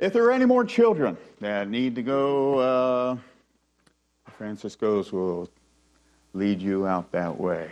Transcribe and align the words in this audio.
If 0.00 0.14
there 0.14 0.24
are 0.24 0.32
any 0.32 0.46
more 0.46 0.64
children 0.64 1.18
that 1.40 1.68
need 1.68 1.94
to 1.96 2.02
go, 2.02 2.58
uh, 2.58 3.16
Francisco's 4.38 5.12
will 5.12 5.50
lead 6.32 6.62
you 6.62 6.86
out 6.86 7.12
that 7.12 7.38
way. 7.38 7.70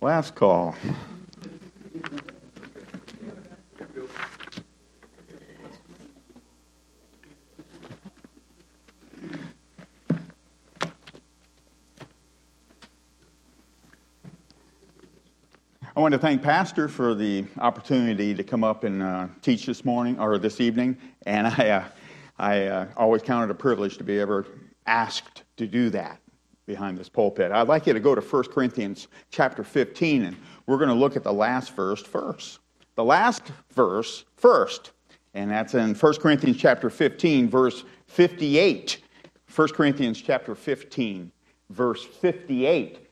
Last 0.00 0.36
call. 0.36 0.76
Want 16.02 16.10
to 16.10 16.18
thank 16.18 16.42
Pastor 16.42 16.88
for 16.88 17.14
the 17.14 17.44
opportunity 17.58 18.34
to 18.34 18.42
come 18.42 18.64
up 18.64 18.82
and 18.82 19.04
uh, 19.04 19.28
teach 19.40 19.66
this 19.66 19.84
morning 19.84 20.18
or 20.18 20.36
this 20.36 20.60
evening, 20.60 20.98
and 21.26 21.46
I, 21.46 21.68
uh, 21.68 21.84
I 22.40 22.66
uh, 22.66 22.86
always 22.96 23.22
count 23.22 23.48
it 23.48 23.52
a 23.52 23.54
privilege 23.54 23.98
to 23.98 24.04
be 24.04 24.18
ever 24.18 24.44
asked 24.86 25.44
to 25.58 25.66
do 25.68 25.90
that 25.90 26.18
behind 26.66 26.98
this 26.98 27.08
pulpit. 27.08 27.52
I'd 27.52 27.68
like 27.68 27.86
you 27.86 27.92
to 27.92 28.00
go 28.00 28.16
to 28.16 28.20
1 28.20 28.44
Corinthians 28.46 29.06
chapter 29.30 29.62
15, 29.62 30.24
and 30.24 30.36
we're 30.66 30.76
going 30.76 30.88
to 30.88 30.94
look 30.94 31.14
at 31.14 31.22
the 31.22 31.32
last 31.32 31.72
verse 31.76 32.02
first. 32.02 32.58
The 32.96 33.04
last 33.04 33.52
verse 33.70 34.24
first, 34.34 34.90
and 35.34 35.52
that's 35.52 35.74
in 35.74 35.94
1 35.94 36.14
Corinthians 36.16 36.56
chapter 36.56 36.90
15, 36.90 37.48
verse 37.48 37.84
58. 38.08 38.98
1 39.54 39.68
Corinthians 39.68 40.20
chapter 40.20 40.56
15, 40.56 41.30
verse 41.70 42.04
58. 42.04 43.06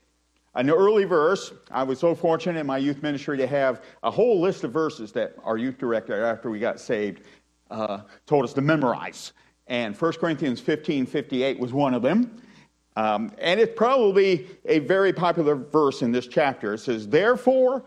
An 0.54 0.68
early 0.68 1.04
verse, 1.04 1.52
I 1.70 1.84
was 1.84 2.00
so 2.00 2.14
fortunate 2.14 2.58
in 2.58 2.66
my 2.66 2.78
youth 2.78 3.02
ministry 3.02 3.36
to 3.36 3.46
have 3.46 3.82
a 4.02 4.10
whole 4.10 4.40
list 4.40 4.64
of 4.64 4.72
verses 4.72 5.12
that 5.12 5.36
our 5.44 5.56
youth 5.56 5.78
director, 5.78 6.24
after 6.24 6.50
we 6.50 6.58
got 6.58 6.80
saved, 6.80 7.22
uh, 7.70 8.00
told 8.26 8.44
us 8.44 8.52
to 8.54 8.60
memorize. 8.60 9.32
And 9.68 9.96
1 9.96 10.12
Corinthians 10.14 10.60
15 10.60 11.06
58 11.06 11.60
was 11.60 11.72
one 11.72 11.94
of 11.94 12.02
them. 12.02 12.42
Um, 12.96 13.30
and 13.38 13.60
it's 13.60 13.72
probably 13.76 14.48
a 14.64 14.80
very 14.80 15.12
popular 15.12 15.54
verse 15.54 16.02
in 16.02 16.10
this 16.10 16.26
chapter. 16.26 16.74
It 16.74 16.78
says, 16.78 17.06
Therefore, 17.06 17.84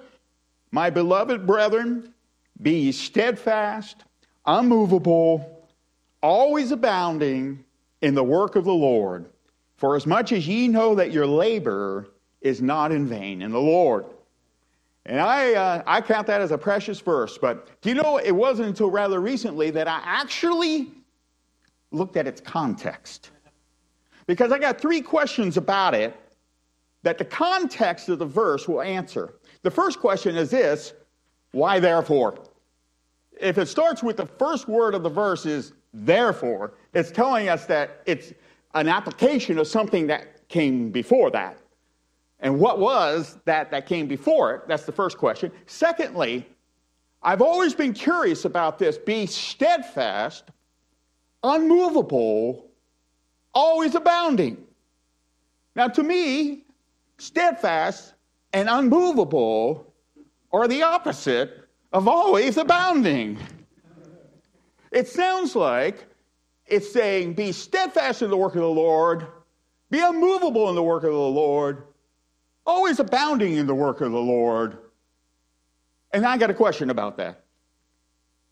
my 0.71 0.89
beloved 0.89 1.45
brethren, 1.45 2.13
be 2.61 2.93
steadfast, 2.93 4.05
unmovable, 4.45 5.67
always 6.21 6.71
abounding 6.71 7.65
in 8.01 8.15
the 8.15 8.23
work 8.23 8.55
of 8.55 8.63
the 8.63 8.73
Lord. 8.73 9.29
For 9.75 9.97
as 9.97 10.05
much 10.05 10.31
as 10.31 10.47
ye 10.47 10.69
know 10.69 10.95
that 10.95 11.11
your 11.11 11.27
labor 11.27 12.12
is 12.43 12.61
not 12.61 12.91
in 12.91 13.07
vain 13.07 13.41
in 13.41 13.51
the 13.51 13.59
Lord. 13.59 14.05
And 15.05 15.19
I, 15.19 15.53
uh, 15.53 15.83
I 15.87 16.01
count 16.01 16.27
that 16.27 16.41
as 16.41 16.51
a 16.51 16.57
precious 16.57 16.99
verse, 16.99 17.37
but 17.37 17.81
do 17.81 17.89
you 17.89 17.95
know 17.95 18.17
it 18.17 18.31
wasn't 18.31 18.69
until 18.69 18.91
rather 18.91 19.19
recently 19.19 19.69
that 19.71 19.87
I 19.87 20.01
actually 20.03 20.91
looked 21.91 22.15
at 22.15 22.27
its 22.27 22.39
context? 22.39 23.31
Because 24.27 24.51
I 24.51 24.59
got 24.59 24.79
three 24.79 25.01
questions 25.01 25.57
about 25.57 25.93
it 25.93 26.15
that 27.01 27.17
the 27.17 27.25
context 27.25 28.07
of 28.07 28.19
the 28.19 28.25
verse 28.25 28.67
will 28.67 28.81
answer. 28.81 29.33
The 29.63 29.71
first 29.71 29.99
question 29.99 30.37
is 30.37 30.49
this 30.49 30.93
why 31.51 31.79
therefore? 31.79 32.39
If 33.39 33.57
it 33.57 33.67
starts 33.67 34.01
with 34.01 34.17
the 34.17 34.25
first 34.25 34.67
word 34.67 34.95
of 34.95 35.03
the 35.03 35.09
verse 35.09 35.45
is 35.45 35.73
therefore, 35.93 36.73
it's 36.93 37.11
telling 37.11 37.49
us 37.49 37.65
that 37.65 38.01
it's 38.05 38.33
an 38.73 38.87
application 38.87 39.57
of 39.57 39.67
something 39.67 40.07
that 40.07 40.47
came 40.47 40.89
before 40.89 41.29
that. 41.31 41.57
And 42.43 42.59
what 42.59 42.77
was 42.77 43.37
that 43.45 43.71
that 43.71 43.87
came 43.87 44.05
before 44.05 44.53
it? 44.53 44.67
That's 44.67 44.83
the 44.83 44.91
first 44.91 45.17
question. 45.17 45.49
Secondly, 45.65 46.45
I've 47.23 47.41
always 47.41 47.73
been 47.73 47.93
curious 47.93 48.43
about 48.43 48.77
this 48.77 48.97
be 48.97 49.25
steadfast, 49.25 50.43
unmovable, 51.41 52.69
always 53.53 53.95
abounding. 53.95 54.57
Now, 55.73 55.87
to 55.87 56.03
me, 56.03 56.65
steadfast 57.17 58.13
and 58.51 58.67
unmovable 58.69 59.93
are 60.51 60.67
the 60.67 60.83
opposite 60.83 61.69
of 61.93 62.09
always 62.09 62.57
abounding. 62.57 63.39
It 64.91 65.07
sounds 65.07 65.55
like 65.55 66.05
it's 66.67 66.91
saying, 66.91 67.35
be 67.35 67.53
steadfast 67.53 68.21
in 68.21 68.29
the 68.29 68.37
work 68.37 68.55
of 68.55 68.61
the 68.61 68.67
Lord, 68.67 69.27
be 69.89 70.01
unmovable 70.01 70.67
in 70.69 70.75
the 70.75 70.83
work 70.83 71.03
of 71.03 71.11
the 71.11 71.17
Lord, 71.17 71.83
always 72.65 72.99
abounding 72.99 73.53
in 73.53 73.67
the 73.67 73.75
work 73.75 74.01
of 74.01 74.11
the 74.11 74.19
Lord. 74.19 74.77
And 76.11 76.25
I 76.25 76.37
got 76.37 76.49
a 76.49 76.53
question 76.53 76.89
about 76.89 77.17
that. 77.17 77.43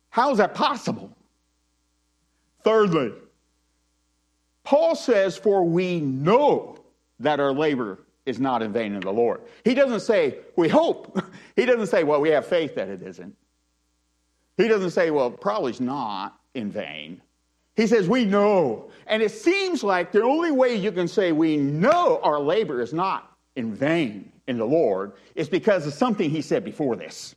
How 0.09 0.31
is 0.31 0.37
that 0.39 0.53
possible? 0.53 1.15
Thirdly, 2.63 3.13
Paul 4.63 4.95
says, 4.95 5.37
For 5.37 5.63
we 5.63 5.99
know 5.99 6.77
that 7.19 7.39
our 7.39 7.53
labor 7.53 7.99
is 8.25 8.39
not 8.39 8.61
in 8.61 8.71
vain 8.71 8.93
in 8.93 8.99
the 8.99 9.11
Lord. 9.11 9.41
He 9.63 9.73
doesn't 9.73 10.01
say, 10.01 10.39
We 10.55 10.67
hope. 10.69 11.19
He 11.55 11.65
doesn't 11.65 11.87
say, 11.87 12.03
Well, 12.03 12.21
we 12.21 12.29
have 12.29 12.47
faith 12.47 12.75
that 12.75 12.87
it 12.87 13.01
isn't. 13.01 13.35
He 14.57 14.67
doesn't 14.67 14.91
say, 14.91 15.11
Well, 15.11 15.31
probably 15.31 15.71
it's 15.71 15.79
not 15.79 16.39
in 16.53 16.71
vain. 16.71 17.21
He 17.75 17.87
says, 17.87 18.07
We 18.07 18.25
know. 18.25 18.89
And 19.07 19.21
it 19.21 19.31
seems 19.31 19.83
like 19.83 20.11
the 20.11 20.23
only 20.23 20.51
way 20.51 20.75
you 20.75 20.91
can 20.91 21.07
say 21.07 21.31
we 21.31 21.57
know 21.57 22.19
our 22.23 22.39
labor 22.39 22.81
is 22.81 22.93
not 22.93 23.30
in 23.55 23.73
vain 23.73 24.31
in 24.47 24.57
the 24.57 24.65
Lord 24.65 25.13
is 25.35 25.49
because 25.49 25.85
of 25.85 25.93
something 25.93 26.29
he 26.29 26.41
said 26.41 26.63
before 26.63 26.95
this. 26.95 27.35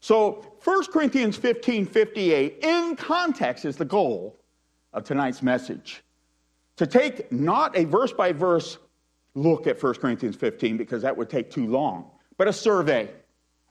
So 0.00 0.44
1 0.64 0.84
Corinthians 0.86 1.36
15 1.36 1.86
58, 1.86 2.58
in 2.62 2.96
context, 2.96 3.64
is 3.64 3.76
the 3.76 3.84
goal 3.84 4.38
of 4.92 5.04
tonight's 5.04 5.42
message. 5.42 6.02
To 6.76 6.86
take 6.86 7.30
not 7.30 7.76
a 7.76 7.84
verse 7.84 8.12
by 8.12 8.32
verse 8.32 8.78
look 9.34 9.66
at 9.66 9.80
1 9.80 9.94
Corinthians 9.94 10.36
15, 10.36 10.76
because 10.76 11.02
that 11.02 11.16
would 11.16 11.28
take 11.28 11.50
too 11.50 11.66
long, 11.66 12.10
but 12.38 12.48
a 12.48 12.52
survey. 12.52 13.10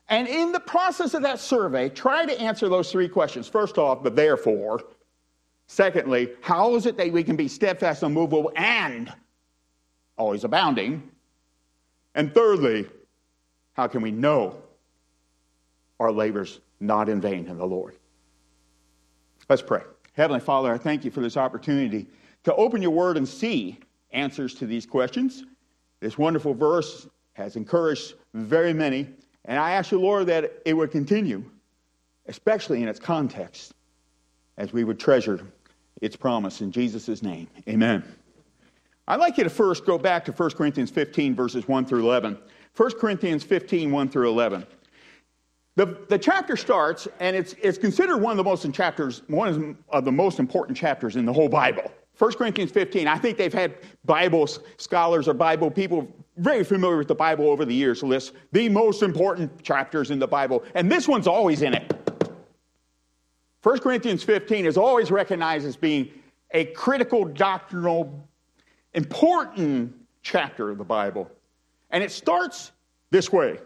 And 0.10 0.28
in 0.28 0.52
the 0.52 0.60
process 0.60 1.14
of 1.14 1.22
that 1.24 1.40
survey, 1.40 1.90
try 1.90 2.26
to 2.26 2.40
answer 2.40 2.70
those 2.70 2.92
three 2.92 3.10
questions. 3.10 3.48
First 3.48 3.78
off, 3.78 4.04
the 4.04 4.10
therefore. 4.10 4.82
Secondly, 5.68 6.32
how 6.42 6.76
is 6.76 6.88
it 6.88 6.98
that 6.98 7.12
we 7.12 7.24
can 7.24 7.36
be 7.36 7.48
steadfast, 7.48 8.02
unmovable, 8.02 8.52
and 8.56 9.14
always 10.20 10.44
abounding. 10.44 11.10
And 12.14 12.34
thirdly, 12.34 12.88
how 13.74 13.88
can 13.88 14.02
we 14.02 14.12
know 14.12 14.62
our 16.00 16.12
labors 16.12 16.60
not 16.80 17.10
in 17.10 17.20
vain 17.20 17.48
in 17.48 17.58
the 17.58 17.66
Lord? 17.66 17.96
Let's 19.48 19.62
pray. 19.64 19.82
Heavenly 20.14 20.42
Father, 20.42 20.72
I 20.72 20.78
thank 20.78 21.04
you 21.06 21.10
for 21.10 21.22
this 21.22 21.38
opportunity 21.38 22.08
to 22.44 22.54
open 22.56 22.82
your 22.82 22.92
word 22.92 23.18
and 23.18 23.28
see 23.28 23.80
answers 24.12 24.54
to 24.56 24.68
these 24.68 24.86
questions. 24.86 25.46
This 26.02 26.18
wonderful 26.18 26.54
verse 26.54 27.08
has 27.34 27.56
encouraged 27.56 28.16
very 28.34 28.74
many, 28.74 29.08
and 29.46 29.58
I 29.58 29.72
ask 29.72 29.92
you, 29.92 30.00
Lord, 30.00 30.28
that 30.28 30.62
it 30.66 30.74
would 30.74 30.92
continue, 30.92 31.44
especially 32.28 32.84
in 32.84 32.90
its 32.90 33.00
context, 33.00 33.74
as 34.58 34.74
we 34.74 34.84
would 34.84 35.00
treasure 35.00 35.46
its 36.02 36.16
promise. 36.16 36.62
In 36.62 36.72
Jesus' 36.72 37.24
name, 37.24 37.48
amen. 37.68 38.04
I'd 39.10 39.20
like 39.20 39.40
you 39.40 39.44
to 39.44 39.50
first 39.50 39.88
go 39.88 39.98
back 39.98 40.24
to 40.26 40.32
1 40.32 40.52
Corinthians 40.52 40.92
15, 40.92 41.34
verses 41.34 41.68
1 41.68 41.86
through 41.88 42.02
11. 42.02 42.38
1 42.78 42.92
Corinthians 43.00 43.44
15, 43.44 43.92
1 43.92 44.10
through 44.10 44.30
11. 44.30 44.68
The, 45.76 45.98
the 46.10 46.20
chapter 46.20 46.56
starts, 46.56 47.08
and 47.20 47.36
it's, 47.36 47.54
it's 47.54 47.80
considered 47.80 48.18
one 48.18 48.32
of 48.32 48.38
the 48.38 48.44
most 48.44 48.72
chapters, 48.72 49.24
one 49.26 49.76
of 49.90 50.06
the 50.06 50.12
most 50.12 50.38
important 50.38 50.78
chapters 50.78 51.16
in 51.16 51.26
the 51.26 51.34
whole 51.34 51.50
Bible. 51.50 51.92
1 52.20 52.34
Corinthians 52.34 52.70
15, 52.70 53.08
I 53.08 53.18
think 53.18 53.40
they've 53.40 53.52
had 53.52 53.78
Bible 54.06 54.48
scholars 54.78 55.28
or 55.28 55.34
Bible 55.34 55.72
people 55.72 56.08
very 56.38 56.64
familiar 56.64 56.98
with 56.98 57.08
the 57.08 57.16
Bible 57.16 57.50
over 57.50 57.66
the 57.66 57.74
years 57.74 58.04
list 58.04 58.34
the 58.52 58.70
most 58.70 59.02
important 59.02 59.64
chapters 59.64 60.12
in 60.12 60.20
the 60.20 60.28
Bible, 60.28 60.64
and 60.76 60.92
this 60.92 61.08
one's 61.08 61.28
always 61.28 61.64
in 61.64 61.74
it. 61.74 61.94
1 63.64 63.80
Corinthians 63.80 64.22
15 64.22 64.68
is 64.68 64.78
always 64.78 65.10
recognized 65.10 65.66
as 65.66 65.76
being 65.76 66.12
a 66.52 66.66
critical 66.66 67.26
doctrinal 67.26 68.29
important 68.94 69.94
chapter 70.22 70.70
of 70.70 70.78
the 70.78 70.84
Bible. 70.84 71.30
And 71.92 72.04
it 72.04 72.12
starts 72.12 72.72
this 73.12 73.32
way 73.32 73.60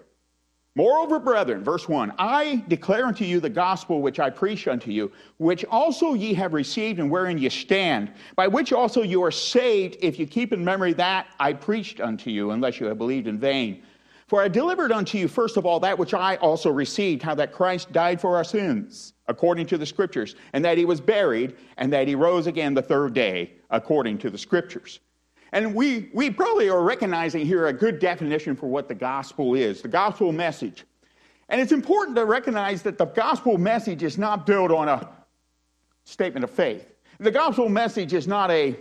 Moreover, 0.76 1.20
brethren, 1.20 1.64
verse 1.64 1.88
1 1.88 2.14
I 2.18 2.64
declare 2.68 3.06
unto 3.06 3.26
you 3.26 3.40
the 3.40 3.50
gospel 3.50 4.02
which 4.02 4.20
I 4.20 4.30
preach 4.30 4.68
unto 4.68 4.92
you, 4.92 5.12
which 5.38 5.64
also 5.66 6.14
ye 6.14 6.34
have 6.34 6.54
received 6.54 7.00
and 7.00 7.12
wherein 7.12 7.38
ye 7.38 7.50
stand, 7.50 8.12
by 8.36 8.48
which 8.48 8.74
also 8.74 9.04
you 9.04 9.24
are 9.24 9.32
saved, 9.32 9.98
if 10.02 10.18
you 10.18 10.26
keep 10.26 10.52
in 10.52 10.66
memory 10.66 10.94
that 10.94 11.28
I 11.40 11.54
preached 11.54 12.00
unto 12.00 12.32
you, 12.32 12.52
unless 12.52 12.80
you 12.80 12.88
have 12.88 12.98
believed 12.98 13.28
in 13.28 13.40
vain. 13.40 13.84
For 14.26 14.42
I 14.42 14.48
delivered 14.48 14.92
unto 14.92 15.20
you 15.20 15.28
first 15.28 15.58
of 15.58 15.66
all 15.68 15.80
that 15.82 16.00
which 16.00 16.16
I 16.16 16.38
also 16.38 16.72
received, 16.72 17.22
how 17.22 17.36
that 17.36 17.52
Christ 17.52 17.92
died 17.92 18.20
for 18.20 18.36
our 18.36 18.44
sins, 18.44 19.14
according 19.28 19.68
to 19.68 19.78
the 19.78 19.86
Scriptures, 19.86 20.34
and 20.54 20.66
that 20.66 20.80
he 20.80 20.86
was 20.86 21.00
buried, 21.00 21.56
and 21.78 21.94
that 21.94 22.08
he 22.08 22.16
rose 22.16 22.48
again 22.48 22.74
the 22.74 22.82
third 22.82 23.14
day, 23.14 23.52
according 23.70 24.18
to 24.20 24.32
the 24.32 24.40
Scriptures 24.40 25.02
and 25.54 25.76
we, 25.76 26.10
we 26.14 26.32
probably 26.32 26.68
are 26.68 26.82
recognizing 26.82 27.46
here 27.46 27.68
a 27.68 27.74
good 27.74 28.00
definition 28.00 28.56
for 28.56 28.66
what 28.66 28.88
the 28.88 28.96
gospel 28.96 29.54
is 29.54 29.84
the 29.84 29.88
gospel 29.88 30.32
message. 30.32 30.84
And 31.48 31.62
it's 31.62 31.72
important 31.72 32.18
to 32.18 32.26
recognize 32.26 32.82
that 32.82 32.98
the 32.98 33.06
gospel 33.06 33.60
message 33.60 34.02
is 34.02 34.18
not 34.18 34.48
built 34.48 34.72
on 34.72 34.90
a 34.90 35.08
statement 36.06 36.44
of 36.44 36.50
faith. 36.50 36.92
The 37.20 37.30
gospel 37.30 37.70
message 37.70 38.14
is 38.14 38.28
not 38.28 38.50
a 38.50 38.76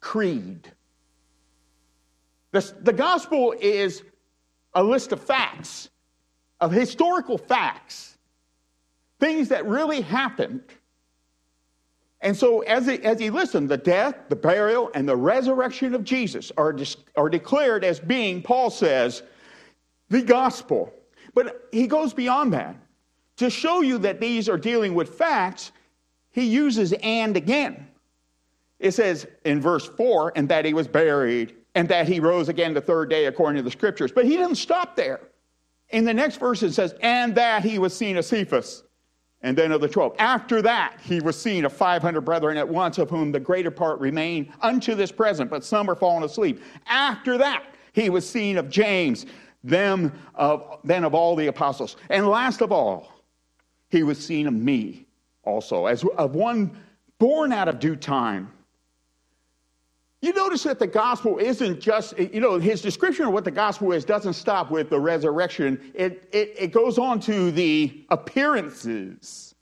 creed. 0.00 0.70
The, 2.52 2.74
the 2.82 2.92
gospel 2.92 3.54
is 3.58 4.02
a 4.74 4.84
list 4.84 5.12
of 5.12 5.22
facts, 5.22 5.88
of 6.60 6.70
historical 6.70 7.38
facts, 7.38 8.18
things 9.20 9.48
that 9.48 9.66
really 9.66 10.02
happened. 10.02 10.64
And 12.24 12.34
so, 12.34 12.60
as 12.60 12.86
he, 12.86 12.94
as 13.04 13.20
he 13.20 13.28
listened, 13.28 13.68
the 13.68 13.76
death, 13.76 14.16
the 14.30 14.36
burial, 14.36 14.90
and 14.94 15.06
the 15.06 15.14
resurrection 15.14 15.94
of 15.94 16.04
Jesus 16.04 16.50
are, 16.56 16.74
are 17.16 17.28
declared 17.28 17.84
as 17.84 18.00
being, 18.00 18.40
Paul 18.40 18.70
says, 18.70 19.22
the 20.08 20.22
gospel. 20.22 20.90
But 21.34 21.68
he 21.70 21.86
goes 21.86 22.14
beyond 22.14 22.54
that. 22.54 22.76
To 23.36 23.50
show 23.50 23.82
you 23.82 23.98
that 23.98 24.22
these 24.22 24.48
are 24.48 24.56
dealing 24.56 24.94
with 24.94 25.10
facts, 25.10 25.72
he 26.30 26.44
uses 26.44 26.94
and 27.02 27.36
again. 27.36 27.88
It 28.78 28.92
says 28.92 29.26
in 29.44 29.60
verse 29.60 29.86
4, 29.86 30.32
and 30.34 30.48
that 30.48 30.64
he 30.64 30.72
was 30.72 30.88
buried, 30.88 31.54
and 31.74 31.86
that 31.90 32.08
he 32.08 32.20
rose 32.20 32.48
again 32.48 32.72
the 32.72 32.80
third 32.80 33.10
day 33.10 33.26
according 33.26 33.58
to 33.58 33.62
the 33.62 33.70
scriptures. 33.70 34.12
But 34.12 34.24
he 34.24 34.38
didn't 34.38 34.56
stop 34.56 34.96
there. 34.96 35.20
In 35.90 36.06
the 36.06 36.14
next 36.14 36.36
verse, 36.36 36.62
it 36.62 36.72
says, 36.72 36.94
and 37.02 37.34
that 37.34 37.64
he 37.64 37.78
was 37.78 37.94
seen 37.94 38.16
of 38.16 38.24
Cephas, 38.24 38.82
and 39.44 39.56
then 39.56 39.70
of 39.72 39.80
the 39.82 39.88
twelve. 39.88 40.16
After 40.18 40.62
that, 40.62 40.96
he 41.02 41.20
was 41.20 41.40
seen 41.40 41.66
of 41.66 41.72
500 41.72 42.22
brethren 42.22 42.56
at 42.56 42.66
once, 42.66 42.96
of 42.96 43.10
whom 43.10 43.30
the 43.30 43.38
greater 43.38 43.70
part 43.70 44.00
remain 44.00 44.50
unto 44.62 44.94
this 44.94 45.12
present, 45.12 45.50
but 45.50 45.62
some 45.62 45.88
are 45.88 45.94
fallen 45.94 46.24
asleep. 46.24 46.62
After 46.86 47.36
that, 47.38 47.62
he 47.92 48.08
was 48.08 48.28
seen 48.28 48.56
of 48.56 48.70
James, 48.70 49.26
them 49.62 50.12
of, 50.34 50.78
then 50.82 51.04
of 51.04 51.14
all 51.14 51.36
the 51.36 51.48
apostles. 51.48 51.96
And 52.08 52.26
last 52.26 52.62
of 52.62 52.72
all, 52.72 53.12
he 53.90 54.02
was 54.02 54.18
seen 54.18 54.46
of 54.46 54.54
me 54.54 55.06
also, 55.44 55.86
as 55.86 56.04
of 56.16 56.34
one 56.34 56.74
born 57.18 57.52
out 57.52 57.68
of 57.68 57.78
due 57.78 57.96
time. 57.96 58.50
You 60.24 60.32
notice 60.32 60.62
that 60.62 60.78
the 60.78 60.86
gospel 60.86 61.36
isn't 61.36 61.80
just, 61.80 62.18
you 62.18 62.40
know, 62.40 62.58
his 62.58 62.80
description 62.80 63.26
of 63.26 63.34
what 63.34 63.44
the 63.44 63.50
gospel 63.50 63.92
is 63.92 64.06
doesn't 64.06 64.32
stop 64.32 64.70
with 64.70 64.88
the 64.88 64.98
resurrection. 64.98 65.92
It, 65.92 66.26
it, 66.32 66.54
it 66.58 66.72
goes 66.72 66.96
on 66.96 67.20
to 67.20 67.50
the 67.50 68.06
appearances 68.08 69.54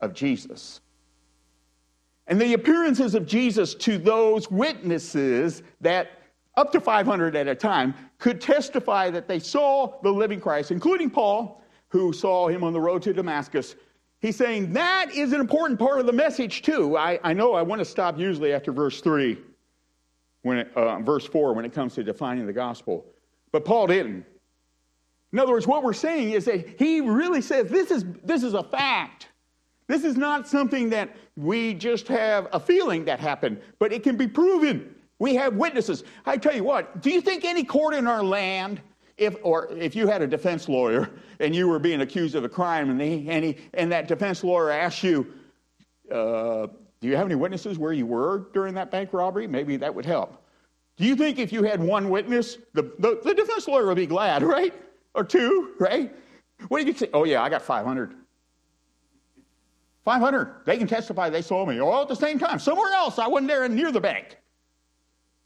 of 0.00 0.14
Jesus. 0.14 0.80
And 2.26 2.40
the 2.40 2.54
appearances 2.54 3.14
of 3.14 3.26
Jesus 3.26 3.76
to 3.76 3.96
those 3.96 4.50
witnesses 4.50 5.62
that, 5.82 6.10
up 6.56 6.72
to 6.72 6.80
500 6.80 7.36
at 7.36 7.46
a 7.46 7.54
time, 7.54 7.94
could 8.18 8.40
testify 8.40 9.10
that 9.10 9.28
they 9.28 9.38
saw 9.38 10.00
the 10.02 10.10
living 10.10 10.40
Christ, 10.40 10.72
including 10.72 11.10
Paul, 11.10 11.62
who 11.90 12.12
saw 12.12 12.48
him 12.48 12.64
on 12.64 12.72
the 12.72 12.80
road 12.80 13.02
to 13.02 13.12
Damascus. 13.12 13.76
He's 14.18 14.34
saying 14.34 14.72
that 14.72 15.14
is 15.14 15.32
an 15.32 15.38
important 15.38 15.78
part 15.78 16.00
of 16.00 16.06
the 16.06 16.12
message, 16.12 16.62
too. 16.62 16.96
I, 16.96 17.20
I 17.22 17.32
know 17.32 17.54
I 17.54 17.62
want 17.62 17.78
to 17.78 17.84
stop 17.84 18.18
usually 18.18 18.52
after 18.52 18.72
verse 18.72 19.00
3 19.00 19.38
when 20.42 20.58
it, 20.58 20.72
uh, 20.74 20.98
verse 21.00 21.26
4 21.26 21.52
when 21.54 21.64
it 21.64 21.72
comes 21.72 21.94
to 21.94 22.04
defining 22.04 22.46
the 22.46 22.52
gospel. 22.52 23.04
But 23.52 23.64
Paul 23.64 23.86
didn't. 23.86 24.24
In 25.32 25.38
other 25.38 25.52
words, 25.52 25.66
what 25.66 25.82
we're 25.82 25.92
saying 25.92 26.30
is 26.30 26.46
that 26.46 26.78
he 26.78 27.00
really 27.00 27.40
says 27.42 27.68
this 27.68 27.90
is, 27.90 28.04
this 28.24 28.42
is 28.42 28.54
a 28.54 28.62
fact. 28.62 29.28
This 29.86 30.04
is 30.04 30.16
not 30.16 30.46
something 30.46 30.90
that 30.90 31.16
we 31.36 31.74
just 31.74 32.08
have 32.08 32.48
a 32.52 32.60
feeling 32.60 33.04
that 33.06 33.20
happened, 33.20 33.60
but 33.78 33.92
it 33.92 34.02
can 34.02 34.16
be 34.16 34.26
proven. 34.26 34.94
We 35.18 35.34
have 35.34 35.54
witnesses. 35.54 36.04
I 36.26 36.36
tell 36.36 36.54
you 36.54 36.64
what, 36.64 37.02
do 37.02 37.10
you 37.10 37.20
think 37.20 37.44
any 37.44 37.64
court 37.64 37.94
in 37.94 38.06
our 38.06 38.22
land, 38.22 38.80
if, 39.16 39.34
or 39.42 39.72
if 39.72 39.96
you 39.96 40.06
had 40.06 40.22
a 40.22 40.26
defense 40.26 40.68
lawyer 40.68 41.10
and 41.40 41.54
you 41.54 41.68
were 41.68 41.78
being 41.78 42.02
accused 42.02 42.34
of 42.34 42.44
a 42.44 42.48
crime 42.48 42.90
and, 42.90 43.00
he, 43.00 43.28
and, 43.28 43.44
he, 43.44 43.56
and 43.74 43.90
that 43.90 44.08
defense 44.08 44.44
lawyer 44.44 44.70
asked 44.70 45.02
you, 45.02 45.26
uh, 46.12 46.68
do 47.00 47.08
you 47.08 47.16
have 47.16 47.26
any 47.26 47.34
witnesses 47.34 47.78
where 47.78 47.92
you 47.92 48.06
were 48.06 48.48
during 48.52 48.74
that 48.74 48.90
bank 48.90 49.12
robbery? 49.12 49.46
Maybe 49.46 49.76
that 49.76 49.94
would 49.94 50.06
help. 50.06 50.42
Do 50.96 51.04
you 51.04 51.14
think 51.14 51.38
if 51.38 51.52
you 51.52 51.62
had 51.62 51.80
one 51.80 52.10
witness, 52.10 52.58
the, 52.72 52.82
the, 52.98 53.20
the 53.22 53.34
defense 53.34 53.68
lawyer 53.68 53.86
would 53.86 53.96
be 53.96 54.06
glad, 54.06 54.42
right? 54.42 54.74
Or 55.14 55.22
two, 55.22 55.74
right? 55.78 56.14
What 56.68 56.80
do 56.80 56.86
you 56.86 56.94
say? 56.94 57.08
Oh, 57.14 57.24
yeah, 57.24 57.42
I 57.42 57.48
got 57.48 57.62
500. 57.62 58.14
500. 60.04 60.54
They 60.64 60.76
can 60.76 60.88
testify 60.88 61.30
they 61.30 61.42
saw 61.42 61.64
me. 61.64 61.80
All 61.80 62.02
at 62.02 62.08
the 62.08 62.16
same 62.16 62.38
time. 62.38 62.58
Somewhere 62.58 62.92
else, 62.92 63.18
I 63.18 63.28
wasn't 63.28 63.48
there 63.48 63.68
near 63.68 63.92
the 63.92 64.00
bank. 64.00 64.38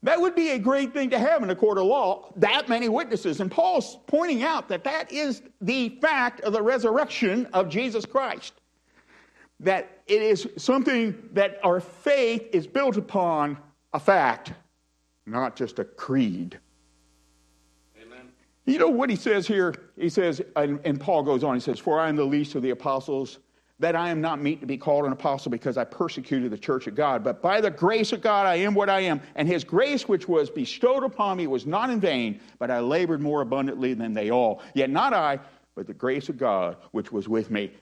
That 0.05 0.21
would 0.21 0.35
be 0.35 0.51
a 0.51 0.59
great 0.59 0.93
thing 0.93 1.11
to 1.11 1.19
have 1.19 1.43
in 1.43 1.51
a 1.51 1.55
court 1.55 1.79
of 1.79 1.85
law, 1.85 2.33
that 2.37 2.69
many 2.69 2.89
witnesses. 2.89 3.41
And 3.41 3.51
Paul's 3.51 3.99
pointing 4.07 4.43
out 4.43 4.69
that 4.69 4.83
that 4.85 5.13
is 5.13 5.43
the 5.61 5.91
fact 6.01 6.41
of 6.41 6.53
the 6.53 6.63
resurrection 6.63 7.47
of 7.53 7.69
Jesus 7.69 8.05
Christ 8.05 8.55
that 9.61 9.92
it 10.13 10.21
is 10.21 10.47
something 10.59 11.31
that 11.33 11.59
our 11.65 11.81
faith 11.81 12.47
is 12.53 12.67
built 12.67 12.99
upon 12.99 13.57
a 13.95 13.99
fact, 13.99 14.53
not 15.25 15.57
just 15.57 15.79
a 15.79 15.85
creed. 15.85 16.59
Amen. 17.97 18.29
You 18.67 18.79
know 18.79 18.91
what 18.91 19.09
he 19.09 19.17
says 19.17 19.47
here? 19.47 19.75
He 19.97 20.11
says, 20.11 20.43
and, 20.55 20.79
and 20.85 21.01
Paul 21.01 21.23
goes 21.23 21.43
on, 21.43 21.55
he 21.55 21.61
says, 21.61 21.79
For 21.79 21.99
I 21.99 22.11
am 22.11 22.17
the 22.17 22.27
least 22.27 22.55
of 22.55 22.61
the 22.61 22.71
apostles, 22.71 23.39
that 23.79 23.97
I 23.97 24.11
am 24.11 24.21
not 24.21 24.39
meet 24.39 24.61
to 24.61 24.67
be 24.67 24.77
called 24.77 25.07
an 25.07 25.13
apostle 25.13 25.51
because 25.51 25.79
I 25.79 25.85
persecuted 25.85 26.53
the 26.53 26.59
church 26.59 26.87
of 26.87 26.95
God. 26.95 27.25
But 27.25 27.41
by 27.41 27.63
the 27.63 27.71
grace 27.71 28.13
of 28.13 28.21
God, 28.21 28.47
I 28.47 28.57
am 28.57 28.75
what 28.75 28.91
I 28.91 29.01
am. 29.01 29.19
And 29.35 29.49
his 29.49 29.65
grace, 29.65 30.07
which 30.07 30.29
was 30.29 30.51
bestowed 30.51 31.05
upon 31.05 31.39
me, 31.39 31.47
was 31.47 31.65
not 31.65 31.89
in 31.89 32.01
vain, 32.01 32.39
but 32.59 32.71
I 32.71 32.81
labored 32.81 33.23
more 33.23 33.41
abundantly 33.41 33.95
than 33.95 34.13
they 34.13 34.31
all. 34.31 34.61
Yet 34.75 34.91
not 34.91 35.15
I, 35.15 35.41
but 35.75 35.87
the 35.87 35.95
grace 35.95 36.29
of 36.29 36.37
God, 36.37 36.77
which 36.91 37.11
was 37.11 37.31
with 37.31 37.51
me. 37.51 37.73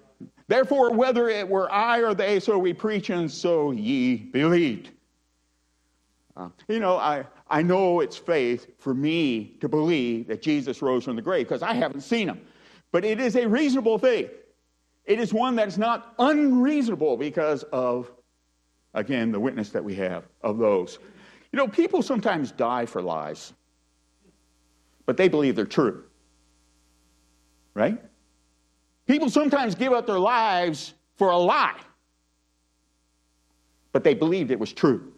Therefore, 0.51 0.93
whether 0.93 1.29
it 1.29 1.49
were 1.49 1.71
I 1.71 2.01
or 2.01 2.13
they, 2.13 2.41
so 2.41 2.59
we 2.59 2.73
preach, 2.73 3.09
and 3.09 3.31
so 3.31 3.71
ye 3.71 4.17
believed. 4.17 4.91
Uh, 6.37 6.49
you 6.67 6.81
know, 6.81 6.97
I, 6.97 7.25
I 7.49 7.63
know 7.63 8.01
it's 8.01 8.17
faith 8.17 8.67
for 8.81 8.93
me 8.93 9.57
to 9.61 9.69
believe 9.69 10.27
that 10.27 10.43
Jesus 10.43 10.83
rose 10.83 11.05
from 11.05 11.15
the 11.15 11.23
grave 11.23 11.47
because 11.47 11.63
I 11.63 11.73
haven't 11.75 12.01
seen 12.01 12.27
him. 12.27 12.41
But 12.91 13.05
it 13.05 13.21
is 13.21 13.37
a 13.37 13.47
reasonable 13.47 13.97
faith. 13.97 14.33
It 15.05 15.21
is 15.21 15.33
one 15.33 15.55
that 15.55 15.69
is 15.69 15.79
not 15.79 16.15
unreasonable 16.19 17.17
because 17.17 17.63
of, 17.73 18.11
again, 18.95 19.31
the 19.31 19.39
witness 19.39 19.69
that 19.69 19.85
we 19.85 19.95
have 19.95 20.25
of 20.43 20.59
those. 20.59 20.99
You 21.53 21.59
know, 21.59 21.69
people 21.69 22.03
sometimes 22.03 22.51
die 22.51 22.87
for 22.87 23.01
lies, 23.01 23.53
but 25.07 25.17
they 25.17 25.29
believe 25.29 25.55
they're 25.55 25.65
true. 25.65 26.03
Right? 27.73 28.03
People 29.11 29.29
sometimes 29.29 29.75
give 29.75 29.93
up 29.93 30.07
their 30.07 30.21
lives 30.21 30.95
for 31.17 31.31
a 31.31 31.37
lie, 31.37 31.81
but 33.91 34.05
they 34.05 34.15
believed 34.15 34.53
it 34.53 34.61
was 34.61 34.73
true. 34.73 35.13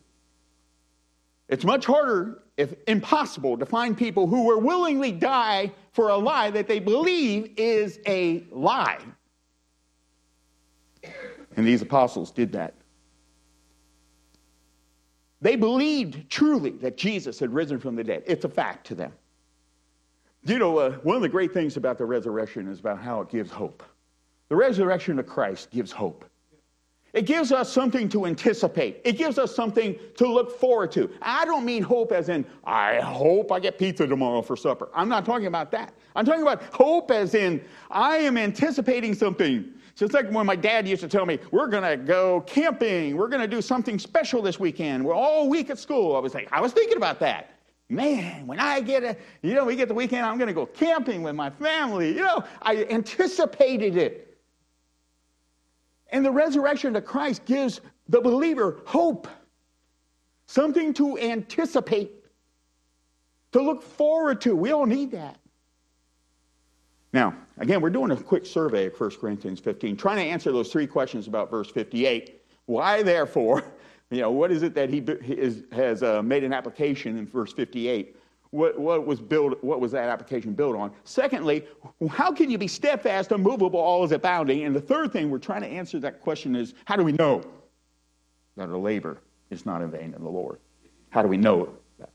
It's 1.51 1.63
much 1.63 1.85
harder, 1.85 2.43
if 2.57 2.73
impossible, 2.89 3.59
to 3.59 3.67
find 3.67 3.95
people 3.95 4.27
who 4.27 4.47
will 4.47 4.63
willingly 4.63 5.13
die 5.13 5.73
for 5.93 6.09
a 6.09 6.17
lie 6.17 6.49
that 6.53 6.69
they 6.69 6.79
believe 6.79 7.53
is 7.59 8.01
a 8.07 8.45
lie. 8.51 9.01
And 11.59 11.67
these 11.67 11.83
apostles 11.83 12.31
did 12.31 12.51
that. 12.53 12.73
They 15.43 15.55
believed 15.55 16.31
truly 16.31 16.71
that 16.79 16.97
Jesus 16.97 17.39
had 17.39 17.53
risen 17.53 17.79
from 17.79 17.97
the 17.97 18.05
dead. 18.05 18.23
It's 18.27 18.47
a 18.47 18.49
fact 18.49 18.87
to 18.87 18.95
them. 18.95 19.13
You 20.45 20.59
know, 20.59 20.77
uh, 20.79 20.93
one 20.99 21.15
of 21.15 21.23
the 21.23 21.29
great 21.29 21.53
things 21.53 21.77
about 21.77 21.99
the 21.99 22.05
resurrection 22.05 22.67
is 22.69 22.81
about 22.81 23.01
how 23.01 23.21
it 23.21 23.29
gives 23.29 23.51
hope. 23.51 23.85
The 24.49 24.57
resurrection 24.57 25.19
of 25.21 25.27
Christ 25.27 25.71
gives 25.71 25.93
hope. 25.93 26.25
It 27.13 27.27
gives 27.27 27.53
us 27.53 27.71
something 27.71 28.09
to 28.09 28.27
anticipate. 28.27 29.03
It 29.05 29.19
gives 29.19 29.39
us 29.39 29.55
something 29.55 29.97
to 30.17 30.27
look 30.27 30.59
forward 30.59 30.91
to. 30.93 31.11
I 31.21 31.45
don't 31.45 31.65
mean 31.65 31.83
hope 31.83 32.11
as 32.11 32.29
in, 32.29 32.45
I 32.65 33.01
hope 33.01 33.53
I 33.53 33.61
get 33.61 33.79
pizza 33.79 34.07
tomorrow 34.07 34.43
for 34.43 34.57
supper. 34.57 34.89
I'm 34.95 35.09
not 35.09 35.25
talking 35.25 35.47
about 35.47 35.71
that. 35.73 35.93
I'm 36.17 36.25
talking 36.25 36.43
about 36.43 36.63
hope 36.73 37.11
as 37.11 37.35
in, 37.35 37.63
I 37.91 38.17
am 38.17 38.37
anticipating 38.37 39.15
something. 39.15 39.73
Just 39.95 40.15
like 40.15 40.29
when 40.31 40.47
my 40.47 40.57
dad 40.57 40.89
used 40.89 41.03
to 41.03 41.09
tell 41.09 41.27
me, 41.27 41.39
we're 41.51 41.69
going 41.69 41.83
to 41.83 42.03
go 42.03 42.41
camping, 42.43 43.17
we're 43.17 43.29
going 43.29 43.43
to 43.43 43.49
do 43.49 43.61
something 43.61 43.99
special 43.99 44.41
this 44.41 44.59
weekend. 44.59 45.05
We're 45.05 45.15
all 45.15 45.51
week 45.51 45.69
at 45.69 45.79
school. 45.79 46.17
I 46.17 46.19
was 46.19 46.35
like, 46.35 46.49
I 46.51 46.63
was 46.63 46.73
thinking 46.73 46.97
about 46.97 47.21
that 47.21 47.52
man, 47.93 48.47
when 48.47 48.59
I 48.59 48.81
get 48.81 49.05
a, 49.05 49.17
you 49.43 49.55
know, 49.55 49.65
we 49.65 49.77
get 49.77 49.89
the 49.89 49.95
weekend, 49.95 50.25
I'm 50.25 50.39
going 50.39 50.49
to 50.49 50.55
go 50.55 50.67
camping 50.67 51.23
with 51.23 51.35
my 51.35 51.51
family. 51.51 52.09
You 52.09 52.23
know, 52.23 52.45
I 52.63 52.85
anticipated 52.85 53.97
it. 53.97 54.39
And 56.11 56.25
the 56.25 56.31
resurrection 56.31 56.97
of 56.97 57.05
Christ 57.05 57.45
gives 57.45 57.81
the 58.09 58.21
believer 58.21 58.81
hope, 58.85 59.29
something 60.47 60.93
to 60.95 61.19
anticipate, 61.19 62.13
to 63.53 63.63
look 63.63 63.83
forward 63.83 64.41
to. 64.43 64.57
We 64.57 64.73
all 64.73 64.87
need 64.87 65.11
that. 65.13 65.39
Now, 67.13 67.35
again, 67.59 67.81
we're 67.81 67.91
doing 67.91 68.11
a 68.11 68.17
quick 68.17 68.47
survey 68.47 68.87
of 68.87 68.99
1 68.99 69.11
Corinthians 69.21 69.61
15, 69.61 69.97
trying 69.97 70.17
to 70.17 70.25
answer 70.25 70.51
those 70.51 70.73
three 70.73 70.87
questions 70.87 71.29
about 71.29 71.51
verse 71.51 71.71
58. 71.71 72.43
Why, 72.67 73.03
therefore, 73.03 73.65
you 74.13 74.21
know, 74.21 74.31
what 74.31 74.53
is 74.53 74.63
it 74.63 74.75
that 74.75 74.91
he 74.91 74.99
is, 74.99 75.65
has 75.73 76.03
uh, 76.03 76.23
made 76.23 76.45
an 76.45 76.53
application 76.53 77.19
in 77.19 77.27
verse 77.27 77.53
58? 77.53 78.17
What, 78.51 78.79
what, 78.79 79.07
was 79.07 79.19
built, 79.21 79.63
what 79.65 79.81
was 79.81 79.93
that 79.93 80.11
application 80.11 80.53
built 80.53 80.77
on? 80.77 80.93
Secondly, 81.05 81.65
how 82.11 82.31
can 82.31 82.51
you 82.51 82.59
be 82.59 82.69
steadfast, 82.69 83.33
unmovable, 83.33 83.81
always 83.81 84.13
abounding? 84.13 84.65
And 84.65 84.77
the 84.77 84.81
third 84.81 85.11
thing 85.13 85.31
we're 85.31 85.39
trying 85.39 85.63
to 85.63 85.69
answer 85.69 85.99
that 86.01 86.21
question 86.21 86.55
is 86.55 86.75
how 86.85 86.97
do 86.97 87.03
we 87.03 87.13
know? 87.13 87.43
that 88.57 88.69
our 88.69 88.77
labor 88.77 89.19
is 89.51 89.67
not 89.67 89.83
in 89.83 89.91
vain 89.91 90.15
in 90.15 90.23
the 90.23 90.31
Lord. 90.31 90.59
How 91.11 91.23
do 91.23 91.29
we 91.29 91.37
know 91.37 91.75
that? 91.99 92.11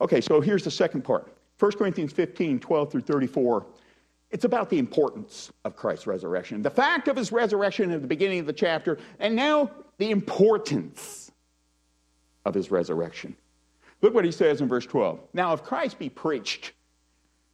Okay, 0.00 0.20
so 0.20 0.40
here's 0.40 0.64
the 0.64 0.70
second 0.70 1.02
part 1.02 1.32
1 1.58 1.72
Corinthians 1.72 2.12
15 2.12 2.60
12 2.60 2.92
through 2.92 3.00
34. 3.02 3.66
It's 4.30 4.44
about 4.44 4.70
the 4.70 4.78
importance 4.78 5.50
of 5.64 5.74
Christ's 5.74 6.06
resurrection, 6.06 6.62
the 6.62 6.70
fact 6.70 7.08
of 7.08 7.16
his 7.16 7.32
resurrection 7.32 7.90
at 7.90 8.00
the 8.00 8.06
beginning 8.06 8.38
of 8.38 8.46
the 8.46 8.52
chapter, 8.52 8.98
and 9.18 9.34
now 9.34 9.70
the 10.00 10.10
importance 10.10 11.30
of 12.46 12.54
his 12.54 12.70
resurrection. 12.70 13.36
Look 14.00 14.14
what 14.14 14.24
he 14.24 14.32
says 14.32 14.62
in 14.62 14.66
verse 14.66 14.86
12. 14.86 15.20
Now, 15.34 15.52
if 15.52 15.62
Christ 15.62 15.98
be 15.98 16.08
preached 16.08 16.72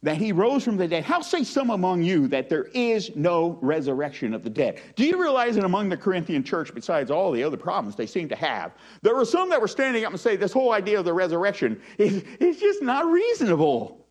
that 0.01 0.15
he 0.15 0.31
rose 0.31 0.63
from 0.63 0.77
the 0.77 0.87
dead, 0.87 1.03
how 1.03 1.19
say 1.19 1.43
some 1.43 1.71
among 1.71 2.03
you 2.03 2.29
that 2.29 2.47
there 2.47 2.69
is 2.73 3.11
no 3.15 3.59
resurrection 3.61 4.33
of 4.33 4.43
the 4.43 4.49
dead? 4.49 4.79
Do 4.95 5.03
you 5.05 5.21
realize 5.21 5.55
that 5.55 5.65
among 5.65 5.89
the 5.89 5.97
Corinthian 5.97 6.41
church, 6.41 6.73
besides 6.73 7.11
all 7.11 7.33
the 7.33 7.43
other 7.43 7.57
problems 7.57 7.97
they 7.97 8.05
seem 8.05 8.29
to 8.29 8.35
have, 8.37 8.71
there 9.01 9.15
were 9.15 9.25
some 9.25 9.49
that 9.49 9.59
were 9.59 9.67
standing 9.67 10.05
up 10.05 10.11
and 10.11 10.19
say 10.19 10.37
this 10.37 10.53
whole 10.53 10.71
idea 10.71 10.99
of 10.99 11.03
the 11.03 11.13
resurrection 11.13 11.81
is, 11.97 12.23
is 12.39 12.61
just 12.61 12.81
not 12.81 13.05
reasonable. 13.11 14.07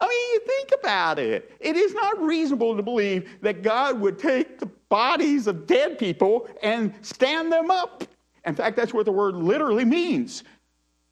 I 0.00 0.08
mean, 0.08 0.32
you 0.32 0.40
think 0.40 0.80
about 0.80 1.20
it. 1.20 1.52
It 1.60 1.76
is 1.76 1.94
not 1.94 2.20
reasonable 2.20 2.76
to 2.76 2.82
believe 2.82 3.30
that 3.42 3.62
God 3.62 4.00
would 4.00 4.18
take 4.18 4.58
the 4.58 4.66
bodies 4.88 5.46
of 5.46 5.66
dead 5.66 5.98
people 5.98 6.48
and 6.62 6.94
stand 7.02 7.52
them 7.52 7.70
up. 7.70 8.04
In 8.44 8.54
fact, 8.54 8.76
that's 8.76 8.94
what 8.94 9.04
the 9.04 9.12
word 9.12 9.34
literally 9.34 9.84
means. 9.84 10.44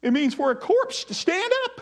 It 0.01 0.13
means 0.13 0.33
for 0.33 0.51
a 0.51 0.55
corpse 0.55 1.03
to 1.05 1.13
stand 1.13 1.51
up. 1.65 1.81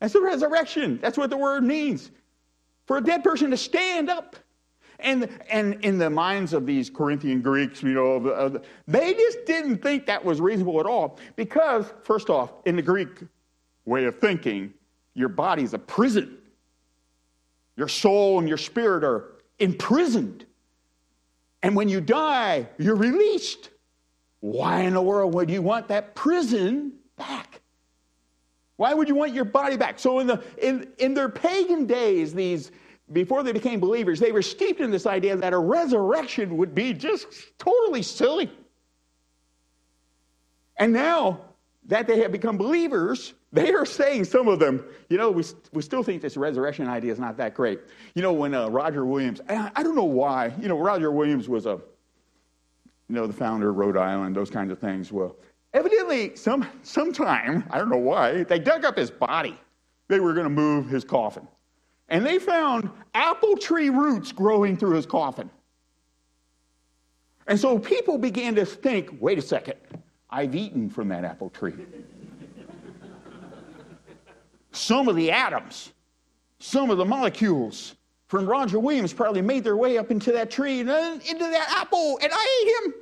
That's 0.00 0.12
the 0.12 0.20
resurrection. 0.20 0.98
That's 1.00 1.16
what 1.16 1.30
the 1.30 1.36
word 1.36 1.62
means. 1.62 2.10
For 2.86 2.98
a 2.98 3.00
dead 3.00 3.22
person 3.22 3.50
to 3.50 3.56
stand 3.56 4.10
up. 4.10 4.36
And, 4.98 5.28
and 5.50 5.84
in 5.84 5.98
the 5.98 6.08
minds 6.08 6.54
of 6.54 6.64
these 6.64 6.88
Corinthian 6.88 7.42
Greeks, 7.42 7.82
you 7.82 7.92
know, 7.92 8.60
they 8.88 9.12
just 9.12 9.44
didn't 9.44 9.82
think 9.82 10.06
that 10.06 10.24
was 10.24 10.40
reasonable 10.40 10.80
at 10.80 10.86
all. 10.86 11.18
Because, 11.36 11.92
first 12.02 12.30
off, 12.30 12.52
in 12.64 12.76
the 12.76 12.82
Greek 12.82 13.08
way 13.84 14.06
of 14.06 14.18
thinking, 14.18 14.72
your 15.14 15.28
body's 15.28 15.74
a 15.74 15.78
prison. 15.78 16.38
Your 17.76 17.88
soul 17.88 18.38
and 18.38 18.48
your 18.48 18.56
spirit 18.56 19.04
are 19.04 19.35
imprisoned. 19.58 20.44
And 21.62 21.74
when 21.74 21.88
you 21.88 22.00
die, 22.00 22.68
you're 22.78 22.96
released. 22.96 23.70
Why 24.40 24.82
in 24.82 24.94
the 24.94 25.02
world 25.02 25.34
would 25.34 25.50
you 25.50 25.62
want 25.62 25.88
that 25.88 26.14
prison 26.14 26.92
back? 27.16 27.60
Why 28.76 28.92
would 28.92 29.08
you 29.08 29.14
want 29.14 29.32
your 29.32 29.46
body 29.46 29.76
back? 29.76 29.98
So 29.98 30.18
in 30.18 30.26
the 30.26 30.42
in, 30.58 30.88
in 30.98 31.14
their 31.14 31.28
pagan 31.28 31.86
days, 31.86 32.34
these 32.34 32.70
before 33.12 33.42
they 33.42 33.52
became 33.52 33.80
believers, 33.80 34.20
they 34.20 34.32
were 34.32 34.42
steeped 34.42 34.80
in 34.80 34.90
this 34.90 35.06
idea 35.06 35.36
that 35.36 35.52
a 35.52 35.58
resurrection 35.58 36.56
would 36.56 36.74
be 36.74 36.92
just 36.92 37.26
totally 37.58 38.02
silly. 38.02 38.50
And 40.76 40.92
now 40.92 41.40
that 41.88 42.06
they 42.06 42.20
have 42.20 42.32
become 42.32 42.58
believers, 42.58 43.34
they 43.52 43.72
are 43.72 43.86
saying, 43.86 44.24
some 44.24 44.48
of 44.48 44.58
them, 44.58 44.84
you 45.08 45.16
know, 45.16 45.30
we, 45.30 45.44
we 45.72 45.82
still 45.82 46.02
think 46.02 46.20
this 46.20 46.36
resurrection 46.36 46.88
idea 46.88 47.12
is 47.12 47.20
not 47.20 47.36
that 47.36 47.54
great. 47.54 47.80
You 48.14 48.22
know, 48.22 48.32
when 48.32 48.54
uh, 48.54 48.68
Roger 48.68 49.04
Williams, 49.04 49.40
I, 49.48 49.70
I, 49.76 49.82
don't 49.82 49.94
know 49.94 50.04
why, 50.04 50.52
you 50.60 50.68
know, 50.68 50.78
Roger 50.78 51.12
Williams 51.12 51.48
was 51.48 51.66
a, 51.66 51.80
you 53.08 53.14
know, 53.14 53.26
the 53.26 53.32
founder 53.32 53.70
of 53.70 53.76
Rhode 53.76 53.96
Island, 53.96 54.34
those 54.34 54.50
kinds 54.50 54.72
of 54.72 54.80
things. 54.80 55.12
Well, 55.12 55.36
evidently, 55.74 56.34
some 56.34 56.66
sometime, 56.82 57.64
I 57.70 57.78
don't 57.78 57.88
know 57.88 57.96
why, 57.98 58.42
they 58.42 58.58
dug 58.58 58.84
up 58.84 58.96
his 58.96 59.10
body. 59.10 59.58
They 60.08 60.18
were 60.18 60.34
going 60.34 60.44
to 60.44 60.50
move 60.50 60.88
his 60.88 61.04
coffin. 61.04 61.46
And 62.08 62.24
they 62.24 62.38
found 62.38 62.90
apple 63.14 63.56
tree 63.56 63.90
roots 63.90 64.32
growing 64.32 64.76
through 64.76 64.94
his 64.96 65.06
coffin. 65.06 65.50
And 67.48 67.58
so 67.58 67.78
people 67.78 68.18
began 68.18 68.56
to 68.56 68.64
think 68.64 69.10
wait 69.20 69.38
a 69.38 69.42
second, 69.42 69.76
I've 70.30 70.54
eaten 70.54 70.90
from 70.90 71.08
that 71.08 71.24
apple 71.24 71.50
tree 71.50 71.74
some 74.76 75.08
of 75.08 75.16
the 75.16 75.30
atoms, 75.30 75.92
some 76.58 76.90
of 76.90 76.98
the 76.98 77.04
molecules 77.04 77.94
from 78.28 78.46
Roger 78.46 78.78
Williams 78.78 79.12
probably 79.12 79.40
made 79.40 79.64
their 79.64 79.76
way 79.76 79.98
up 79.98 80.10
into 80.10 80.32
that 80.32 80.50
tree 80.50 80.80
and 80.80 80.90
uh, 80.90 81.18
into 81.28 81.44
that 81.44 81.68
apple, 81.70 82.18
and 82.22 82.30
I 82.32 82.62
ate 82.62 82.86
him. 82.86 82.94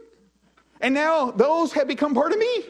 And 0.81 0.95
now 0.95 1.31
those 1.31 1.73
have 1.73 1.89
become 1.89 2.15
part 2.15 2.33
of 2.33 2.39
me. 2.39 2.67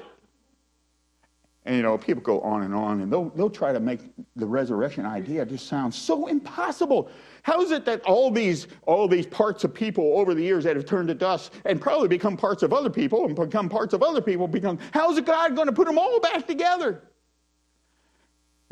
And 1.67 1.77
you 1.77 1.83
know, 1.83 1.97
people 1.99 2.23
go 2.23 2.41
on 2.43 2.63
and 2.63 2.75
on, 2.75 3.01
and 3.01 3.13
they'll, 3.13 3.31
they'll 3.31 3.51
try 3.51 3.73
to 3.73 3.81
make 3.81 4.01
the 4.37 4.47
resurrection 4.47 5.07
idea 5.07 5.45
just 5.45 5.67
sound 5.67 5.93
so 5.95 6.27
impossible. 6.27 7.11
How 7.45 7.61
is 7.63 7.71
it 7.71 7.85
that 7.85 8.03
all 8.03 8.31
these, 8.31 8.67
all 8.87 9.07
these 9.07 9.27
parts 9.27 9.65
of 9.65 9.73
people 9.73 10.19
over 10.19 10.35
the 10.35 10.43
years 10.43 10.65
that 10.65 10.77
have 10.77 10.87
turned 10.87 11.09
to 11.09 11.15
dust 11.15 11.53
and 11.65 11.81
probably 11.81 12.09
become 12.09 12.37
parts 12.37 12.63
of 12.63 12.73
other 12.73 12.91
people 12.91 13.25
and 13.25 13.37
become 13.37 13.69
parts 13.69 13.95
of 13.95 14.03
other 14.03 14.21
people 14.21 14.49
become, 14.49 14.79
how 14.93 15.13
is 15.13 15.21
God 15.21 15.55
going 15.55 15.69
to 15.69 15.73
put 15.73 15.87
them 15.87 15.99
all 15.99 16.21
back 16.21 16.47
together? 16.47 17.03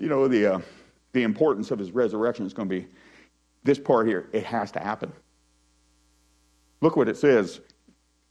you 0.02 0.08
know, 0.08 0.26
the, 0.26 0.54
uh, 0.54 0.60
the 1.12 1.22
importance 1.22 1.70
of 1.70 1.78
his 1.78 1.92
resurrection 1.92 2.44
is 2.44 2.52
going 2.52 2.68
to 2.68 2.74
be 2.74 2.86
this 3.62 3.78
part 3.78 4.08
here. 4.08 4.28
It 4.32 4.44
has 4.44 4.72
to 4.72 4.80
happen. 4.80 5.12
Look 6.80 6.96
what 6.96 7.08
it 7.08 7.16
says. 7.16 7.60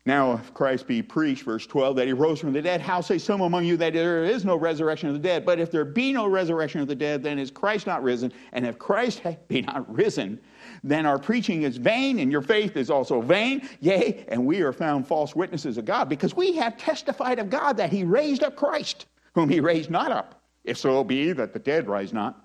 Now, 0.06 0.34
if 0.34 0.52
Christ 0.54 0.88
be 0.88 1.04
preached, 1.04 1.44
verse 1.44 1.68
12, 1.68 1.96
that 1.98 2.08
he 2.08 2.14
rose 2.14 2.40
from 2.40 2.54
the 2.54 2.62
dead, 2.62 2.82
how 2.82 3.02
say 3.02 3.20
some 3.20 3.42
among 3.42 3.66
you 3.66 3.78
that 3.78 3.94
there 3.94 4.24
is 4.24 4.44
no 4.44 4.56
resurrection 4.56 5.10
of 5.10 5.14
the 5.14 5.20
dead? 5.20 5.46
But 5.46 5.60
if 5.60 5.70
there 5.70 5.86
be 5.86 6.12
no 6.12 6.26
resurrection 6.28 6.82
of 6.82 6.88
the 6.88 6.96
dead, 6.96 7.22
then 7.22 7.38
is 7.38 7.52
Christ 7.52 7.86
not 7.86 8.02
risen? 8.02 8.34
And 8.52 8.66
if 8.66 8.80
Christ 8.80 9.22
be 9.48 9.62
not 9.62 9.94
risen, 9.94 10.40
then 10.84 11.06
our 11.06 11.20
preaching 11.20 11.62
is 11.64 11.78
vain, 11.78 12.18
and 12.18 12.32
your 12.32 12.42
faith 12.42 12.78
is 12.78 12.90
also 12.90 13.22
vain. 13.22 13.68
Yea, 13.80 14.26
and 14.28 14.44
we 14.44 14.62
are 14.62 14.74
found 14.74 15.08
false 15.08 15.36
witnesses 15.36 15.78
of 15.78 15.86
God, 15.86 16.10
because 16.10 16.36
we 16.36 16.54
have 16.54 16.78
testified 16.78 17.38
of 17.38 17.52
God 17.52 17.78
that 17.78 17.92
he 17.92 18.04
raised 18.04 18.44
up 18.44 18.56
Christ, 18.56 19.06
whom 19.36 19.50
he 19.50 19.60
raised 19.60 19.92
not 19.92 20.12
up 20.12 20.42
if 20.64 20.78
so 20.78 21.04
be 21.04 21.32
that 21.32 21.54
the 21.54 21.60
dead 21.60 21.88
rise 21.88 22.14
not. 22.14 22.44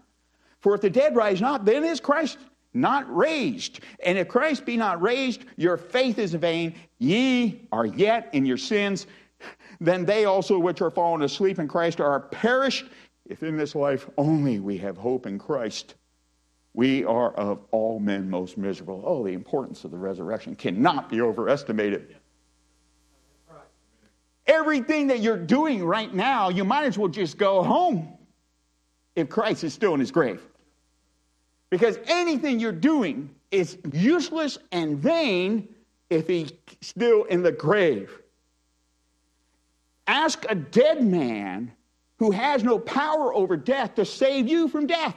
For 0.60 0.74
if 0.74 0.80
the 0.80 0.90
dead 0.90 1.14
rise 1.14 1.40
not, 1.40 1.64
then 1.64 1.84
is 1.84 2.00
Christ 2.00 2.38
not 2.76 3.12
raised. 3.14 3.80
And 4.04 4.18
if 4.18 4.28
Christ 4.28 4.64
be 4.64 4.76
not 4.76 5.00
raised, 5.02 5.44
your 5.56 5.76
faith 5.76 6.18
is 6.18 6.34
vain. 6.34 6.74
Ye 6.98 7.66
are 7.72 7.86
yet 7.86 8.28
in 8.32 8.46
your 8.46 8.56
sins. 8.56 9.06
Then 9.80 10.04
they 10.04 10.24
also 10.24 10.58
which 10.58 10.80
are 10.80 10.90
fallen 10.90 11.22
asleep 11.22 11.58
in 11.58 11.68
Christ 11.68 12.00
are 12.00 12.20
perished. 12.20 12.86
If 13.24 13.42
in 13.42 13.56
this 13.56 13.74
life 13.74 14.08
only 14.16 14.60
we 14.60 14.78
have 14.78 14.96
hope 14.96 15.26
in 15.26 15.38
Christ, 15.38 15.94
we 16.74 17.04
are 17.04 17.32
of 17.32 17.60
all 17.70 17.98
men 17.98 18.30
most 18.30 18.56
miserable. 18.56 19.02
Oh, 19.04 19.24
the 19.24 19.32
importance 19.32 19.84
of 19.84 19.90
the 19.90 19.98
resurrection 19.98 20.54
cannot 20.54 21.08
be 21.08 21.20
overestimated. 21.20 22.16
Everything 24.46 25.08
that 25.08 25.20
you're 25.20 25.36
doing 25.36 25.84
right 25.84 26.14
now, 26.14 26.50
you 26.50 26.64
might 26.64 26.84
as 26.84 26.96
well 26.96 27.08
just 27.08 27.36
go 27.36 27.64
home 27.64 28.16
if 29.16 29.28
Christ 29.28 29.64
is 29.64 29.74
still 29.74 29.94
in 29.94 30.00
his 30.00 30.12
grave. 30.12 30.40
Because 31.70 31.98
anything 32.06 32.60
you're 32.60 32.72
doing 32.72 33.30
is 33.50 33.78
useless 33.92 34.58
and 34.72 34.98
vain 34.98 35.68
if 36.10 36.28
he's 36.28 36.52
still 36.80 37.24
in 37.24 37.42
the 37.42 37.52
grave. 37.52 38.10
Ask 40.06 40.44
a 40.48 40.54
dead 40.54 41.04
man 41.04 41.72
who 42.18 42.30
has 42.30 42.62
no 42.62 42.78
power 42.78 43.34
over 43.34 43.56
death 43.56 43.96
to 43.96 44.04
save 44.04 44.48
you 44.48 44.68
from 44.68 44.86
death. 44.86 45.16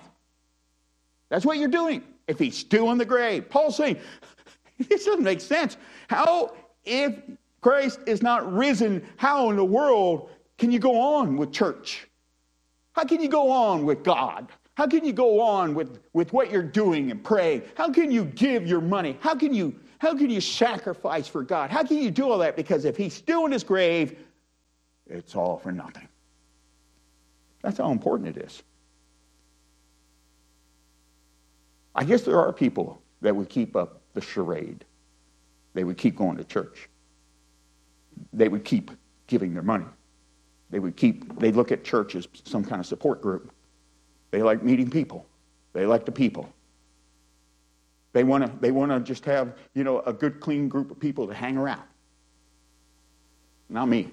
That's 1.30 1.46
what 1.46 1.58
you're 1.58 1.70
doing 1.70 2.04
if 2.28 2.40
he's 2.40 2.58
still 2.58 2.92
in 2.92 2.98
the 2.98 3.06
grave. 3.06 3.50
Paul's 3.50 3.78
saying, 3.78 3.98
this 4.90 5.06
doesn't 5.06 5.24
make 5.24 5.42
sense. 5.42 5.78
How, 6.08 6.56
if 6.84 7.16
Christ 7.62 8.00
is 8.08 8.22
not 8.22 8.52
risen, 8.52 9.06
how 9.18 9.50
in 9.52 9.56
the 9.56 9.66
world 9.66 10.30
can 10.58 10.72
you 10.72 10.80
go 10.80 11.00
on 11.00 11.38
with 11.38 11.52
church? 11.52 12.08
How 12.94 13.04
can 13.04 13.22
you 13.22 13.30
go 13.30 13.52
on 13.52 13.86
with 13.86 14.04
God? 14.04 14.52
How 14.80 14.88
can 14.88 15.04
you 15.04 15.12
go 15.12 15.42
on 15.42 15.76
with, 15.76 16.00
with 16.14 16.32
what 16.32 16.50
you're 16.50 16.64
doing 16.64 17.12
and 17.12 17.22
pray? 17.22 17.64
How 17.76 17.92
can 17.92 18.10
you 18.10 18.24
give 18.24 18.66
your 18.66 18.80
money? 18.80 19.18
How 19.20 19.36
can 19.36 19.54
you 19.54 19.78
how 19.98 20.16
can 20.16 20.30
you 20.30 20.40
sacrifice 20.40 21.28
for 21.28 21.44
God? 21.44 21.70
How 21.70 21.84
can 21.84 21.98
you 21.98 22.10
do 22.10 22.32
all 22.32 22.38
that? 22.38 22.56
Because 22.56 22.86
if 22.86 22.96
he's 22.96 23.14
still 23.14 23.46
in 23.46 23.52
his 23.52 23.66
grave, 23.66 24.18
it's 25.06 25.36
all 25.36 25.58
for 25.58 25.74
nothing. 25.74 26.08
That's 27.62 27.78
how 27.78 27.92
important 27.92 28.38
it 28.38 28.46
is. 28.46 28.64
I 31.94 32.06
guess 32.06 32.22
there 32.22 32.40
are 32.40 32.54
people 32.54 33.02
that 33.20 33.36
would 33.36 33.50
keep 33.50 33.76
up 33.76 34.02
the 34.14 34.22
charade. 34.22 34.86
They 35.74 35.84
would 35.84 35.98
keep 35.98 36.16
going 36.16 36.38
to 36.38 36.46
church 36.46 36.88
they 38.32 38.48
would 38.48 38.64
keep 38.64 38.92
giving 39.28 39.54
their 39.54 39.64
money. 39.64 39.86
They 40.70 40.80
would 40.80 40.96
keep, 40.96 41.38
they 41.40 41.52
look 41.52 41.72
at 41.72 41.84
church 41.84 42.16
as 42.16 42.28
some 42.46 42.64
kind 42.64 42.80
of 42.80 42.86
support 42.86 43.22
group. 43.22 43.52
They 44.32 44.42
like 44.42 44.64
meeting 44.64 44.90
people. 44.90 45.26
They 45.74 45.86
like 45.86 46.06
the 46.06 46.12
people. 46.12 46.52
They 48.14 48.24
want 48.24 48.46
to 48.46 48.52
they 48.60 48.72
want 48.72 48.92
to 48.92 49.00
just 49.00 49.26
have, 49.26 49.56
you 49.74 49.84
know, 49.84 50.00
a 50.02 50.14
good 50.14 50.40
clean 50.40 50.68
group 50.68 50.92
of 50.92 51.00
people 51.00 51.28
to 51.28 51.34
hang 51.34 51.58
around. 51.58 51.84
Not 53.70 53.88
me. 53.88 54.10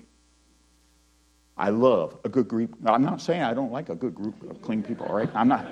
I 1.57 1.71
love 1.71 2.19
a 2.25 2.29
good 2.29 2.49
group. 2.49 2.77
I'm 2.85 3.03
not 3.03 3.23
saying 3.23 3.43
I 3.43 3.55
don't 3.55 3.73
like 3.73 3.89
a 3.89 3.95
good 3.95 4.15
group 4.15 4.43
of 4.51 4.61
clean 4.61 4.83
people, 4.83 5.07
all 5.07 5.17
right? 5.17 5.31
I'm 5.35 5.49
not. 5.49 5.67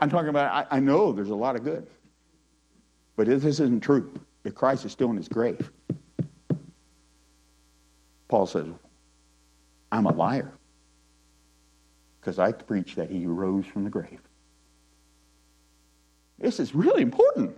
I'm 0.00 0.10
talking 0.10 0.28
about, 0.28 0.52
I, 0.52 0.76
I 0.76 0.80
know 0.80 1.12
there's 1.12 1.30
a 1.30 1.34
lot 1.34 1.54
of 1.54 1.62
good. 1.62 1.86
But 3.16 3.28
if 3.28 3.42
this 3.42 3.60
isn't 3.60 3.80
true. 3.80 4.12
If 4.42 4.54
Christ 4.54 4.84
is 4.84 4.92
still 4.92 5.10
in 5.10 5.16
his 5.16 5.28
grave, 5.28 5.70
Paul 8.28 8.46
says, 8.46 8.66
I'm 9.92 10.06
a 10.06 10.12
liar 10.12 10.52
because 12.24 12.38
I 12.38 12.52
preach 12.52 12.94
that 12.94 13.10
he 13.10 13.26
rose 13.26 13.66
from 13.66 13.84
the 13.84 13.90
grave. 13.90 14.20
This 16.38 16.58
is 16.58 16.74
really 16.74 17.02
important. 17.02 17.54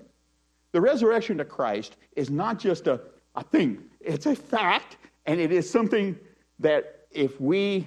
The 0.72 0.80
resurrection 0.80 1.38
of 1.38 1.48
Christ 1.48 1.96
is 2.16 2.30
not 2.30 2.58
just 2.58 2.88
a, 2.88 3.00
a 3.36 3.44
thing, 3.44 3.84
it's 4.00 4.26
a 4.26 4.34
fact, 4.34 4.96
and 5.24 5.40
it 5.40 5.52
is 5.52 5.70
something 5.70 6.18
that 6.58 7.06
if 7.12 7.40
we 7.40 7.86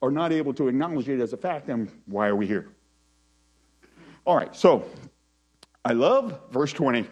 are 0.00 0.12
not 0.12 0.32
able 0.32 0.54
to 0.54 0.68
acknowledge 0.68 1.08
it 1.08 1.20
as 1.20 1.32
a 1.32 1.36
fact, 1.36 1.66
then 1.66 1.90
why 2.06 2.28
are 2.28 2.36
we 2.36 2.46
here? 2.46 2.68
All 4.24 4.36
right, 4.36 4.54
so 4.54 4.84
I 5.84 5.92
love 5.92 6.38
verse 6.52 6.72
20. 6.72 7.04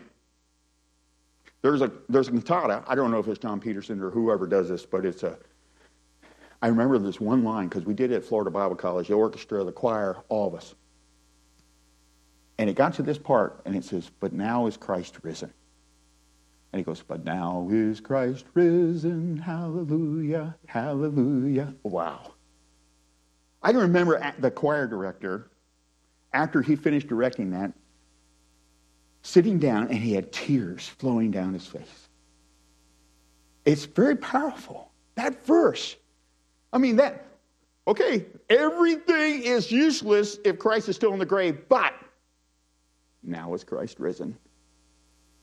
There's 1.63 1.83
a 1.83 1.91
there's 2.09 2.29
a 2.29 2.33
cantata. 2.33 2.85
I 2.87 2.95
don't 2.95 3.11
know 3.11 3.19
if 3.19 3.27
it's 3.27 3.39
Tom 3.39 3.59
Peterson 3.59 4.01
or 4.01 4.11
whoever 4.11 4.47
does 4.47 4.69
this, 4.69 4.87
but 4.87 5.05
it's 5.05 5.23
a. 5.23 5.37
I 6.65 6.69
remember 6.69 6.99
this 6.99 7.21
one 7.21 7.45
line 7.45 7.69
because 7.69 7.85
we 7.85 7.93
did 7.93 8.11
it 8.11 8.15
at 8.15 8.25
Florida 8.25 8.51
Bible 8.51 8.75
College, 8.75 9.09
the 9.09 9.13
orchestra, 9.13 9.63
the 9.65 9.71
choir, 9.71 10.17
all 10.31 10.49
of 10.49 10.55
us. 10.55 10.75
And 12.57 12.71
it 12.71 12.75
got 12.75 12.95
to 12.95 13.03
this 13.03 13.19
part, 13.19 13.61
and 13.67 13.77
it 13.77 13.85
says, 13.85 14.11
"But 14.19 14.33
now 14.33 14.67
is 14.67 14.79
Christ 14.79 15.19
risen." 15.23 15.53
And 16.73 16.81
he 16.81 16.83
goes, 16.83 17.03
"But 17.03 17.23
now 17.23 17.69
is 17.71 18.01
Christ 18.01 18.47
risen, 18.55 19.37
Hallelujah, 19.37 20.57
Hallelujah!" 20.65 21.75
Wow. 21.83 22.33
I 23.63 23.73
can 23.73 23.83
remember 23.83 24.19
the 24.39 24.51
choir 24.51 24.87
director 24.87 25.51
after 26.33 26.63
he 26.63 26.77
finished 26.77 27.09
directing 27.09 27.51
that 27.51 27.75
sitting 29.21 29.59
down 29.59 29.89
and 29.89 29.99
he 29.99 30.15
had 30.15 30.33
tears 30.33 30.89
flowing 30.89 31.31
down 31.31 31.53
his 31.53 31.67
face. 31.67 32.09
It's 33.67 33.85
very 33.85 34.17
powerful. 34.17 34.93
That 35.17 35.45
verse. 35.45 35.97
I 36.75 36.79
mean, 36.79 36.97
that, 36.97 37.25
okay, 37.87 38.27
everything 38.51 39.45
is 39.45 39.71
useless 39.71 40.39
if 40.45 40.59
Christ 40.59 40.89
is 40.89 40.97
still 40.97 41.13
in 41.13 41.21
the 41.21 41.25
grave, 41.25 41.69
but 41.69 41.95
now 43.23 43.55
is 43.55 43.63
Christ 43.63 44.01
risen. 44.01 44.37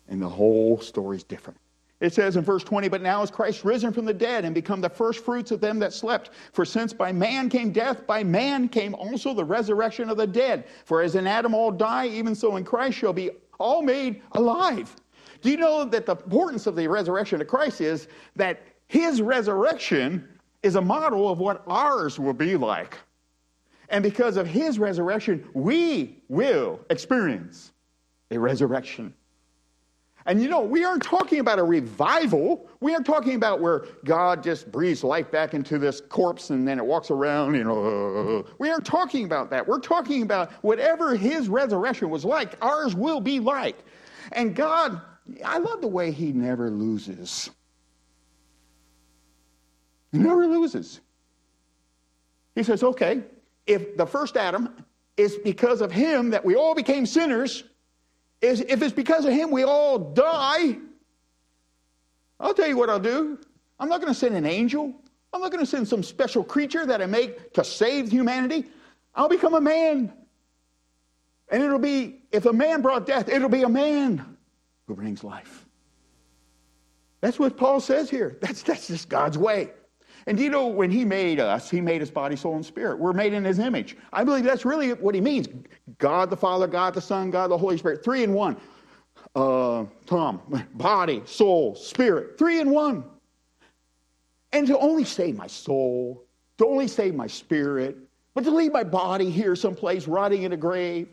And 0.10 0.22
the 0.22 0.30
whole 0.30 0.78
story's 0.82 1.24
different. 1.24 1.58
It 2.02 2.14
says 2.14 2.36
in 2.36 2.44
verse 2.44 2.64
20, 2.66 2.90
But 2.90 3.02
now 3.02 3.22
is 3.22 3.32
Christ 3.32 3.64
risen 3.64 3.94
from 3.94 4.04
the 4.04 4.14
dead 4.14 4.44
and 4.44 4.54
become 4.54 4.82
the 4.82 4.90
first 4.90 5.24
fruits 5.24 5.52
of 5.52 5.62
them 5.62 5.80
that 5.80 5.94
slept. 5.94 6.32
For 6.52 6.66
since 6.66 6.92
by 6.92 7.14
man 7.14 7.48
came 7.48 7.72
death, 7.72 8.06
by 8.06 8.24
man 8.24 8.68
came 8.68 8.94
also 8.96 9.34
the 9.34 9.46
resurrection 9.46 10.10
of 10.10 10.18
the 10.18 10.28
dead. 10.28 10.66
For 10.84 11.02
as 11.02 11.16
in 11.16 11.28
Adam 11.28 11.54
all 11.54 11.72
die, 11.72 12.08
even 12.08 12.36
so 12.36 12.58
in 12.58 12.66
Christ 12.66 12.98
shall 12.98 13.14
be 13.14 13.30
all 13.58 13.82
made 13.82 14.22
alive. 14.34 14.94
Do 15.42 15.50
you 15.50 15.58
know 15.58 15.86
that 15.86 16.06
the 16.06 16.16
importance 16.18 16.68
of 16.68 16.76
the 16.76 16.88
resurrection 16.88 17.40
of 17.40 17.48
Christ 17.48 17.80
is 17.80 18.10
that 18.36 18.64
his 18.88 19.22
resurrection 19.22 20.28
is 20.64 20.76
a 20.76 20.82
model 20.82 21.30
of 21.30 21.40
what 21.40 21.64
ours 21.68 22.20
will 22.20 22.34
be 22.34 22.56
like? 22.56 22.98
And 23.90 24.04
because 24.04 24.38
of 24.38 24.48
his 24.48 24.80
resurrection, 24.80 25.48
we 25.54 26.24
will 26.30 26.80
experience 26.90 27.74
a 28.32 28.40
resurrection. 28.40 29.14
And 30.26 30.42
you 30.42 30.48
know, 30.48 30.62
we 30.62 30.84
aren't 30.86 31.04
talking 31.04 31.40
about 31.40 31.58
a 31.58 31.64
revival. 31.64 32.70
We 32.80 32.94
aren't 32.94 33.08
talking 33.08 33.36
about 33.36 33.60
where 33.60 33.86
God 34.06 34.44
just 34.44 34.72
breathes 34.72 35.04
life 35.04 35.32
back 35.32 35.54
into 35.54 35.80
this 35.80 36.00
corpse 36.00 36.52
and 36.52 36.68
then 36.68 36.78
it 36.78 36.86
walks 36.86 37.10
around, 37.10 37.56
you 37.56 37.64
know. 37.64 38.46
We 38.60 38.70
aren't 38.70 38.86
talking 38.86 39.26
about 39.26 39.50
that. 39.50 39.68
We're 39.68 39.80
talking 39.80 40.22
about 40.22 40.52
whatever 40.64 41.16
his 41.16 41.50
resurrection 41.50 42.10
was 42.10 42.24
like, 42.24 42.56
ours 42.62 42.96
will 42.96 43.20
be 43.20 43.40
like. 43.40 43.80
And 44.34 44.56
God, 44.56 45.02
I 45.44 45.58
love 45.58 45.82
the 45.82 45.88
way 45.88 46.12
he 46.12 46.32
never 46.32 46.70
loses. 46.70 47.50
Never 50.14 50.48
loses. 50.48 51.00
He 52.56 52.64
says, 52.64 52.84
okay, 52.84 53.24
if 53.66 53.96
the 53.96 54.06
first 54.06 54.36
Adam 54.36 54.76
is 55.18 55.38
because 55.38 55.82
of 55.82 55.92
him 55.92 56.30
that 56.32 56.44
we 56.44 56.56
all 56.56 56.76
became 56.76 57.06
sinners, 57.06 57.64
is 58.42 58.62
if 58.62 58.82
it's 58.82 58.94
because 58.94 59.26
of 59.26 59.34
him 59.34 59.52
we 59.52 59.64
all 59.64 59.98
die, 60.00 60.78
I'll 62.40 62.54
tell 62.54 62.68
you 62.68 62.78
what 62.78 62.90
I'll 62.90 63.00
do. 63.00 63.40
I'm 63.80 63.88
not 63.88 64.02
going 64.02 64.12
to 64.12 64.20
send 64.20 64.36
an 64.36 64.46
angel. 64.46 64.94
I'm 65.34 65.42
not 65.42 65.52
going 65.52 65.64
to 65.64 65.70
send 65.70 65.88
some 65.88 66.04
special 66.04 66.44
creature 66.44 66.86
that 66.86 67.02
I 67.02 67.06
make 67.06 67.54
to 67.54 67.64
save 67.64 68.10
humanity. 68.10 68.66
I'll 69.16 69.30
become 69.30 69.54
a 69.54 69.62
man. 69.62 70.12
And 71.50 71.64
it'll 71.64 71.80
be, 71.80 72.22
if 72.32 72.46
a 72.46 72.54
man 72.54 72.82
brought 72.82 73.06
death, 73.06 73.30
it'll 73.30 73.50
be 73.50 73.64
a 73.64 73.70
man 73.70 74.38
who 74.88 74.96
brings 74.96 75.24
life. 75.24 75.66
That's 77.22 77.38
what 77.38 77.56
Paul 77.56 77.80
says 77.80 78.10
here. 78.10 78.38
That's, 78.42 78.64
that's 78.64 78.88
just 78.88 79.08
God's 79.08 79.38
way. 79.38 79.72
And 80.28 80.38
do 80.38 80.44
you 80.44 80.50
know 80.50 80.68
when 80.68 80.92
he 80.92 81.04
made 81.04 81.40
us, 81.40 81.70
he 81.70 81.82
made 81.82 82.02
us 82.02 82.10
body, 82.10 82.36
soul, 82.36 82.56
and 82.56 82.66
spirit. 82.66 83.00
We're 83.00 83.14
made 83.14 83.34
in 83.34 83.44
his 83.44 83.60
image. 83.60 83.98
I 84.14 84.24
believe 84.24 84.44
that's 84.44 84.66
really 84.66 84.94
what 84.94 85.16
he 85.16 85.22
means. 85.22 85.48
God 85.98 86.30
the 86.30 86.38
Father, 86.38 86.68
God 86.68 86.94
the 86.94 87.02
Son, 87.02 87.32
God 87.32 87.50
the 87.50 87.58
Holy 87.58 87.78
Spirit. 87.78 88.04
Three 88.04 88.24
in 88.24 88.34
one. 88.34 88.58
Uh, 89.36 89.86
Tom, 90.06 90.42
body, 90.74 91.22
soul, 91.26 91.76
spirit. 91.76 92.38
Three 92.38 92.60
in 92.60 92.70
one. 92.70 93.04
And 94.54 94.68
to 94.68 94.78
only 94.78 95.06
save 95.06 95.38
my 95.38 95.48
soul, 95.48 96.26
to 96.58 96.68
only 96.68 96.88
save 96.88 97.16
my 97.16 97.28
spirit, 97.28 97.98
but 98.34 98.44
to 98.44 98.52
leave 98.52 98.74
my 98.74 98.84
body 98.84 99.30
here 99.30 99.56
someplace 99.56 100.08
rotting 100.08 100.44
in 100.44 100.54
a 100.54 100.58
grave. 100.58 101.08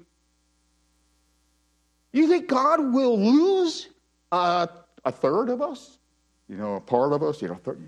You 2.12 2.26
think 2.28 2.48
God 2.48 2.92
will 2.92 3.18
lose 3.18 3.88
uh, 4.32 4.66
a 5.04 5.12
third 5.12 5.48
of 5.48 5.62
us? 5.62 5.98
You 6.48 6.56
know, 6.56 6.76
a 6.76 6.80
part 6.80 7.12
of 7.12 7.22
us? 7.22 7.40
You 7.42 7.48
know, 7.48 7.60
third, 7.62 7.80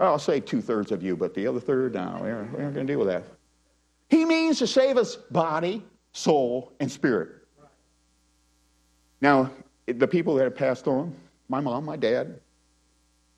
I'll 0.00 0.18
say 0.18 0.40
two 0.40 0.60
thirds 0.60 0.90
of 0.92 1.02
you, 1.02 1.16
but 1.16 1.34
the 1.34 1.46
other 1.46 1.60
third, 1.60 1.94
no, 1.94 2.20
we 2.22 2.30
aren't, 2.30 2.50
aren't 2.58 2.74
going 2.74 2.86
to 2.86 2.92
deal 2.92 2.98
with 2.98 3.08
that. 3.08 3.24
He 4.08 4.24
means 4.24 4.58
to 4.58 4.66
save 4.66 4.96
us 4.96 5.16
body, 5.16 5.82
soul, 6.12 6.72
and 6.80 6.90
spirit. 6.90 7.30
Now, 9.20 9.50
the 9.86 10.08
people 10.08 10.34
that 10.34 10.44
have 10.44 10.56
passed 10.56 10.86
on, 10.88 11.14
my 11.48 11.60
mom, 11.60 11.84
my 11.84 11.96
dad, 11.96 12.40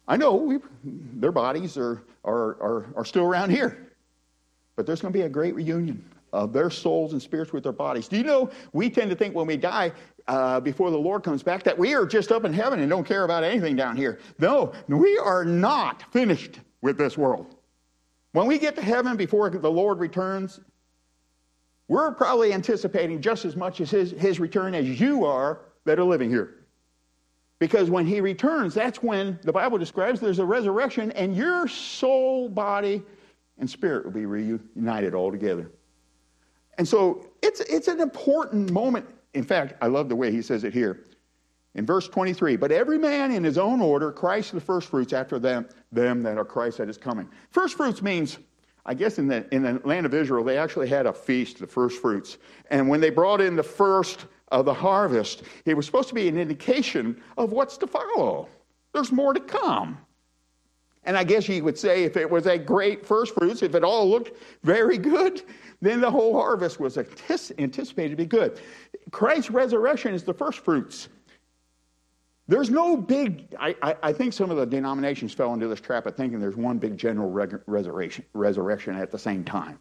I 0.09 0.17
know 0.17 0.35
we, 0.35 0.59
their 0.85 1.33
bodies 1.33 1.77
are, 1.77 2.03
are, 2.25 2.57
are, 2.63 2.87
are 2.97 3.05
still 3.05 3.25
around 3.25 3.51
here. 3.51 3.93
But 4.77 4.87
there's 4.87 5.01
going 5.01 5.13
to 5.13 5.19
be 5.19 5.25
a 5.25 5.29
great 5.29 5.55
reunion 5.55 6.05
of 6.33 6.53
their 6.53 6.71
souls 6.71 7.13
and 7.13 7.23
spirits 7.23 7.53
with 7.53 7.63
their 7.63 7.73
bodies. 7.73 8.09
Do 8.09 8.17
you 8.17 8.25
know 8.25 8.51
we 8.73 8.91
tend 8.91 9.11
to 9.11 9.17
think 9.17 9.35
when 9.35 9.47
we 9.47 9.57
die 9.57 9.93
uh, 10.29 10.61
before 10.61 10.91
the 10.91 10.99
Lord 10.99 11.23
comes 11.23 11.43
back 11.43 11.63
that 11.63 11.79
we 11.79 11.95
are 11.95 12.07
just 12.07 12.33
up 12.33 12.45
in 12.45 12.53
heaven 12.53 12.81
and 12.81 12.91
don't 12.91 13.07
care 13.07 13.25
about 13.25 13.45
anything 13.45 13.77
down 13.77 13.97
here? 13.97 14.19
No, 14.39 14.73
we 14.89 15.19
are 15.19 15.45
not 15.45 16.05
finished 16.13 16.61
with 16.83 16.99
this 16.99 17.17
world. 17.17 17.57
When 18.33 18.47
we 18.47 18.59
get 18.59 18.77
to 18.77 18.83
heaven 18.83 19.17
before 19.17 19.49
the 19.49 19.71
Lord 19.71 19.99
returns, 19.99 20.61
we're 21.89 22.13
probably 22.13 22.53
anticipating 22.53 23.21
just 23.21 23.45
as 23.45 23.57
much 23.57 23.81
as 23.81 23.91
his, 23.91 24.11
his 24.11 24.41
return 24.41 24.75
as 24.75 25.01
you 25.01 25.25
are 25.25 25.61
that 25.85 25.99
are 25.99 26.05
living 26.05 26.29
here. 26.29 26.55
Because 27.59 27.89
when 27.89 28.07
he 28.07 28.21
returns, 28.21 28.75
that's 28.75 29.03
when 29.03 29.39
the 29.43 29.53
Bible 29.53 29.79
describes 29.79 30.21
there's 30.21 30.41
a 30.41 30.45
resurrection 30.45 31.11
and 31.13 31.35
your 31.35 31.67
soul, 31.69 32.49
body, 32.49 33.03
and 33.59 33.71
spirit 33.71 34.05
will 34.05 34.13
be 34.13 34.27
reunited 34.27 35.15
all 35.15 35.31
together. 35.31 35.71
And 36.79 36.87
so 36.87 37.27
it's, 37.43 37.61
it's 37.61 37.89
an 37.89 38.01
important 38.01 38.71
moment. 38.71 39.07
In 39.35 39.45
fact, 39.45 39.75
I 39.81 39.87
love 39.87 40.09
the 40.09 40.17
way 40.17 40.31
he 40.31 40.43
says 40.43 40.65
it 40.65 40.73
here. 40.73 41.05
In 41.75 41.85
verse 41.85 42.09
23, 42.09 42.57
but 42.57 42.73
every 42.73 42.97
man 42.97 43.31
in 43.33 43.45
his 43.45 43.59
own 43.59 43.83
order, 43.83 44.11
Christ 44.11 44.53
the 44.53 44.61
first 44.61 44.89
fruits 44.89 45.13
after 45.13 45.39
them, 45.39 45.69
them 45.93 46.23
that 46.23 46.39
are 46.39 46.45
Christ 46.45 46.79
that 46.79 46.89
is 46.89 46.97
coming. 46.97 47.29
First 47.51 47.77
fruits 47.77 48.01
means, 48.01 48.39
I 48.87 48.95
guess 48.95 49.19
in 49.19 49.29
the, 49.29 49.47
in 49.55 49.63
the 49.63 49.81
land 49.85 50.07
of 50.07 50.15
Israel, 50.15 50.43
they 50.43 50.57
actually 50.57 50.89
had 50.89 51.05
a 51.07 51.13
feast, 51.13 51.59
the 51.59 51.67
first 51.67 52.01
fruits. 52.01 52.39
And 52.71 52.89
when 52.89 53.01
they 53.01 53.11
brought 53.11 53.43
in 53.43 53.57
the 53.57 53.63
first 53.63 54.25
of 54.53 54.65
the 54.65 54.73
harvest, 54.73 55.43
it 55.67 55.75
was 55.75 55.85
supposed 55.85 56.09
to 56.09 56.15
be 56.15 56.29
an 56.29 56.39
indication 56.39 57.21
of 57.37 57.53
what's 57.53 57.77
to 57.79 57.87
follow. 57.87 58.49
There's 58.95 59.13
more 59.13 59.35
to 59.35 59.41
come. 59.41 59.99
And 61.07 61.17
I 61.17 61.23
guess 61.25 61.49
you 61.49 61.63
would 61.65 61.79
say 61.79 62.03
if 62.03 62.17
it 62.17 62.29
was 62.29 62.47
a 62.47 62.59
great 62.59 63.07
first 63.07 63.35
fruits, 63.35 63.63
if 63.63 63.75
it 63.75 63.85
all 63.85 64.11
looked 64.11 64.33
very 64.65 64.99
good, 64.99 65.43
then 65.81 66.01
the 66.01 66.11
whole 66.11 66.35
harvest 66.35 66.81
was 66.81 66.99
anticipated 66.99 68.11
to 68.11 68.17
be 68.17 68.27
good. 68.27 68.61
Christ's 69.13 69.51
resurrection 69.51 70.15
is 70.15 70.25
the 70.25 70.35
first 70.35 70.59
fruits. 70.59 71.09
There's 72.49 72.71
no 72.71 72.97
big, 72.97 73.55
I, 73.59 73.75
I, 73.83 73.97
I, 74.05 74.13
think 74.13 74.33
some 74.33 74.51
of 74.51 74.57
the 74.57 74.67
denominations 74.67 75.33
fell 75.33 75.53
into 75.53 75.67
this 75.67 75.81
trap 75.81 76.07
of 76.07 76.17
thinking 76.17 76.39
there's 76.39 76.57
one 76.57 76.79
big 76.79 76.97
general 76.97 77.29
resurrection, 77.67 78.25
resurrection 78.35 78.95
at 78.95 79.11
the 79.11 79.19
same 79.19 79.43
time. 79.43 79.81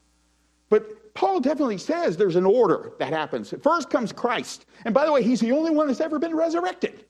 But 0.70 1.14
Paul 1.14 1.40
definitely 1.40 1.78
says 1.78 2.18
there's 2.18 2.36
an 2.36 2.46
order 2.46 2.94
that 2.98 3.14
happens. 3.14 3.54
First 3.62 3.92
comes 3.92 4.12
Christ. 4.12 4.66
And 4.84 4.96
by 4.96 5.06
the 5.06 5.12
way, 5.12 5.22
he's 5.22 5.40
the 5.40 5.52
only 5.52 5.72
one 5.72 5.88
that's 5.88 6.02
ever 6.02 6.18
been 6.18 6.36
resurrected. 6.36 7.06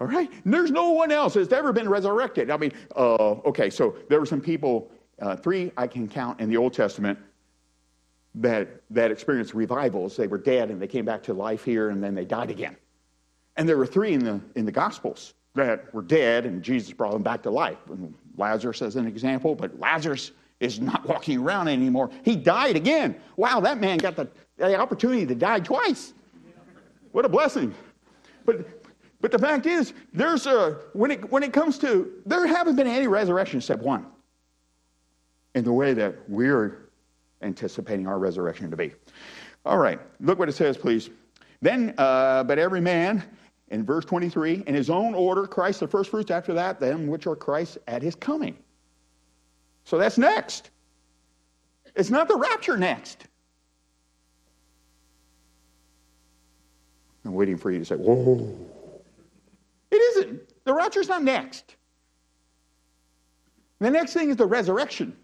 All 0.00 0.06
right? 0.06 0.30
And 0.44 0.54
there's 0.54 0.70
no 0.70 0.90
one 0.90 1.10
else 1.10 1.34
that's 1.34 1.52
ever 1.52 1.72
been 1.72 1.88
resurrected. 1.88 2.50
I 2.50 2.56
mean, 2.56 2.72
uh, 2.94 3.32
okay, 3.46 3.68
so 3.70 3.96
there 4.08 4.20
were 4.20 4.26
some 4.26 4.40
people, 4.40 4.90
uh, 5.20 5.36
three 5.36 5.72
I 5.76 5.86
can 5.86 6.08
count 6.08 6.40
in 6.40 6.48
the 6.48 6.56
Old 6.56 6.72
Testament, 6.72 7.18
that, 8.36 8.68
that 8.90 9.10
experienced 9.10 9.54
revivals. 9.54 10.16
They 10.16 10.28
were 10.28 10.38
dead 10.38 10.70
and 10.70 10.80
they 10.80 10.86
came 10.86 11.04
back 11.04 11.22
to 11.24 11.34
life 11.34 11.64
here 11.64 11.90
and 11.90 12.02
then 12.02 12.14
they 12.14 12.24
died 12.24 12.50
again. 12.50 12.76
And 13.56 13.68
there 13.68 13.76
were 13.76 13.86
three 13.86 14.12
in 14.12 14.24
the, 14.24 14.40
in 14.54 14.64
the 14.64 14.72
Gospels 14.72 15.34
that 15.54 15.92
were 15.92 16.02
dead 16.02 16.46
and 16.46 16.62
Jesus 16.62 16.92
brought 16.92 17.12
them 17.12 17.22
back 17.22 17.42
to 17.42 17.50
life. 17.50 17.78
And 17.90 18.14
Lazarus 18.36 18.82
as 18.82 18.94
an 18.94 19.06
example, 19.06 19.56
but 19.56 19.78
Lazarus 19.80 20.30
is 20.60 20.78
not 20.78 21.06
walking 21.08 21.40
around 21.40 21.66
anymore. 21.66 22.10
He 22.24 22.36
died 22.36 22.76
again. 22.76 23.16
Wow, 23.36 23.60
that 23.60 23.78
man 23.80 23.98
got 23.98 24.14
the, 24.14 24.28
the 24.56 24.78
opportunity 24.78 25.26
to 25.26 25.34
die 25.34 25.60
twice. 25.60 26.12
What 27.10 27.24
a 27.24 27.28
blessing. 27.28 27.74
But 28.44 28.77
but 29.20 29.32
the 29.32 29.38
fact 29.38 29.66
is, 29.66 29.94
there's 30.12 30.46
a 30.46 30.78
when 30.92 31.10
it 31.10 31.30
when 31.30 31.42
it 31.42 31.52
comes 31.52 31.78
to 31.78 32.12
there 32.24 32.46
haven't 32.46 32.76
been 32.76 32.86
any 32.86 33.06
resurrection 33.06 33.58
except 33.58 33.82
one. 33.82 34.06
In 35.54 35.64
the 35.64 35.72
way 35.72 35.92
that 35.94 36.14
we're 36.28 36.90
anticipating 37.42 38.06
our 38.06 38.18
resurrection 38.18 38.70
to 38.70 38.76
be. 38.76 38.92
All 39.64 39.78
right, 39.78 40.00
look 40.20 40.38
what 40.38 40.48
it 40.48 40.54
says, 40.54 40.76
please. 40.76 41.10
Then, 41.60 41.94
uh, 41.98 42.44
but 42.44 42.58
every 42.58 42.80
man 42.80 43.24
in 43.68 43.84
verse 43.84 44.04
23, 44.04 44.64
in 44.66 44.74
his 44.74 44.88
own 44.88 45.14
order, 45.14 45.46
Christ 45.46 45.80
the 45.80 45.88
first 45.88 46.10
fruits, 46.10 46.30
after 46.30 46.54
that, 46.54 46.80
them 46.80 47.06
which 47.06 47.26
are 47.26 47.36
Christ 47.36 47.78
at 47.86 48.02
his 48.02 48.14
coming. 48.14 48.56
So 49.84 49.98
that's 49.98 50.18
next. 50.18 50.70
It's 51.94 52.10
not 52.10 52.28
the 52.28 52.36
rapture 52.36 52.76
next. 52.76 53.24
I'm 57.24 57.34
waiting 57.34 57.58
for 57.58 57.70
you 57.70 57.80
to 57.80 57.84
say, 57.84 57.96
whoa. 57.96 58.77
The 60.68 60.74
rapture's 60.74 61.08
not 61.08 61.22
next. 61.24 61.76
The 63.78 63.90
next 63.90 64.12
thing 64.12 64.28
is 64.28 64.36
the 64.36 64.44
resurrection 64.44 65.16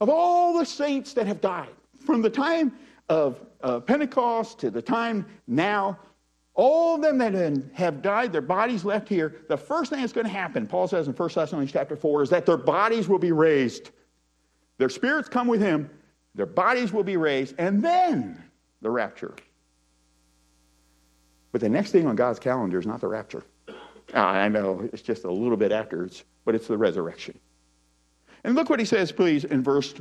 of 0.00 0.08
all 0.08 0.58
the 0.58 0.66
saints 0.66 1.12
that 1.12 1.28
have 1.28 1.40
died. 1.40 1.68
From 2.04 2.20
the 2.20 2.30
time 2.30 2.72
of 3.08 3.38
uh, 3.62 3.78
Pentecost 3.78 4.58
to 4.58 4.72
the 4.72 4.82
time 4.82 5.24
now, 5.46 6.00
all 6.54 6.96
of 6.96 7.02
them 7.02 7.16
that 7.18 7.32
have 7.74 8.02
died, 8.02 8.32
their 8.32 8.40
bodies 8.40 8.84
left 8.84 9.08
here, 9.08 9.36
the 9.48 9.56
first 9.56 9.90
thing 9.90 10.00
that's 10.00 10.12
going 10.12 10.26
to 10.26 10.32
happen, 10.32 10.66
Paul 10.66 10.88
says 10.88 11.06
in 11.06 11.14
1 11.14 11.28
Thessalonians 11.32 11.70
chapter 11.70 11.94
4, 11.94 12.22
is 12.24 12.30
that 12.30 12.44
their 12.44 12.56
bodies 12.56 13.06
will 13.06 13.20
be 13.20 13.30
raised. 13.30 13.92
Their 14.78 14.88
spirits 14.88 15.28
come 15.28 15.46
with 15.46 15.60
him, 15.60 15.88
their 16.34 16.44
bodies 16.44 16.92
will 16.92 17.04
be 17.04 17.16
raised, 17.16 17.54
and 17.58 17.80
then 17.80 18.42
the 18.82 18.90
rapture. 18.90 19.36
But 21.52 21.60
the 21.60 21.68
next 21.68 21.92
thing 21.92 22.08
on 22.08 22.16
God's 22.16 22.40
calendar 22.40 22.80
is 22.80 22.86
not 22.86 23.00
the 23.00 23.06
rapture. 23.06 23.44
Ah, 24.12 24.32
I 24.32 24.48
know 24.48 24.88
it's 24.92 25.02
just 25.02 25.24
a 25.24 25.30
little 25.30 25.56
bit 25.56 25.72
afterwards, 25.72 26.24
but 26.44 26.54
it's 26.54 26.66
the 26.66 26.76
resurrection. 26.76 27.38
And 28.44 28.54
look 28.54 28.68
what 28.68 28.78
he 28.78 28.84
says, 28.84 29.10
please, 29.10 29.44
in 29.44 29.62
verse 29.62 29.94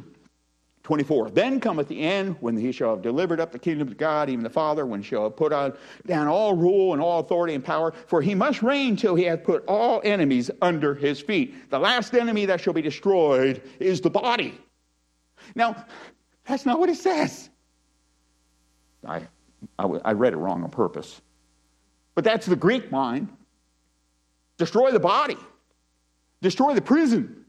24. 0.84 1.32
Then 1.32 1.62
cometh 1.62 1.88
the 1.88 2.02
end 2.02 2.36
when 2.42 2.58
he 2.58 2.74
shall 2.74 2.92
have 2.92 3.02
delivered 3.02 3.40
up 3.40 3.54
the 3.54 3.60
kingdom 3.60 3.88
of 3.88 3.98
God, 3.98 4.30
even 4.30 4.44
the 4.44 4.50
Father, 4.50 4.86
when 4.86 5.02
he 5.02 5.08
shall 5.08 5.24
have 5.24 5.38
put 5.38 5.54
on 5.54 5.74
down 6.06 6.28
all 6.28 6.56
rule 6.56 6.92
and 6.92 7.02
all 7.02 7.22
authority 7.22 7.54
and 7.54 7.64
power. 7.64 7.94
For 8.08 8.22
he 8.22 8.36
must 8.36 8.62
reign 8.62 8.98
till 8.98 9.16
he 9.16 9.24
hath 9.24 9.44
put 9.44 9.64
all 9.66 10.02
enemies 10.04 10.52
under 10.62 10.94
his 10.94 11.22
feet. 11.22 11.70
The 11.70 11.80
last 11.80 12.14
enemy 12.14 12.46
that 12.46 12.60
shall 12.60 12.74
be 12.74 12.82
destroyed 12.82 13.62
is 13.80 14.02
the 14.02 14.10
body. 14.10 14.60
Now, 15.56 15.86
that's 16.46 16.66
not 16.66 16.80
what 16.80 16.90
it 16.90 16.98
says. 16.98 17.50
I, 19.08 19.22
I, 19.80 19.86
I 19.86 20.12
read 20.12 20.34
it 20.34 20.38
wrong 20.38 20.64
on 20.64 20.70
purpose. 20.70 21.22
But 22.16 22.26
that's 22.26 22.46
the 22.46 22.56
Greek 22.58 22.92
mind. 22.92 23.30
Destroy 24.64 24.92
the 24.92 25.00
body, 25.00 25.38
destroy 26.42 26.74
the 26.74 26.82
prison 26.82 27.44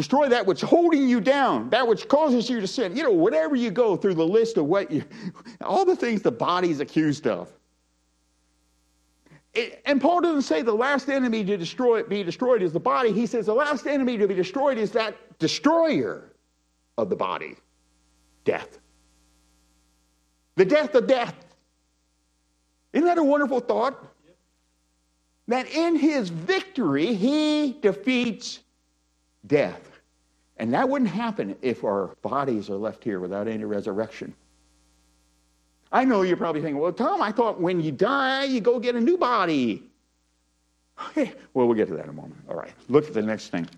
Destroy 0.00 0.30
that 0.30 0.46
which 0.46 0.62
holding 0.62 1.06
you 1.06 1.20
down, 1.20 1.68
that 1.68 1.86
which 1.86 2.08
causes 2.08 2.48
you 2.48 2.58
to 2.58 2.66
sin. 2.66 2.96
You 2.96 3.02
know, 3.02 3.10
whatever 3.10 3.54
you 3.54 3.70
go 3.70 3.96
through 3.96 4.14
the 4.14 4.26
list 4.26 4.56
of 4.56 4.64
what 4.64 4.90
you, 4.90 5.04
all 5.60 5.84
the 5.84 5.94
things 5.94 6.22
the 6.22 6.32
body's 6.32 6.80
accused 6.80 7.26
of. 7.26 7.52
It, 9.52 9.82
and 9.84 10.00
Paul 10.00 10.22
doesn't 10.22 10.42
say 10.42 10.62
the 10.62 10.72
last 10.72 11.10
enemy 11.10 11.44
to 11.44 11.58
destroy 11.58 12.02
be 12.02 12.22
destroyed 12.22 12.62
is 12.62 12.72
the 12.72 12.80
body. 12.80 13.12
He 13.12 13.26
says 13.26 13.44
the 13.44 13.54
last 13.54 13.86
enemy 13.86 14.16
to 14.16 14.26
be 14.26 14.34
destroyed 14.34 14.78
is 14.78 14.90
that 14.92 15.16
destroyer 15.38 16.32
of 16.96 17.10
the 17.10 17.16
body, 17.16 17.56
death. 18.44 18.78
The 20.54 20.64
death 20.64 20.94
of 20.94 21.08
death. 21.08 21.34
Isn't 22.94 23.06
that 23.06 23.18
a 23.18 23.22
wonderful 23.22 23.60
thought? 23.60 24.09
That 25.50 25.66
in 25.66 25.96
his 25.96 26.28
victory, 26.28 27.12
he 27.12 27.76
defeats 27.82 28.60
death. 29.48 30.00
And 30.58 30.72
that 30.74 30.88
wouldn't 30.88 31.10
happen 31.10 31.56
if 31.60 31.82
our 31.82 32.14
bodies 32.22 32.70
are 32.70 32.76
left 32.76 33.02
here 33.02 33.18
without 33.18 33.48
any 33.48 33.64
resurrection. 33.64 34.32
I 35.90 36.04
know 36.04 36.22
you're 36.22 36.36
probably 36.36 36.62
thinking, 36.62 36.80
well, 36.80 36.92
Tom, 36.92 37.20
I 37.20 37.32
thought 37.32 37.60
when 37.60 37.80
you 37.80 37.90
die, 37.90 38.44
you 38.44 38.60
go 38.60 38.78
get 38.78 38.94
a 38.94 39.00
new 39.00 39.18
body. 39.18 39.82
Okay, 41.08 41.32
well, 41.52 41.66
we'll 41.66 41.76
get 41.76 41.88
to 41.88 41.94
that 41.94 42.04
in 42.04 42.10
a 42.10 42.12
moment. 42.12 42.40
All 42.48 42.54
right, 42.54 42.72
look 42.88 43.08
at 43.08 43.12
the 43.12 43.22
next 43.22 43.48
thing. 43.48 43.68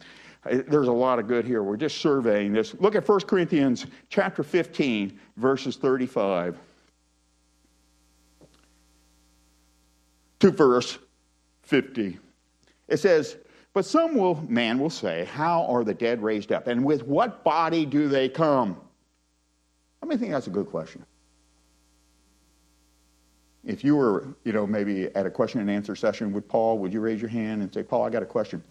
Uh, 0.44 0.58
there's 0.68 0.88
a 0.88 0.92
lot 0.92 1.18
of 1.18 1.26
good 1.26 1.46
here. 1.46 1.62
We're 1.62 1.78
just 1.78 2.02
surveying 2.02 2.52
this. 2.52 2.74
Look 2.80 2.96
at 2.96 3.08
1 3.08 3.20
Corinthians 3.20 3.87
chapter 4.11 4.42
15, 4.42 5.18
verses 5.38 5.76
35 5.76 6.58
to 10.40 10.50
verse 10.50 10.98
50. 11.62 12.18
It 12.88 12.96
says, 12.98 13.37
but 13.72 13.85
some 13.87 14.16
will, 14.16 14.35
man 14.48 14.79
will 14.79 14.90
say, 14.90 15.25
How 15.25 15.64
are 15.66 15.85
the 15.85 15.94
dead 15.94 16.22
raised 16.22 16.53
up? 16.53 16.66
And 16.66 16.85
with 16.85 17.07
what 17.07 17.42
body 17.42 17.87
do 17.87 18.09
they 18.09 18.29
come? 18.29 18.77
How 20.01 20.09
many 20.09 20.18
think 20.18 20.33
that's 20.33 20.46
a 20.46 20.51
good 20.51 20.66
question? 20.66 21.05
If 23.64 23.85
you 23.85 23.94
were, 23.96 24.27
you 24.44 24.53
know, 24.53 24.66
maybe 24.66 25.07
at 25.14 25.25
a 25.25 25.31
question 25.31 25.61
and 25.61 25.70
answer 25.70 25.94
session 25.94 26.33
with 26.33 26.48
Paul, 26.48 26.79
would 26.79 26.92
you 26.92 27.01
raise 27.01 27.20
your 27.20 27.31
hand 27.31 27.62
and 27.62 27.72
say, 27.72 27.85
Paul, 27.85 28.05
I 28.05 28.11
got 28.11 28.22
a 28.22 28.27
question? 28.27 28.62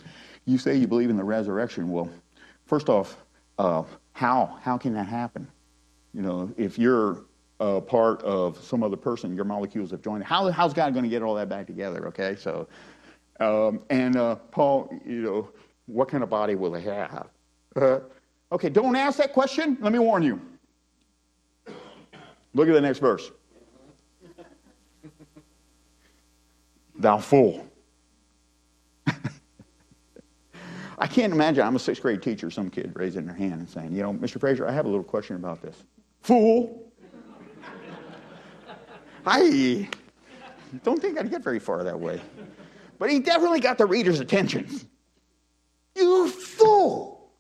You 0.46 0.58
say 0.58 0.76
you 0.76 0.88
believe 0.88 1.10
in 1.10 1.16
the 1.16 1.24
resurrection. 1.24 1.90
Well, 1.90 2.10
first 2.66 2.90
off, 2.90 3.16
uh, 3.58 3.84
how? 4.12 4.58
How 4.62 4.78
can 4.78 4.94
that 4.94 5.08
happen? 5.08 5.48
You 6.14 6.22
know, 6.22 6.54
if 6.58 6.78
you're 6.78 7.24
a 7.62 7.80
part 7.80 8.24
of 8.24 8.62
some 8.62 8.82
other 8.82 8.98
person, 8.98 9.36
your 9.36 9.46
molecules 9.46 9.92
have 9.92 10.02
joined. 10.02 10.24
How, 10.24 10.50
how's 10.50 10.74
God 10.74 10.94
going 10.94 11.04
to 11.04 11.10
get 11.10 11.22
all 11.22 11.36
that 11.36 11.48
back 11.48 11.68
together? 11.68 12.08
Okay, 12.08 12.36
so 12.36 12.68
um, 13.40 13.82
and 13.92 14.16
uh, 14.16 14.36
Paul, 14.36 14.92
you 15.06 15.22
know, 15.22 15.50
what 15.86 16.08
kind 16.08 16.24
of 16.24 16.30
body 16.30 16.56
will 16.56 16.72
they 16.72 16.82
have? 16.82 17.28
Uh, 17.76 18.00
okay, 18.52 18.70
don't 18.70 18.96
ask 18.96 19.20
that 19.20 19.32
question. 19.32 19.78
Let 19.80 19.94
me 19.94 20.00
warn 20.00 20.24
you. 20.24 20.42
Look 22.54 22.68
at 22.68 22.74
the 22.74 22.82
next 22.82 22.98
verse. 22.98 23.32
Thou 26.96 27.20
fool. 27.20 27.68
I 30.98 31.08
can't 31.08 31.32
imagine. 31.32 31.66
I'm 31.66 31.76
a 31.76 31.80
sixth 31.80 32.02
grade 32.02 32.24
teacher, 32.24 32.50
some 32.50 32.72
kid 32.72 32.92
raising 32.96 33.26
their 33.26 33.36
hand 33.36 33.54
and 33.54 33.70
saying, 33.70 33.94
You 33.94 34.02
know, 34.02 34.14
Mr. 34.14 34.40
Fraser, 34.40 34.68
I 34.68 34.72
have 34.72 34.86
a 34.86 34.90
little 34.90 35.04
question 35.04 35.36
about 35.36 35.62
this. 35.62 35.84
Fool. 36.22 36.91
I 39.26 39.90
don't 40.84 41.02
think 41.02 41.20
I'd 41.20 41.30
get 41.30 41.44
very 41.44 41.60
far 41.60 41.84
that 41.84 42.00
way 42.00 42.22
but 43.02 43.10
he 43.10 43.20
definitely 43.20 43.60
got 43.60 43.80
the 43.80 43.86
reader's 43.88 44.20
attention. 44.20 44.70
You 45.96 46.30
fool! 46.30 47.32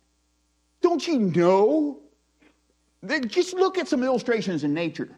Don't 0.81 1.07
you 1.07 1.19
know? 1.19 1.99
Just 3.27 3.53
look 3.53 3.77
at 3.77 3.87
some 3.87 4.01
illustrations 4.01 4.63
in 4.63 4.73
nature, 4.73 5.15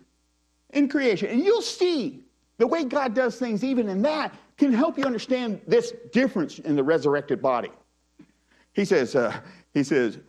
in 0.72 0.90
creation, 0.90 1.30
and 1.30 1.42
you'll 1.42 1.62
see 1.62 2.26
the 2.58 2.68
way 2.68 2.84
God 2.84 3.16
does 3.16 3.38
things, 3.38 3.64
even 3.64 3.88
in 3.88 4.02
that, 4.02 4.36
can 4.58 4.74
help 4.74 4.98
you 4.98 5.06
understand 5.06 5.62
this 5.66 5.94
difference 6.12 6.60
in 6.60 6.76
the 6.76 6.84
resurrected 6.84 7.42
body. 7.42 7.72
He 8.74 8.84
says, 8.84 9.16
uh, 9.16 9.40
he 9.74 9.82
says, 9.82 10.20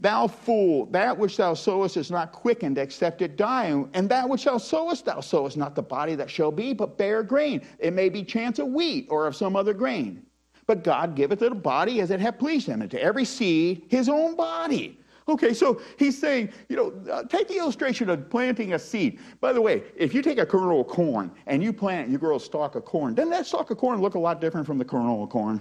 Thou 0.00 0.28
fool, 0.28 0.86
that 0.86 1.16
which 1.18 1.36
thou 1.36 1.54
sowest 1.54 1.96
is 1.96 2.10
not 2.10 2.30
quickened 2.32 2.78
except 2.78 3.20
it 3.20 3.36
die. 3.36 3.66
And 3.94 4.08
that 4.08 4.28
which 4.28 4.44
thou 4.44 4.58
sowest, 4.58 5.06
thou 5.06 5.20
sowest 5.20 5.56
not 5.56 5.74
the 5.74 5.82
body 5.82 6.14
that 6.14 6.30
shall 6.30 6.52
be, 6.52 6.72
but 6.72 6.96
bare 6.96 7.22
grain. 7.22 7.66
It 7.80 7.92
may 7.92 8.08
be 8.08 8.22
chance 8.22 8.58
of 8.58 8.68
wheat 8.68 9.08
or 9.10 9.26
of 9.26 9.34
some 9.34 9.56
other 9.56 9.74
grain. 9.74 10.24
But 10.66 10.84
God 10.84 11.16
giveth 11.16 11.42
it 11.42 11.50
a 11.50 11.54
body 11.56 12.00
as 12.00 12.10
it 12.10 12.20
hath 12.20 12.38
pleased 12.38 12.68
him, 12.68 12.82
and 12.82 12.90
to 12.90 13.02
every 13.02 13.24
seed 13.24 13.86
his 13.88 14.08
own 14.08 14.36
body. 14.36 15.00
Okay, 15.26 15.52
so 15.52 15.80
he's 15.98 16.16
saying, 16.16 16.50
you 16.68 16.76
know, 16.76 17.12
uh, 17.12 17.24
take 17.24 17.48
the 17.48 17.56
illustration 17.56 18.08
of 18.08 18.30
planting 18.30 18.72
a 18.74 18.78
seed. 18.78 19.18
By 19.40 19.52
the 19.52 19.60
way, 19.60 19.82
if 19.96 20.14
you 20.14 20.22
take 20.22 20.38
a 20.38 20.46
kernel 20.46 20.80
of 20.80 20.86
corn 20.86 21.30
and 21.46 21.62
you 21.62 21.72
plant, 21.72 22.08
you 22.08 22.18
grow 22.18 22.36
a 22.36 22.40
stalk 22.40 22.76
of 22.76 22.84
corn, 22.84 23.14
doesn't 23.14 23.30
that 23.30 23.46
stalk 23.46 23.70
of 23.70 23.76
corn 23.76 24.00
look 24.00 24.14
a 24.14 24.18
lot 24.18 24.40
different 24.40 24.66
from 24.66 24.78
the 24.78 24.84
kernel 24.84 25.24
of 25.24 25.30
corn? 25.30 25.60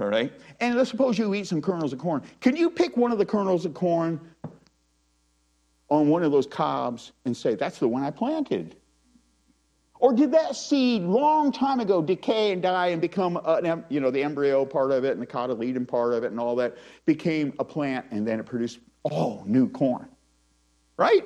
All 0.00 0.08
right? 0.08 0.32
And 0.60 0.76
let's 0.76 0.90
suppose 0.90 1.18
you 1.18 1.34
eat 1.34 1.46
some 1.46 1.62
kernels 1.62 1.92
of 1.92 1.98
corn. 1.98 2.22
Can 2.40 2.56
you 2.56 2.68
pick 2.70 2.96
one 2.96 3.12
of 3.12 3.18
the 3.18 3.26
kernels 3.26 3.64
of 3.64 3.74
corn 3.74 4.20
on 5.88 6.08
one 6.08 6.22
of 6.22 6.32
those 6.32 6.46
cobs 6.46 7.12
and 7.24 7.36
say, 7.36 7.54
that's 7.54 7.78
the 7.78 7.86
one 7.86 8.02
I 8.02 8.10
planted? 8.10 8.76
Or 10.00 10.12
did 10.12 10.32
that 10.32 10.56
seed 10.56 11.02
long 11.02 11.52
time 11.52 11.80
ago 11.80 12.02
decay 12.02 12.52
and 12.52 12.60
die 12.60 12.88
and 12.88 13.00
become, 13.00 13.36
uh, 13.36 13.60
a, 13.64 13.84
you 13.88 14.00
know, 14.00 14.10
the 14.10 14.22
embryo 14.22 14.64
part 14.64 14.90
of 14.90 15.04
it 15.04 15.12
and 15.12 15.22
the 15.22 15.26
cotyledon 15.26 15.86
part 15.86 16.12
of 16.12 16.24
it 16.24 16.30
and 16.30 16.40
all 16.40 16.56
that 16.56 16.76
became 17.06 17.54
a 17.58 17.64
plant 17.64 18.06
and 18.10 18.26
then 18.26 18.40
it 18.40 18.46
produced 18.46 18.80
all 19.04 19.44
new 19.46 19.68
corn? 19.68 20.08
Right? 20.96 21.24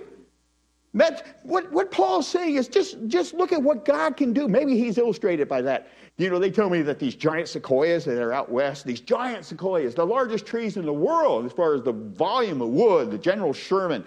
That, 0.94 1.40
what, 1.42 1.70
what 1.70 1.90
Paul's 1.90 2.26
saying 2.26 2.56
is 2.56 2.66
just, 2.66 2.96
just 3.08 3.34
look 3.34 3.52
at 3.52 3.62
what 3.62 3.84
God 3.84 4.16
can 4.16 4.32
do. 4.32 4.48
Maybe 4.48 4.78
he's 4.78 4.98
illustrated 4.98 5.48
by 5.48 5.62
that. 5.62 5.88
You 6.16 6.30
know, 6.30 6.38
they 6.38 6.50
tell 6.50 6.70
me 6.70 6.82
that 6.82 6.98
these 6.98 7.14
giant 7.14 7.48
sequoias 7.48 8.04
that 8.06 8.20
are 8.20 8.32
out 8.32 8.50
west, 8.50 8.84
these 8.84 9.00
giant 9.00 9.44
sequoias, 9.44 9.94
the 9.94 10.06
largest 10.06 10.46
trees 10.46 10.76
in 10.76 10.84
the 10.84 10.92
world 10.92 11.44
as 11.44 11.52
far 11.52 11.74
as 11.74 11.82
the 11.82 11.92
volume 11.92 12.62
of 12.62 12.70
wood, 12.70 13.10
the 13.10 13.18
General 13.18 13.52
Sherman, 13.52 14.04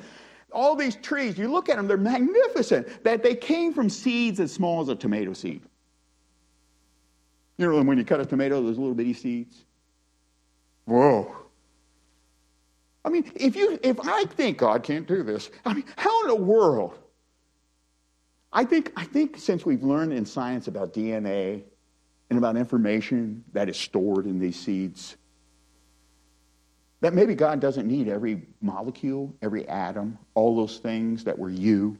all 0.51 0.75
these 0.75 0.97
trees, 0.97 1.37
you 1.37 1.49
look 1.49 1.69
at 1.69 1.77
them, 1.77 1.87
they're 1.87 1.97
magnificent, 1.97 3.03
that 3.03 3.23
they 3.23 3.35
came 3.35 3.73
from 3.73 3.89
seeds 3.89 4.39
as 4.39 4.51
small 4.51 4.81
as 4.81 4.89
a 4.89 4.95
tomato 4.95 5.33
seed. 5.33 5.61
You 7.57 7.71
know, 7.71 7.81
when 7.83 7.97
you 7.97 8.03
cut 8.03 8.19
a 8.19 8.25
tomato, 8.25 8.61
those 8.61 8.77
little 8.77 8.95
bitty 8.95 9.13
seeds. 9.13 9.63
Whoa. 10.85 11.35
I 13.03 13.09
mean, 13.09 13.31
if 13.35 13.55
you 13.55 13.79
if 13.81 13.99
I 13.99 14.25
think 14.25 14.57
God 14.57 14.83
can't 14.83 15.07
do 15.07 15.23
this, 15.23 15.49
I 15.65 15.73
mean, 15.73 15.85
how 15.95 16.21
in 16.21 16.27
the 16.27 16.35
world? 16.35 16.97
I 18.53 18.63
think 18.63 18.91
I 18.95 19.05
think 19.05 19.37
since 19.37 19.65
we've 19.65 19.83
learned 19.83 20.13
in 20.13 20.25
science 20.25 20.67
about 20.67 20.93
DNA 20.93 21.63
and 22.29 22.37
about 22.37 22.57
information 22.57 23.43
that 23.53 23.69
is 23.69 23.77
stored 23.77 24.25
in 24.25 24.39
these 24.39 24.57
seeds, 24.59 25.17
that 27.01 27.13
maybe 27.13 27.33
God 27.33 27.59
doesn't 27.59 27.87
need 27.87 28.07
every 28.07 28.43
molecule, 28.61 29.35
every 29.41 29.67
atom, 29.67 30.17
all 30.35 30.55
those 30.55 30.77
things 30.77 31.23
that 31.23 31.37
were 31.37 31.49
you. 31.49 31.97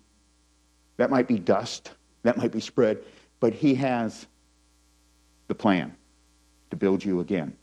That 0.97 1.09
might 1.09 1.27
be 1.27 1.39
dust, 1.39 1.91
that 2.23 2.37
might 2.37 2.51
be 2.51 2.59
spread, 2.59 2.99
but 3.39 3.53
He 3.53 3.73
has 3.75 4.27
the 5.47 5.55
plan 5.55 5.95
to 6.69 6.75
build 6.75 7.03
you 7.03 7.21
again. 7.21 7.57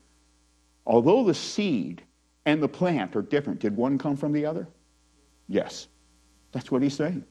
Although 0.84 1.24
the 1.24 1.34
seed 1.34 2.02
and 2.48 2.62
the 2.62 2.68
plant 2.68 3.14
are 3.14 3.20
different, 3.20 3.60
did 3.60 3.76
one 3.76 3.98
come 3.98 4.16
from 4.16 4.32
the 4.32 4.46
other? 4.46 4.66
Yes. 5.48 5.86
That's 6.50 6.70
what 6.70 6.80
he's 6.80 6.94
saying. 6.94 7.22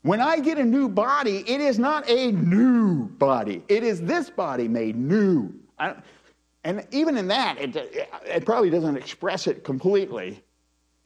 When 0.00 0.18
I 0.18 0.40
get 0.40 0.56
a 0.56 0.64
new 0.64 0.88
body, 0.88 1.44
it 1.46 1.60
is 1.60 1.78
not 1.78 2.08
a 2.08 2.32
new 2.32 3.04
body. 3.04 3.62
It 3.68 3.84
is 3.84 4.00
this 4.00 4.30
body 4.30 4.66
made 4.66 4.96
new. 4.96 5.52
I, 5.78 5.94
and 6.64 6.86
even 6.90 7.18
in 7.18 7.28
that, 7.28 7.58
it, 7.58 7.76
it 8.24 8.46
probably 8.46 8.70
doesn't 8.70 8.96
express 8.96 9.46
it 9.46 9.62
completely. 9.62 10.42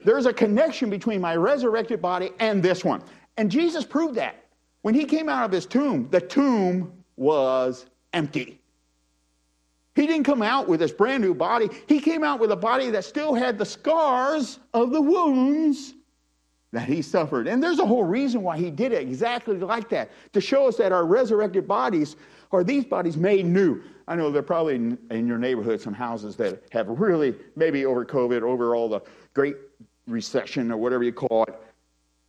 There's 0.04 0.26
a 0.26 0.32
connection 0.32 0.88
between 0.88 1.20
my 1.20 1.34
resurrected 1.34 2.00
body 2.00 2.30
and 2.38 2.62
this 2.62 2.84
one. 2.84 3.02
And 3.36 3.50
Jesus 3.50 3.84
proved 3.84 4.14
that. 4.14 4.44
When 4.82 4.94
he 4.94 5.04
came 5.04 5.28
out 5.28 5.44
of 5.44 5.50
his 5.50 5.66
tomb, 5.66 6.08
the 6.10 6.20
tomb 6.20 6.92
was 7.16 7.86
empty. 8.12 8.60
He 9.94 10.06
didn't 10.06 10.24
come 10.24 10.42
out 10.42 10.68
with 10.68 10.80
this 10.80 10.92
brand 10.92 11.22
new 11.22 11.34
body. 11.34 11.68
He 11.86 12.00
came 12.00 12.24
out 12.24 12.40
with 12.40 12.50
a 12.50 12.56
body 12.56 12.90
that 12.90 13.04
still 13.04 13.34
had 13.34 13.58
the 13.58 13.64
scars 13.64 14.58
of 14.72 14.90
the 14.90 15.00
wounds 15.00 15.94
that 16.72 16.88
he 16.88 17.00
suffered. 17.00 17.46
And 17.46 17.62
there's 17.62 17.78
a 17.78 17.86
whole 17.86 18.02
reason 18.02 18.42
why 18.42 18.58
he 18.58 18.70
did 18.70 18.90
it 18.90 19.02
exactly 19.02 19.56
like 19.56 19.88
that 19.90 20.10
to 20.32 20.40
show 20.40 20.66
us 20.66 20.76
that 20.78 20.90
our 20.90 21.06
resurrected 21.06 21.68
bodies 21.68 22.16
are 22.50 22.64
these 22.64 22.84
bodies 22.84 23.16
made 23.16 23.46
new. 23.46 23.82
I 24.08 24.16
know 24.16 24.30
there 24.30 24.40
are 24.40 24.42
probably 24.42 24.74
in, 24.74 24.98
in 25.10 25.28
your 25.28 25.38
neighborhood 25.38 25.80
some 25.80 25.94
houses 25.94 26.34
that 26.36 26.64
have 26.72 26.88
really, 26.88 27.36
maybe 27.54 27.86
over 27.86 28.04
COVID, 28.04 28.42
over 28.42 28.74
all 28.74 28.88
the 28.88 29.00
great 29.32 29.56
recession 30.08 30.72
or 30.72 30.76
whatever 30.76 31.04
you 31.04 31.12
call 31.12 31.44
it, 31.44 31.54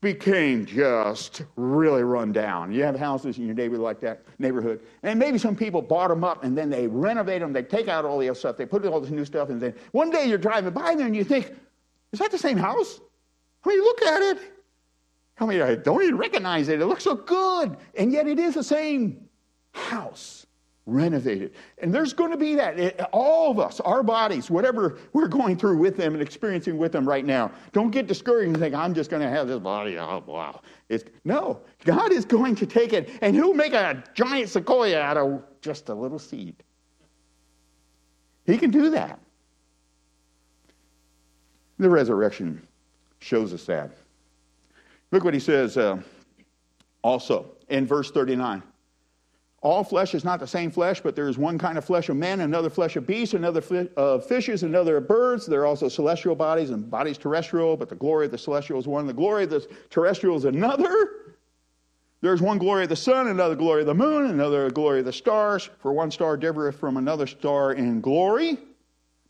became 0.05 0.67
just 0.67 1.41
really 1.55 2.03
run 2.03 2.31
down. 2.31 2.71
You 2.71 2.83
have 2.83 2.95
houses 2.95 3.39
in 3.39 3.47
your 3.47 3.55
neighborhood 3.55 3.83
like 3.83 3.99
that, 4.01 4.23
neighborhood, 4.37 4.81
and 5.01 5.17
maybe 5.17 5.39
some 5.39 5.55
people 5.55 5.81
bought 5.81 6.09
them 6.09 6.23
up 6.23 6.43
and 6.43 6.55
then 6.55 6.69
they 6.69 6.85
renovate 6.85 7.41
them, 7.41 7.51
they 7.51 7.63
take 7.63 7.87
out 7.87 8.05
all 8.05 8.19
the 8.19 8.29
other 8.29 8.37
stuff, 8.37 8.55
they 8.55 8.67
put 8.67 8.85
in 8.85 8.93
all 8.93 9.01
this 9.01 9.09
new 9.09 9.25
stuff, 9.25 9.49
and 9.49 9.59
then 9.59 9.73
one 9.93 10.11
day 10.11 10.25
you're 10.25 10.37
driving 10.37 10.71
by 10.71 10.93
there 10.93 11.07
and 11.07 11.15
you 11.15 11.23
think, 11.23 11.55
is 12.11 12.19
that 12.19 12.29
the 12.29 12.37
same 12.37 12.55
house? 12.55 13.01
I 13.65 13.69
mean, 13.69 13.81
look 13.81 14.01
at 14.03 14.21
it. 14.21 14.37
I 15.39 15.45
mean, 15.47 15.61
I 15.63 15.73
don't 15.73 16.03
even 16.03 16.17
recognize 16.17 16.69
it. 16.69 16.79
It 16.79 16.85
looks 16.85 17.03
so 17.03 17.15
good. 17.15 17.75
And 17.97 18.11
yet 18.11 18.27
it 18.27 18.37
is 18.37 18.53
the 18.53 18.63
same 18.63 19.27
house 19.73 20.44
renovated. 20.85 21.53
And 21.79 21.93
there's 21.93 22.13
going 22.13 22.31
to 22.31 22.37
be 22.37 22.55
that. 22.55 22.79
It, 22.79 23.01
all 23.11 23.51
of 23.51 23.59
us, 23.59 23.79
our 23.79 24.03
bodies, 24.03 24.49
whatever 24.51 24.97
we're 25.13 25.27
going 25.27 25.57
through 25.57 25.77
with 25.77 25.97
them 25.97 26.13
and 26.13 26.21
experiencing 26.21 26.77
with 26.77 26.91
them 26.91 27.07
right 27.07 27.25
now, 27.25 27.51
don't 27.71 27.91
get 27.91 28.07
discouraged 28.07 28.49
and 28.49 28.59
think, 28.59 28.75
I'm 28.75 28.93
just 28.93 29.09
going 29.09 29.21
to 29.21 29.29
have 29.29 29.47
this 29.47 29.59
body. 29.59 29.97
Oh, 29.97 30.23
wow. 30.25 30.61
It's, 30.89 31.03
no, 31.23 31.61
God 31.83 32.11
is 32.11 32.25
going 32.25 32.55
to 32.55 32.65
take 32.65 32.93
it 32.93 33.09
and 33.21 33.35
He'll 33.35 33.53
make 33.53 33.73
a 33.73 34.03
giant 34.13 34.49
sequoia 34.49 34.99
out 34.99 35.17
of 35.17 35.43
just 35.61 35.89
a 35.89 35.93
little 35.95 36.19
seed. 36.19 36.55
He 38.45 38.57
can 38.57 38.69
do 38.69 38.91
that. 38.91 39.19
The 41.79 41.89
resurrection 41.89 42.65
shows 43.19 43.53
us 43.53 43.65
that. 43.65 43.91
Look 45.11 45.23
what 45.23 45.33
he 45.33 45.39
says 45.39 45.77
uh, 45.77 45.97
also 47.01 47.51
in 47.69 47.85
verse 47.85 48.11
39. 48.11 48.61
All 49.65 49.83
flesh 49.83 50.13
is 50.13 50.23
not 50.23 50.39
the 50.39 50.45
same 50.45 50.69
flesh, 50.69 51.01
but 51.01 51.15
there 51.15 51.27
is 51.27 51.39
one 51.39 51.57
kind 51.57 51.75
of 51.75 51.83
flesh 51.83 52.09
of 52.09 52.17
men, 52.17 52.41
another 52.41 52.69
flesh 52.69 52.97
of 52.97 53.07
beasts, 53.07 53.33
another 53.33 53.63
of 53.97 54.23
fishes, 54.23 54.61
another 54.61 54.97
of 54.97 55.07
birds. 55.07 55.47
There 55.47 55.61
are 55.61 55.65
also 55.65 55.89
celestial 55.89 56.35
bodies 56.35 56.69
and 56.69 56.87
bodies 56.87 57.17
terrestrial, 57.17 57.75
but 57.75 57.89
the 57.89 57.95
glory 57.95 58.27
of 58.27 58.31
the 58.31 58.37
celestial 58.37 58.77
is 58.77 58.85
one. 58.85 59.07
The 59.07 59.13
glory 59.13 59.45
of 59.45 59.49
the 59.49 59.67
terrestrial 59.89 60.37
is 60.37 60.45
another. 60.45 61.33
There's 62.21 62.43
one 62.43 62.59
glory 62.59 62.83
of 62.83 62.89
the 62.89 62.95
sun, 62.95 63.25
another 63.25 63.55
glory 63.55 63.81
of 63.81 63.87
the 63.87 63.95
moon, 63.95 64.29
another 64.29 64.69
glory 64.69 64.99
of 64.99 65.05
the 65.05 65.13
stars. 65.13 65.67
For 65.79 65.93
one 65.93 66.11
star 66.11 66.37
differeth 66.37 66.75
from 66.75 66.97
another 66.97 67.25
star 67.25 67.73
in 67.73 68.01
glory. 68.01 68.59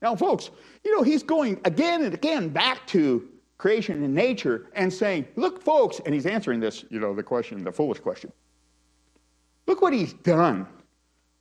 Now, 0.02 0.18
folks, 0.18 0.50
you 0.84 0.94
know, 0.98 1.02
he's 1.02 1.24
going 1.24 1.62
again 1.64 2.04
and 2.04 2.14
again 2.14 2.50
back 2.50 2.86
to 2.88 3.26
creation 3.58 4.04
and 4.04 4.14
nature 4.14 4.68
and 4.74 4.92
saying, 4.92 5.30
look, 5.38 5.62
folks, 5.62 6.02
and 6.06 6.14
he's 6.14 6.26
answering 6.26 6.60
this, 6.60 6.84
you 6.90 7.00
know, 7.00 7.16
the 7.16 7.24
question, 7.24 7.64
the 7.64 7.72
foolish 7.72 8.02
question. 8.02 8.34
Look 9.68 9.82
what 9.82 9.94
he's 9.94 10.14
done. 10.14 10.68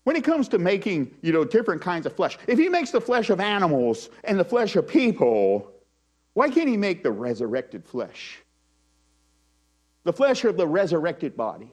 When 0.04 0.16
it 0.16 0.24
comes 0.24 0.48
to 0.48 0.58
making, 0.58 1.14
you 1.22 1.32
know, 1.32 1.44
different 1.44 1.80
kinds 1.80 2.04
of 2.06 2.14
flesh, 2.14 2.38
if 2.46 2.58
he 2.58 2.68
makes 2.68 2.90
the 2.90 3.00
flesh 3.00 3.30
of 3.30 3.40
animals 3.40 4.10
and 4.24 4.38
the 4.38 4.44
flesh 4.44 4.76
of 4.76 4.87
people, 4.87 5.72
why 6.34 6.50
can't 6.50 6.68
he 6.68 6.76
make 6.76 7.02
the 7.02 7.10
resurrected 7.10 7.87
flesh? 7.87 8.38
The 10.04 10.12
flesh 10.12 10.44
of 10.44 10.56
the 10.56 10.66
resurrected 10.66 11.37
body. 11.37 11.72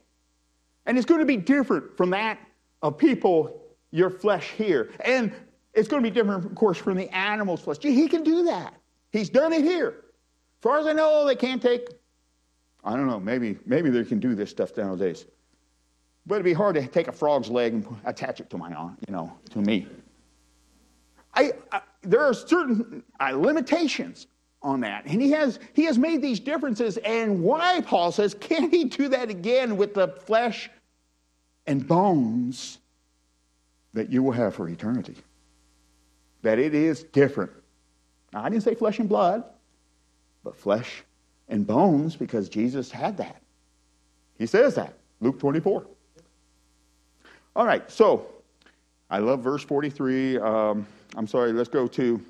And 0.86 0.98
it's 0.98 1.06
going 1.06 1.20
to 1.20 1.26
be 1.26 1.38
different 1.38 1.98
from 1.98 2.12
that 2.12 2.40
of 2.82 2.98
people, 2.98 3.62
your 3.92 4.10
flesh 4.10 4.52
here. 4.52 4.92
And 5.04 5.34
it's 5.74 5.90
going 5.90 6.02
to 6.02 6.10
be 6.10 6.14
different, 6.14 6.46
of 6.46 6.56
course, 6.56 6.78
from 6.78 6.98
the 6.98 7.14
animal's 7.14 7.62
flesh. 7.62 7.78
He 7.82 8.08
can 8.08 8.24
do 8.24 8.46
that. 8.46 8.74
He's 9.12 9.30
done 9.30 9.52
it 9.52 9.64
here. 9.64 9.90
As 9.90 10.64
far 10.64 10.80
as 10.80 10.88
I 10.88 10.94
know, 10.94 11.26
they 11.26 11.36
can't 11.36 11.62
take, 11.62 11.90
I 12.84 12.96
don't 12.96 13.08
know, 13.08 13.20
maybe, 13.20 13.58
maybe 13.66 13.90
they 13.90 14.06
can 14.06 14.20
do 14.20 14.36
this 14.36 14.50
stuff 14.50 14.76
nowadays. 14.78 15.26
But 16.26 16.36
it'd 16.36 16.46
be 16.46 16.54
hard 16.54 16.76
to 16.76 16.88
take 16.88 17.08
a 17.08 17.12
frog's 17.12 17.50
leg 17.50 17.74
and 17.74 17.88
attach 18.06 18.40
it 18.40 18.50
to 18.52 18.58
my 18.58 18.70
you 18.70 19.14
know, 19.14 19.34
to 19.52 19.60
me. 19.60 19.88
I, 21.34 21.54
I 21.72 21.82
there 22.04 22.22
are 22.22 22.34
certain 22.34 23.04
uh, 23.20 23.32
limitations 23.32 24.28
on 24.64 24.82
that. 24.82 25.06
And 25.06 25.22
he 25.22 25.32
has, 25.32 25.60
he 25.74 25.86
has 25.86 25.98
made 25.98 26.22
these 26.22 26.40
differences. 26.40 26.98
And 26.98 27.42
why, 27.42 27.82
Paul 27.82 28.12
says, 28.12 28.34
can 28.34 28.70
he 28.70 28.86
do 28.86 29.08
that 29.10 29.30
again 29.30 29.78
with 29.78 29.94
the 29.94 30.08
flesh 30.08 30.70
and 31.68 31.88
bones 31.88 32.80
that 33.94 34.12
you 34.12 34.24
will 34.24 34.32
have 34.32 34.56
for 34.56 34.70
eternity? 34.70 35.16
That 36.44 36.60
it 36.60 36.74
is 36.74 37.04
different. 37.04 37.52
Now, 38.34 38.44
I 38.44 38.50
didn't 38.50 38.64
say 38.64 38.76
flesh 38.76 39.00
and 39.00 39.10
blood, 39.10 39.44
but 40.44 40.56
flesh 40.56 41.04
and 41.50 41.66
bones 41.66 42.16
because 42.16 42.50
Jesus 42.50 42.92
had 42.92 43.18
that. 43.18 43.42
He 44.38 44.46
says 44.46 44.76
that, 44.76 44.98
Luke 45.20 45.40
24. 45.40 45.86
All 47.54 47.66
right, 47.66 47.90
so 47.92 48.28
I 49.10 49.20
love 49.20 49.42
verse 49.42 49.62
43. 49.64 50.40
Um, 50.40 50.88
I'm 51.18 51.28
sorry, 51.28 51.52
let's 51.52 51.68
go 51.68 51.86
to 51.88 52.22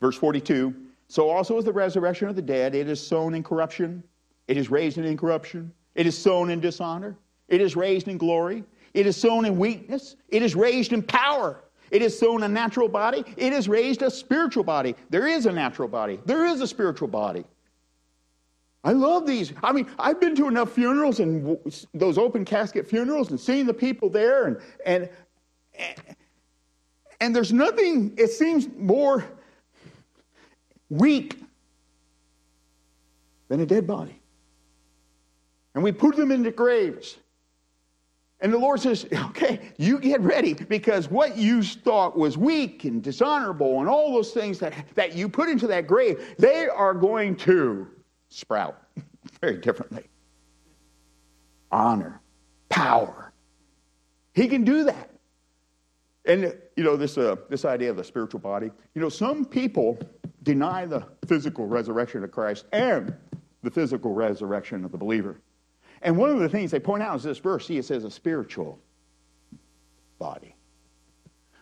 verse 0.00 0.16
42. 0.16 0.74
So 1.06 1.30
also 1.30 1.56
is 1.56 1.64
the 1.64 1.72
resurrection 1.72 2.28
of 2.28 2.34
the 2.34 2.42
dead. 2.42 2.74
It 2.74 2.88
is 2.88 3.04
sown 3.04 3.34
in 3.34 3.44
corruption, 3.44 4.02
it 4.48 4.56
is 4.56 4.70
raised 4.70 4.98
in 4.98 5.04
incorruption, 5.04 5.72
it 5.94 6.06
is 6.06 6.18
sown 6.18 6.50
in 6.50 6.60
dishonor, 6.60 7.16
it 7.48 7.60
is 7.60 7.76
raised 7.76 8.08
in 8.08 8.18
glory, 8.18 8.64
it 8.92 9.06
is 9.06 9.16
sown 9.16 9.44
in 9.44 9.56
weakness, 9.56 10.16
it 10.28 10.42
is 10.42 10.56
raised 10.56 10.92
in 10.92 11.02
power. 11.02 11.62
It 11.92 12.02
is 12.02 12.16
sown 12.16 12.44
a 12.44 12.48
natural 12.48 12.88
body, 12.88 13.24
it 13.36 13.52
is 13.52 13.68
raised 13.68 14.02
a 14.02 14.10
spiritual 14.10 14.62
body. 14.62 14.94
There 15.10 15.26
is 15.26 15.46
a 15.46 15.52
natural 15.52 15.88
body, 15.88 16.20
there 16.24 16.46
is 16.46 16.60
a 16.60 16.66
spiritual 16.66 17.08
body. 17.08 17.44
I 18.82 18.92
love 18.92 19.26
these. 19.26 19.52
I 19.62 19.72
mean, 19.72 19.86
I've 19.98 20.20
been 20.20 20.34
to 20.36 20.48
enough 20.48 20.72
funerals 20.72 21.20
and 21.20 21.58
those 21.92 22.16
open 22.16 22.44
casket 22.44 22.88
funerals 22.88 23.30
and 23.30 23.38
seeing 23.38 23.66
the 23.66 23.74
people 23.74 24.08
there, 24.08 24.46
and 24.46 24.58
and 24.86 25.08
and 27.20 27.36
there's 27.36 27.52
nothing. 27.52 28.14
It 28.16 28.28
seems 28.28 28.68
more 28.76 29.24
weak 30.88 31.40
than 33.48 33.60
a 33.60 33.66
dead 33.66 33.86
body. 33.86 34.20
And 35.74 35.84
we 35.84 35.92
put 35.92 36.16
them 36.16 36.32
into 36.32 36.50
graves. 36.50 37.18
And 38.40 38.52
the 38.52 38.58
Lord 38.58 38.80
says, 38.80 39.06
okay, 39.12 39.60
you 39.76 39.98
get 39.98 40.20
ready 40.20 40.54
because 40.54 41.10
what 41.10 41.36
you 41.36 41.62
thought 41.62 42.16
was 42.16 42.38
weak 42.38 42.84
and 42.84 43.02
dishonorable 43.02 43.80
and 43.80 43.88
all 43.88 44.14
those 44.14 44.32
things 44.32 44.58
that, 44.60 44.72
that 44.94 45.14
you 45.14 45.28
put 45.28 45.48
into 45.48 45.66
that 45.66 45.86
grave, 45.86 46.34
they 46.38 46.66
are 46.66 46.94
going 46.94 47.36
to 47.36 47.86
sprout. 48.30 48.80
very 49.40 49.58
differently. 49.58 50.08
Honor, 51.70 52.20
power. 52.68 53.32
He 54.34 54.48
can 54.48 54.64
do 54.64 54.84
that. 54.84 55.10
And, 56.24 56.54
you 56.76 56.84
know, 56.84 56.96
this, 56.96 57.16
uh, 57.16 57.36
this 57.48 57.64
idea 57.64 57.90
of 57.90 57.96
the 57.96 58.04
spiritual 58.04 58.40
body, 58.40 58.70
you 58.94 59.00
know, 59.00 59.08
some 59.08 59.44
people 59.44 59.98
deny 60.42 60.86
the 60.86 61.06
physical 61.26 61.66
resurrection 61.66 62.22
of 62.24 62.30
Christ 62.30 62.66
and 62.72 63.14
the 63.62 63.70
physical 63.70 64.12
resurrection 64.12 64.84
of 64.84 64.92
the 64.92 64.98
believer. 64.98 65.40
And 66.02 66.16
one 66.16 66.30
of 66.30 66.38
the 66.38 66.48
things 66.48 66.70
they 66.70 66.80
point 66.80 67.02
out 67.02 67.16
is 67.16 67.22
this 67.22 67.38
verse. 67.38 67.66
See, 67.66 67.78
it 67.78 67.84
says 67.84 68.04
a 68.04 68.10
spiritual 68.10 68.78
body. 70.18 70.54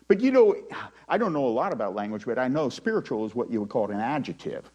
But 0.07 0.21
you 0.21 0.31
know, 0.31 0.57
I 1.09 1.19
don't 1.19 1.33
know 1.33 1.47
a 1.47 1.49
lot 1.49 1.73
about 1.73 1.95
language, 1.95 2.25
but 2.25 2.39
I 2.39 2.49
know 2.49 2.69
spiritual 2.69 3.27
is 3.27 3.35
what 3.35 3.51
you 3.51 3.61
would 3.61 3.69
call 3.69 3.91
an 3.91 4.01
adjective. 4.01 4.71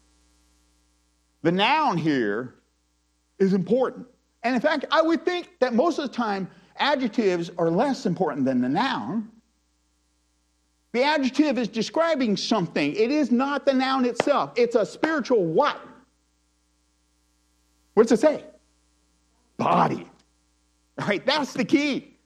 The 1.44 1.52
noun 1.52 1.98
here 1.98 2.54
is 3.38 3.52
important. 3.52 4.06
And 4.44 4.54
in 4.54 4.62
fact, 4.62 4.86
I 4.90 5.02
would 5.02 5.26
think 5.26 5.50
that 5.60 5.74
most 5.74 5.98
of 5.98 6.08
the 6.08 6.16
time 6.16 6.48
adjectives 6.76 7.50
are 7.58 7.70
less 7.70 8.06
important 8.06 8.46
than 8.46 8.62
the 8.62 8.68
noun. 8.68 9.30
The 10.92 11.02
adjective 11.02 11.58
is 11.58 11.68
describing 11.68 12.38
something. 12.38 12.94
It 12.94 13.10
is 13.10 13.30
not 13.30 13.66
the 13.66 13.74
noun 13.74 14.06
itself. 14.06 14.52
It's 14.56 14.74
a 14.74 14.86
spiritual 14.86 15.44
what? 15.44 15.78
What's 17.92 18.10
it 18.10 18.20
say? 18.20 18.44
Body. 19.58 20.08
All 20.98 21.06
right, 21.06 21.24
that's 21.26 21.52
the 21.52 21.64
key. 21.64 22.16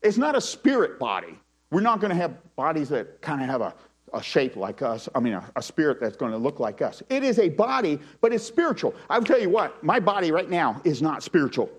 It's 0.00 0.16
not 0.16 0.34
a 0.34 0.40
spirit 0.40 0.98
body. 0.98 1.38
We're 1.70 1.82
not 1.82 2.00
going 2.00 2.10
to 2.10 2.16
have 2.16 2.38
bodies 2.56 2.88
that 2.88 3.20
kind 3.20 3.42
of 3.42 3.48
have 3.48 3.60
a, 3.60 3.74
a 4.12 4.22
shape 4.22 4.56
like 4.56 4.82
us. 4.82 5.08
I 5.14 5.20
mean, 5.20 5.34
a, 5.34 5.50
a 5.56 5.62
spirit 5.62 6.00
that's 6.00 6.16
going 6.16 6.32
to 6.32 6.38
look 6.38 6.60
like 6.60 6.82
us. 6.82 7.02
It 7.08 7.22
is 7.22 7.38
a 7.38 7.48
body, 7.48 7.98
but 8.20 8.32
it's 8.32 8.44
spiritual. 8.44 8.94
I'll 9.08 9.22
tell 9.22 9.40
you 9.40 9.48
what, 9.48 9.82
my 9.82 10.00
body 10.00 10.32
right 10.32 10.48
now 10.48 10.80
is 10.84 11.02
not 11.02 11.22
spiritual. 11.22 11.70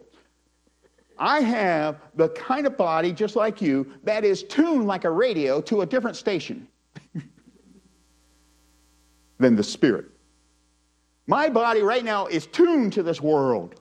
I 1.17 1.41
have 1.41 2.01
the 2.15 2.29
kind 2.29 2.65
of 2.65 2.75
body, 2.75 3.11
just 3.11 3.35
like 3.35 3.61
you, 3.61 3.93
that 4.03 4.23
is 4.25 4.43
tuned 4.43 4.87
like 4.87 5.03
a 5.03 5.11
radio 5.11 5.61
to 5.61 5.81
a 5.81 5.85
different 5.85 6.17
station 6.17 6.67
than 9.37 9.55
the 9.55 9.63
spirit. 9.63 10.05
My 11.27 11.49
body 11.49 11.81
right 11.81 12.03
now 12.03 12.25
is 12.25 12.47
tuned 12.47 12.93
to 12.93 13.03
this 13.03 13.21
world. 13.21 13.79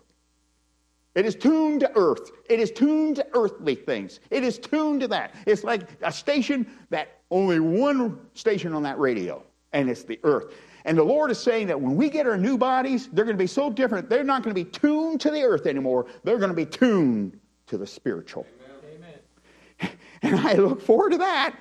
It 1.15 1.27
is 1.27 1.35
tuned 1.35 1.81
to 1.81 1.91
earth. 1.95 2.31
It 2.49 2.59
is 2.59 2.71
tuned 2.71 3.17
to 3.17 3.27
earthly 3.35 3.75
things. 3.75 4.21
It 4.31 4.45
is 4.45 4.59
tuned 4.59 5.01
to 5.01 5.09
that. 5.09 5.35
It's 5.47 5.65
like 5.65 5.88
a 6.03 6.12
station 6.12 6.67
that 6.91 7.22
only 7.33 7.59
one 7.59 8.21
station 8.35 8.75
on 8.75 8.83
that 8.83 8.99
radio, 8.99 9.42
and 9.73 9.90
it's 9.90 10.05
the 10.05 10.21
earth. 10.23 10.55
And 10.85 10.99
the 10.99 11.03
Lord 11.03 11.31
is 11.31 11.38
saying 11.38 11.68
that 11.68 11.81
when 11.81 11.97
we 11.97 12.11
get 12.11 12.27
our 12.27 12.37
new 12.37 12.59
bodies, 12.59 13.09
they're 13.12 13.25
going 13.25 13.37
to 13.37 13.42
be 13.42 13.47
so 13.47 13.71
different. 13.71 14.09
They're 14.09 14.25
not 14.25 14.42
going 14.42 14.55
to 14.55 14.64
be 14.64 14.68
tuned 14.68 15.21
to 15.23 15.31
the 15.31 15.42
earth 15.42 15.66
anymore. 15.66 16.07
They're 16.25 16.38
going 16.38 16.51
to 16.51 16.57
be 16.57 16.66
tuned 16.66 17.38
to 17.66 17.79
the 17.79 17.87
spiritual. 17.87 18.47
Amen. 18.95 19.97
And 20.25 20.38
I 20.38 20.53
look 20.55 20.81
forward 20.81 21.11
to 21.11 21.18
that. 21.18 21.57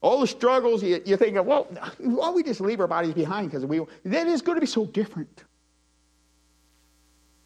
All 0.00 0.20
the 0.20 0.28
struggles, 0.28 0.82
you, 0.82 1.00
you 1.04 1.16
think 1.16 1.36
of, 1.36 1.46
well, 1.46 1.64
why 1.98 2.26
don't 2.26 2.34
we 2.34 2.42
just 2.44 2.60
leave 2.60 2.78
our 2.78 2.86
bodies 2.86 3.14
behind? 3.14 3.50
Because 3.50 3.66
we 3.66 3.80
that 4.04 4.28
is 4.28 4.42
going 4.42 4.56
to 4.56 4.60
be 4.60 4.66
so 4.66 4.86
different. 4.86 5.44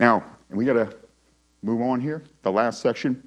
Now, 0.01 0.23
we 0.51 0.67
got 0.67 0.75
to 0.75 0.97
move 1.63 1.81
on 1.81 2.01
here, 2.01 2.25
the 2.43 2.53
last 2.53 2.81
section. 2.81 3.26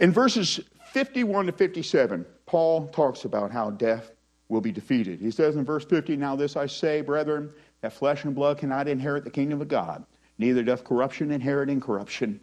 In 0.00 0.12
verses 0.12 0.60
51 0.92 1.46
to 1.46 1.52
57, 1.52 2.24
Paul 2.46 2.86
talks 2.88 3.24
about 3.24 3.50
how 3.50 3.70
death 3.70 4.12
will 4.48 4.60
be 4.60 4.70
defeated. 4.70 5.20
He 5.20 5.30
says 5.30 5.56
in 5.56 5.64
verse 5.64 5.84
50, 5.84 6.16
Now 6.16 6.36
this 6.36 6.56
I 6.56 6.66
say, 6.66 7.00
brethren, 7.00 7.50
that 7.80 7.92
flesh 7.92 8.24
and 8.24 8.34
blood 8.34 8.58
cannot 8.58 8.86
inherit 8.86 9.24
the 9.24 9.30
kingdom 9.30 9.60
of 9.60 9.68
God, 9.68 10.04
neither 10.38 10.62
doth 10.62 10.84
corruption 10.84 11.32
inherit 11.32 11.68
incorruption. 11.68 12.40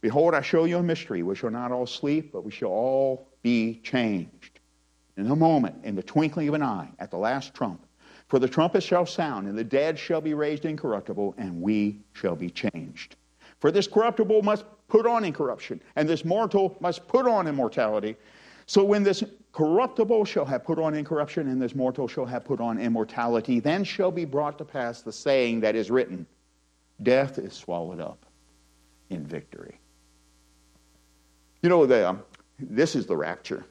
Behold, 0.00 0.34
I 0.34 0.42
show 0.42 0.64
you 0.64 0.78
a 0.78 0.82
mystery. 0.82 1.22
We 1.22 1.36
shall 1.36 1.50
not 1.50 1.72
all 1.72 1.86
sleep, 1.86 2.32
but 2.32 2.44
we 2.44 2.50
shall 2.50 2.68
all 2.68 3.28
be 3.42 3.80
changed. 3.84 4.60
In 5.16 5.30
a 5.30 5.36
moment, 5.36 5.76
in 5.84 5.94
the 5.94 6.02
twinkling 6.02 6.48
of 6.48 6.54
an 6.54 6.62
eye, 6.62 6.90
at 6.98 7.10
the 7.10 7.16
last 7.16 7.54
trump. 7.54 7.86
For 8.26 8.38
the 8.38 8.48
trumpet 8.48 8.82
shall 8.82 9.06
sound, 9.06 9.46
and 9.46 9.56
the 9.56 9.64
dead 9.64 9.98
shall 9.98 10.20
be 10.20 10.34
raised 10.34 10.64
incorruptible, 10.64 11.36
and 11.38 11.62
we 11.62 12.00
shall 12.14 12.34
be 12.34 12.50
changed. 12.50 13.16
For 13.64 13.70
this 13.70 13.88
corruptible 13.88 14.42
must 14.42 14.66
put 14.88 15.06
on 15.06 15.24
incorruption, 15.24 15.80
and 15.96 16.06
this 16.06 16.22
mortal 16.22 16.76
must 16.80 17.08
put 17.08 17.26
on 17.26 17.46
immortality. 17.46 18.14
So 18.66 18.84
when 18.84 19.02
this 19.02 19.24
corruptible 19.52 20.26
shall 20.26 20.44
have 20.44 20.64
put 20.64 20.78
on 20.78 20.92
incorruption, 20.92 21.48
and 21.48 21.62
this 21.62 21.74
mortal 21.74 22.06
shall 22.06 22.26
have 22.26 22.44
put 22.44 22.60
on 22.60 22.78
immortality, 22.78 23.60
then 23.60 23.82
shall 23.82 24.10
be 24.10 24.26
brought 24.26 24.58
to 24.58 24.66
pass 24.66 25.00
the 25.00 25.10
saying 25.10 25.60
that 25.60 25.76
is 25.76 25.90
written 25.90 26.26
Death 27.02 27.38
is 27.38 27.54
swallowed 27.54 28.00
up 28.00 28.26
in 29.08 29.26
victory. 29.26 29.80
You 31.62 31.70
know, 31.70 31.86
the, 31.86 32.06
um, 32.06 32.22
this 32.58 32.94
is 32.94 33.06
the 33.06 33.16
rapture 33.16 33.64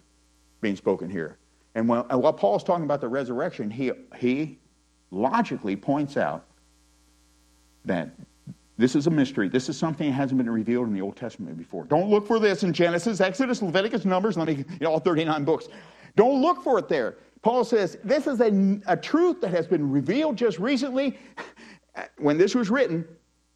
being 0.59 0.75
spoken 0.75 1.07
here. 1.07 1.37
And, 1.75 1.87
when, 1.87 1.99
while 1.99 2.33
Paul's 2.33 2.63
talking 2.63 2.85
about 2.85 2.99
the 2.99 3.09
resurrection, 3.09 3.69
he, 3.69 3.91
he 4.17 4.57
logically 5.11 5.75
points 5.75 6.17
out 6.17 6.45
that 7.85 8.09
this 8.77 8.95
is 8.95 9.07
a 9.07 9.11
mystery. 9.11 9.49
This 9.49 9.69
is 9.69 9.77
something 9.77 10.09
that 10.09 10.15
hasn't 10.15 10.37
been 10.37 10.49
revealed 10.49 10.87
in 10.87 10.93
the 10.93 11.01
Old 11.01 11.15
Testament 11.15 11.57
before. 11.57 11.85
Don't 11.85 12.09
look 12.09 12.25
for 12.25 12.39
this 12.39 12.63
in 12.63 12.73
Genesis, 12.73 13.21
Exodus, 13.21 13.61
Leviticus, 13.61 14.05
Numbers, 14.05 14.37
let 14.37 14.47
me, 14.47 14.55
you 14.55 14.65
know, 14.81 14.93
all 14.93 14.99
39 14.99 15.43
books. 15.43 15.67
Don't 16.15 16.41
look 16.41 16.63
for 16.63 16.79
it 16.79 16.87
there. 16.87 17.17
Paul 17.41 17.63
says 17.63 17.97
this 18.03 18.25
is 18.25 18.39
a, 18.39 18.79
a 18.87 18.97
truth 18.97 19.41
that 19.41 19.49
has 19.49 19.67
been 19.67 19.91
revealed 19.91 20.37
just 20.37 20.59
recently 20.59 21.17
when 22.17 22.37
this 22.37 22.55
was 22.55 22.69
written. 22.69 23.05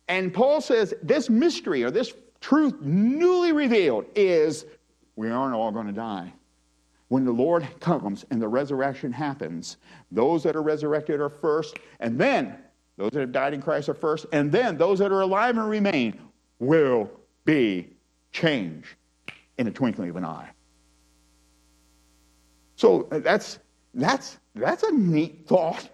And 0.07 0.33
Paul 0.33 0.61
says 0.61 0.93
this 1.01 1.29
mystery 1.29 1.83
or 1.83 1.91
this 1.91 2.13
truth 2.39 2.75
newly 2.81 3.51
revealed 3.51 4.05
is 4.15 4.65
we 5.15 5.29
aren't 5.29 5.55
all 5.55 5.71
going 5.71 5.87
to 5.87 5.93
die. 5.93 6.31
When 7.07 7.23
the 7.23 7.31
Lord 7.31 7.67
comes 7.79 8.25
and 8.29 8.41
the 8.41 8.47
resurrection 8.47 9.11
happens, 9.13 9.77
those 10.11 10.43
that 10.43 10.55
are 10.55 10.61
resurrected 10.61 11.21
are 11.21 11.29
first, 11.29 11.77
and 12.01 12.19
then 12.19 12.59
those 12.97 13.11
that 13.11 13.19
have 13.21 13.31
died 13.31 13.53
in 13.53 13.61
Christ 13.61 13.89
are 13.89 13.93
first, 13.93 14.25
and 14.31 14.51
then 14.51 14.77
those 14.77 14.99
that 14.99 15.11
are 15.11 15.21
alive 15.21 15.57
and 15.57 15.69
remain 15.69 16.19
will 16.59 17.09
be 17.45 17.89
changed 18.31 18.87
in 19.57 19.67
a 19.67 19.71
twinkling 19.71 20.09
of 20.09 20.15
an 20.15 20.25
eye. 20.25 20.49
So 22.75 23.07
uh, 23.11 23.19
that's 23.19 23.59
that's 23.93 24.37
that's 24.55 24.83
a 24.83 24.91
neat 24.91 25.47
thought 25.47 25.89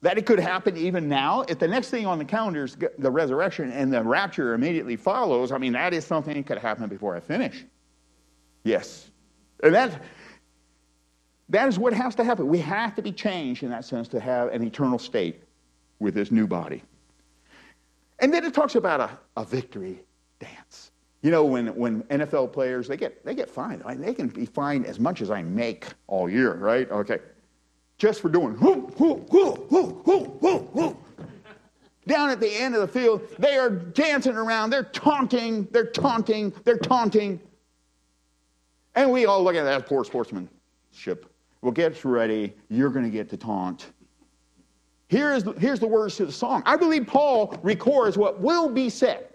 that 0.00 0.18
it 0.18 0.26
could 0.26 0.40
happen 0.40 0.76
even 0.76 1.08
now. 1.08 1.42
If 1.42 1.58
the 1.58 1.68
next 1.68 1.90
thing 1.90 2.06
on 2.06 2.18
the 2.18 2.24
calendar 2.24 2.64
is 2.64 2.76
the 2.98 3.10
resurrection 3.10 3.70
and 3.70 3.92
the 3.92 4.02
rapture 4.02 4.54
immediately 4.54 4.96
follows, 4.96 5.52
I 5.52 5.58
mean 5.58 5.72
that 5.74 5.92
is 5.94 6.04
something 6.04 6.34
that 6.34 6.46
could 6.46 6.58
happen 6.58 6.88
before 6.88 7.14
I 7.14 7.20
finish. 7.20 7.64
Yes, 8.64 9.10
and 9.62 9.74
that 9.74 10.02
that 11.50 11.68
is 11.68 11.78
what 11.78 11.92
has 11.92 12.14
to 12.14 12.24
happen. 12.24 12.48
We 12.48 12.58
have 12.58 12.94
to 12.94 13.02
be 13.02 13.12
changed 13.12 13.62
in 13.62 13.70
that 13.70 13.84
sense 13.84 14.08
to 14.08 14.20
have 14.20 14.48
an 14.48 14.62
eternal 14.62 14.98
state 14.98 15.42
with 16.02 16.14
this 16.14 16.30
new 16.30 16.46
body. 16.46 16.82
And 18.18 18.32
then 18.34 18.44
it 18.44 18.52
talks 18.52 18.74
about 18.74 19.00
a, 19.00 19.10
a 19.36 19.44
victory 19.44 20.00
dance. 20.38 20.90
You 21.22 21.30
know, 21.30 21.44
when, 21.44 21.68
when 21.76 22.02
NFL 22.04 22.52
players, 22.52 22.88
they 22.88 22.96
get, 22.96 23.24
they 23.24 23.34
get 23.34 23.48
fined. 23.48 23.82
I 23.86 23.92
mean, 23.92 24.00
they 24.00 24.12
can 24.12 24.26
be 24.28 24.44
fined 24.44 24.86
as 24.86 24.98
much 24.98 25.22
as 25.22 25.30
I 25.30 25.42
make 25.42 25.86
all 26.08 26.28
year, 26.28 26.54
right? 26.54 26.90
Okay. 26.90 27.20
Just 27.96 28.20
for 28.20 28.28
doing 28.28 28.58
whoo, 28.58 28.92
whoo, 28.98 29.24
whoo, 29.30 29.66
whoo, 29.70 30.02
whoo, 30.04 30.38
whoo, 30.40 30.68
whoo. 30.72 30.96
Down 32.08 32.30
at 32.30 32.40
the 32.40 32.52
end 32.52 32.74
of 32.74 32.80
the 32.80 32.88
field, 32.88 33.22
they 33.38 33.56
are 33.56 33.70
dancing 33.70 34.36
around. 34.36 34.70
They're 34.70 34.82
taunting, 34.82 35.68
they're 35.70 35.86
taunting, 35.86 36.52
they're 36.64 36.78
taunting. 36.78 37.40
And 38.96 39.12
we 39.12 39.26
all 39.26 39.44
look 39.44 39.54
at 39.54 39.62
that 39.62 39.86
poor 39.86 40.04
sportsmanship. 40.04 41.32
Well, 41.60 41.70
get 41.70 42.04
ready. 42.04 42.54
You're 42.68 42.90
going 42.90 43.04
to 43.04 43.10
get 43.10 43.30
to 43.30 43.36
taunt. 43.36 43.92
Here's 45.12 45.44
the, 45.44 45.52
here's 45.52 45.78
the 45.78 45.86
words 45.86 46.16
to 46.16 46.24
the 46.24 46.32
song. 46.32 46.62
I 46.64 46.74
believe 46.74 47.06
Paul 47.06 47.54
records 47.62 48.16
what 48.16 48.40
will 48.40 48.70
be 48.70 48.88
said. 48.88 49.28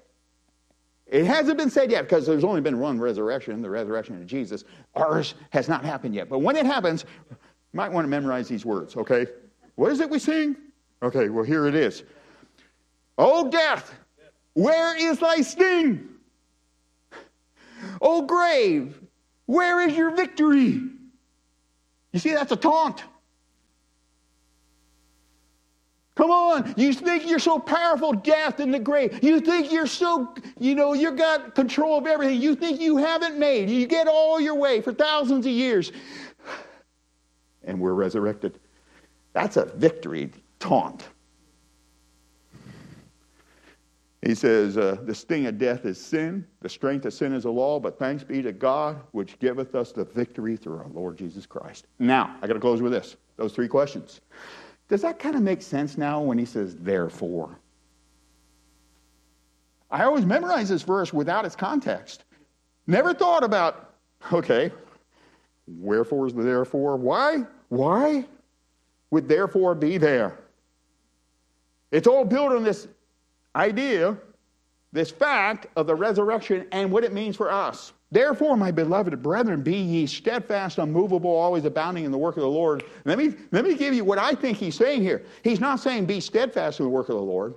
It 1.06 1.24
hasn't 1.26 1.56
been 1.56 1.70
said 1.70 1.92
yet 1.92 2.02
because 2.02 2.26
there's 2.26 2.44
only 2.44 2.62
been 2.62 2.80
one 2.80 3.00
resurrection, 3.00 3.62
the 3.62 3.70
resurrection 3.70 4.16
of 4.16 4.26
Jesus. 4.26 4.64
Ours 4.96 5.36
has 5.52 5.70
not 5.70 5.86
happened 5.86 6.16
yet. 6.16 6.30
But 6.30 6.40
when 6.40 6.56
it 6.56 6.66
happens, 6.66 7.06
you 7.30 7.38
might 7.74 7.92
want 7.92 8.06
to 8.06 8.10
memorize 8.10 8.48
these 8.48 8.66
words, 8.66 8.98
okay? 8.98 9.28
What 9.76 9.92
is 9.92 10.00
it 10.00 10.10
we 10.10 10.18
sing? 10.18 10.56
Okay, 11.04 11.30
well, 11.30 11.44
here 11.44 11.68
it 11.68 11.76
is. 11.76 12.02
Oh, 13.20 13.48
death, 13.52 13.94
where 14.54 14.98
is 14.98 15.20
thy 15.20 15.42
sting? 15.42 16.10
Oh, 18.02 18.24
grave, 18.24 19.00
where 19.46 19.88
is 19.88 19.96
your 19.96 20.16
victory? 20.16 20.82
You 22.14 22.20
see, 22.20 22.34
that's 22.34 22.52
a 22.52 22.56
taunt. 22.56 23.04
Come 26.18 26.32
on, 26.32 26.74
you 26.78 26.94
think 26.94 27.28
you're 27.30 27.38
so 27.38 27.60
powerful, 27.60 28.12
death 28.12 28.60
in 28.60 28.72
the 28.72 28.80
grave. 28.80 29.24
You 29.24 29.40
think 29.40 29.72
you're 29.72 29.86
so, 29.86 30.34
you 30.58 30.74
know, 30.74 30.94
you 30.94 31.12
got 31.12 31.54
control 31.54 32.00
of 32.00 32.08
everything. 32.08 32.42
You 32.42 32.56
think 32.56 32.82
you 32.82 32.98
haven't 32.98 33.38
made. 33.38 33.70
You 33.70 33.86
get 33.86 34.08
all 34.08 34.42
your 34.42 34.56
way 34.56 34.82
for 34.82 34.92
thousands 34.92 35.46
of 35.46 35.52
years. 35.52 35.92
And 37.64 37.80
we're 37.80 37.94
resurrected. 37.94 38.60
That's 39.34 39.58
a 39.58 39.66
victory 39.66 40.32
taunt. 40.58 41.08
He 44.24 44.34
says, 44.34 44.76
uh, 44.76 44.98
The 45.04 45.14
sting 45.14 45.46
of 45.46 45.60
death 45.60 45.86
is 45.86 46.04
sin, 46.04 46.48
the 46.62 46.70
strength 46.70 47.06
of 47.06 47.14
sin 47.14 47.32
is 47.32 47.46
a 47.46 47.52
law, 47.52 47.80
but 47.80 48.00
thanks 48.00 48.24
be 48.24 48.42
to 48.42 48.52
God, 48.52 49.00
which 49.12 49.38
giveth 49.38 49.76
us 49.76 49.92
the 49.92 50.06
victory 50.06 50.58
through 50.58 50.80
our 50.80 50.90
Lord 50.90 51.16
Jesus 51.16 51.46
Christ. 51.46 51.86
Now, 52.00 52.36
I 52.42 52.48
got 52.48 52.54
to 52.54 52.60
close 52.60 52.82
with 52.82 52.92
this 52.92 53.18
those 53.36 53.54
three 53.54 53.68
questions. 53.68 54.22
Does 54.88 55.02
that 55.02 55.20
kind 55.20 55.36
of 55.36 55.42
make 55.42 55.62
sense 55.62 55.98
now 55.98 56.22
when 56.22 56.38
he 56.38 56.46
says, 56.46 56.76
therefore? 56.76 57.60
I 59.92 60.04
always 60.04 60.26
memorize 60.26 60.70
this 60.70 60.84
verse 60.84 61.14
without 61.14 61.46
its 61.46 61.56
context. 61.56 62.24
Never 62.88 63.14
thought 63.14 63.44
about, 63.44 63.94
okay, 64.32 64.72
wherefore 65.68 66.28
is 66.28 66.34
the 66.34 66.44
therefore? 66.44 66.96
Why? 66.96 67.46
Why 67.70 68.26
would 69.12 69.28
therefore 69.28 69.76
be 69.76 69.98
there? 69.98 70.38
It's 71.92 72.08
all 72.08 72.26
built 72.26 72.52
on 72.52 72.64
this 72.64 72.88
idea, 73.56 74.18
this 74.92 75.12
fact 75.12 75.68
of 75.76 75.88
the 75.88 75.96
resurrection 75.96 76.66
and 76.72 76.92
what 76.92 77.04
it 77.04 77.14
means 77.14 77.36
for 77.36 77.52
us. 77.52 77.94
Therefore, 78.10 78.56
my 78.56 78.72
beloved 78.72 79.22
brethren, 79.22 79.62
be 79.62 79.76
ye 79.76 80.06
steadfast, 80.06 80.78
unmovable, 80.78 81.30
always 81.30 81.66
abounding 81.66 82.06
in 82.06 82.12
the 82.12 82.18
work 82.18 82.38
of 82.38 82.42
the 82.42 82.50
Lord. 82.50 82.84
Let 83.04 83.18
me, 83.18 83.34
let 83.52 83.66
me 83.66 83.76
give 83.76 83.94
you 83.94 84.06
what 84.06 84.18
I 84.18 84.34
think 84.34 84.58
he's 84.58 84.76
saying 84.76 85.02
here. 85.02 85.26
He's 85.44 85.60
not 85.60 85.82
saying 85.82 86.06
be 86.06 86.22
steadfast 86.22 86.80
in 86.80 86.86
the 86.86 86.90
work 86.90 87.10
of 87.10 87.16
the 87.16 87.22
Lord. 87.22 87.56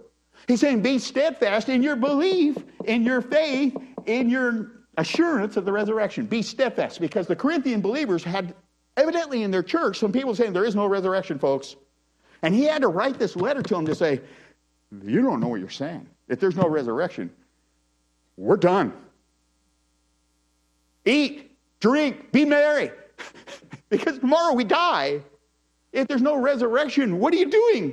He's 0.48 0.60
saying 0.60 0.82
be 0.82 0.98
steadfast 0.98 1.68
in 1.68 1.82
your 1.82 1.94
belief, 1.94 2.56
in 2.86 3.04
your 3.04 3.20
faith, 3.20 3.76
in 4.06 4.28
your 4.28 4.72
assurance 4.96 5.56
of 5.56 5.64
the 5.64 5.72
resurrection. 5.72 6.26
Be 6.26 6.42
steadfast 6.42 7.00
because 7.00 7.28
the 7.28 7.36
Corinthian 7.36 7.80
believers 7.80 8.24
had 8.24 8.54
evidently 8.96 9.44
in 9.44 9.52
their 9.52 9.62
church 9.62 9.98
some 9.98 10.10
people 10.10 10.34
saying 10.34 10.52
there 10.52 10.64
is 10.64 10.74
no 10.74 10.86
resurrection, 10.86 11.38
folks. 11.38 11.76
And 12.42 12.54
he 12.54 12.64
had 12.64 12.82
to 12.82 12.88
write 12.88 13.18
this 13.18 13.36
letter 13.36 13.62
to 13.62 13.74
them 13.74 13.86
to 13.86 13.94
say, 13.94 14.20
You 15.04 15.22
don't 15.22 15.38
know 15.38 15.48
what 15.48 15.60
you're 15.60 15.68
saying. 15.68 16.08
If 16.28 16.40
there's 16.40 16.56
no 16.56 16.68
resurrection, 16.68 17.30
we're 18.36 18.56
done. 18.56 18.92
Eat, 21.04 21.56
drink, 21.80 22.32
be 22.32 22.44
merry. 22.44 22.90
because 23.88 24.18
tomorrow 24.18 24.54
we 24.54 24.64
die. 24.64 25.20
If 25.92 26.08
there's 26.08 26.22
no 26.22 26.36
resurrection, 26.36 27.18
what 27.18 27.34
are 27.34 27.36
you 27.36 27.50
doing? 27.50 27.92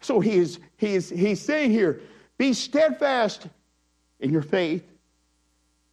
So 0.00 0.20
he 0.20 0.32
is, 0.32 0.58
he 0.76 0.94
is, 0.94 1.10
he's 1.10 1.40
saying 1.40 1.70
here 1.70 2.00
be 2.36 2.52
steadfast 2.52 3.46
in 4.20 4.32
your 4.32 4.42
faith, 4.42 4.84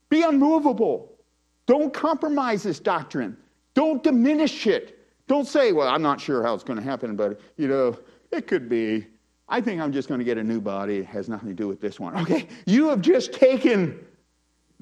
be 0.09 0.23
unmovable. 0.23 1.13
Don't 1.65 1.93
compromise 1.93 2.63
this 2.63 2.79
doctrine, 2.79 3.37
don't 3.73 4.03
diminish 4.03 4.67
it. 4.67 4.97
Don't 5.27 5.47
say, 5.47 5.71
well, 5.71 5.87
I'm 5.87 6.01
not 6.01 6.19
sure 6.19 6.43
how 6.43 6.53
it's 6.53 6.63
going 6.63 6.77
to 6.77 6.83
happen, 6.83 7.15
but, 7.15 7.39
you 7.55 7.69
know, 7.69 7.97
it 8.31 8.47
could 8.47 8.67
be. 8.67 9.07
I 9.47 9.61
think 9.61 9.79
I'm 9.79 9.93
just 9.93 10.09
going 10.09 10.19
to 10.19 10.25
get 10.25 10.37
a 10.37 10.43
new 10.43 10.59
body. 10.59 10.97
It 10.97 11.05
has 11.05 11.29
nothing 11.29 11.47
to 11.47 11.55
do 11.55 11.69
with 11.69 11.79
this 11.79 12.01
one. 12.01 12.17
Okay? 12.17 12.49
You 12.65 12.89
have 12.89 12.99
just 12.99 13.31
taken 13.31 13.97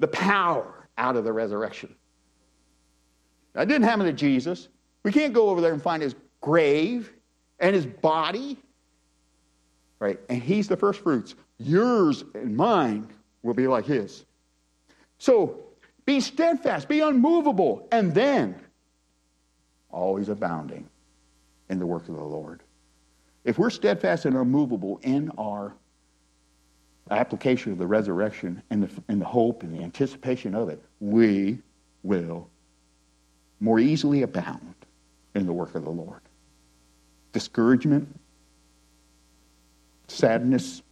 the 0.00 0.08
power 0.08 0.88
out 0.98 1.16
of 1.16 1.24
the 1.24 1.32
resurrection. 1.32 1.94
That 3.52 3.68
didn't 3.68 3.84
happen 3.84 4.06
to 4.06 4.12
Jesus. 4.12 4.68
We 5.02 5.12
can't 5.12 5.32
go 5.32 5.50
over 5.50 5.60
there 5.60 5.72
and 5.72 5.82
find 5.82 6.02
his 6.02 6.14
grave 6.40 7.12
and 7.58 7.74
his 7.74 7.86
body. 7.86 8.56
Right? 9.98 10.18
And 10.28 10.42
he's 10.42 10.66
the 10.66 10.76
first 10.76 11.00
fruits. 11.00 11.34
Yours 11.58 12.24
and 12.34 12.56
mine 12.56 13.08
will 13.42 13.54
be 13.54 13.66
like 13.66 13.84
his. 13.84 14.24
So 15.18 15.64
be 16.06 16.20
steadfast, 16.20 16.88
be 16.88 17.00
unmovable, 17.00 17.86
and 17.92 18.14
then 18.14 18.58
always 19.90 20.30
abounding 20.30 20.88
in 21.68 21.78
the 21.78 21.86
work 21.86 22.08
of 22.08 22.16
the 22.16 22.24
Lord. 22.24 22.62
If 23.44 23.58
we're 23.58 23.70
steadfast 23.70 24.24
and 24.24 24.36
unmovable 24.36 25.00
in 25.02 25.30
our 25.36 25.74
application 27.14 27.72
of 27.72 27.78
the 27.78 27.86
resurrection 27.86 28.62
and 28.70 28.84
the, 28.84 29.02
and 29.08 29.20
the 29.20 29.26
hope 29.26 29.62
and 29.62 29.76
the 29.76 29.82
anticipation 29.82 30.54
of 30.54 30.68
it, 30.68 30.82
we 31.00 31.58
will 32.02 32.48
more 33.60 33.78
easily 33.78 34.22
abound 34.22 34.74
in 35.34 35.46
the 35.46 35.52
work 35.52 35.74
of 35.74 35.84
the 35.84 35.90
Lord. 35.90 36.20
Discouragement, 37.32 38.08
sadness, 40.08 40.82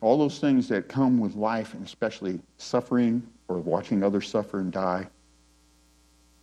all 0.00 0.18
those 0.18 0.38
things 0.38 0.68
that 0.68 0.88
come 0.88 1.18
with 1.18 1.34
life, 1.34 1.74
and 1.74 1.84
especially 1.84 2.40
suffering 2.56 3.22
or 3.48 3.58
watching 3.58 4.02
others 4.02 4.28
suffer 4.28 4.60
and 4.60 4.72
die, 4.72 5.06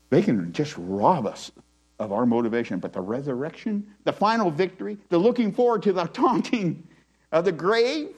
they 0.10 0.22
can 0.22 0.52
just 0.54 0.76
rob 0.78 1.26
us 1.26 1.52
of 2.00 2.12
our 2.12 2.26
motivation. 2.26 2.80
But 2.80 2.94
the 2.94 3.02
resurrection, 3.02 3.86
the 4.04 4.14
final 4.14 4.52
victory, 4.52 4.98
the 5.10 5.18
looking 5.18 5.52
forward 5.52 5.84
to 5.84 5.94
the 5.94 6.06
taunting 6.14 6.88
of 7.32 7.46
the 7.46 7.52
grave, 7.52 8.10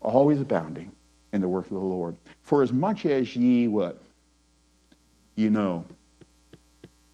always 0.00 0.40
abounding 0.40 0.92
in 1.32 1.40
the 1.40 1.48
work 1.48 1.66
of 1.66 1.72
the 1.72 1.78
Lord. 1.78 2.16
For 2.42 2.62
as 2.62 2.72
much 2.72 3.06
as 3.06 3.36
ye 3.36 3.68
what? 3.68 4.02
You 5.36 5.50
know, 5.50 5.84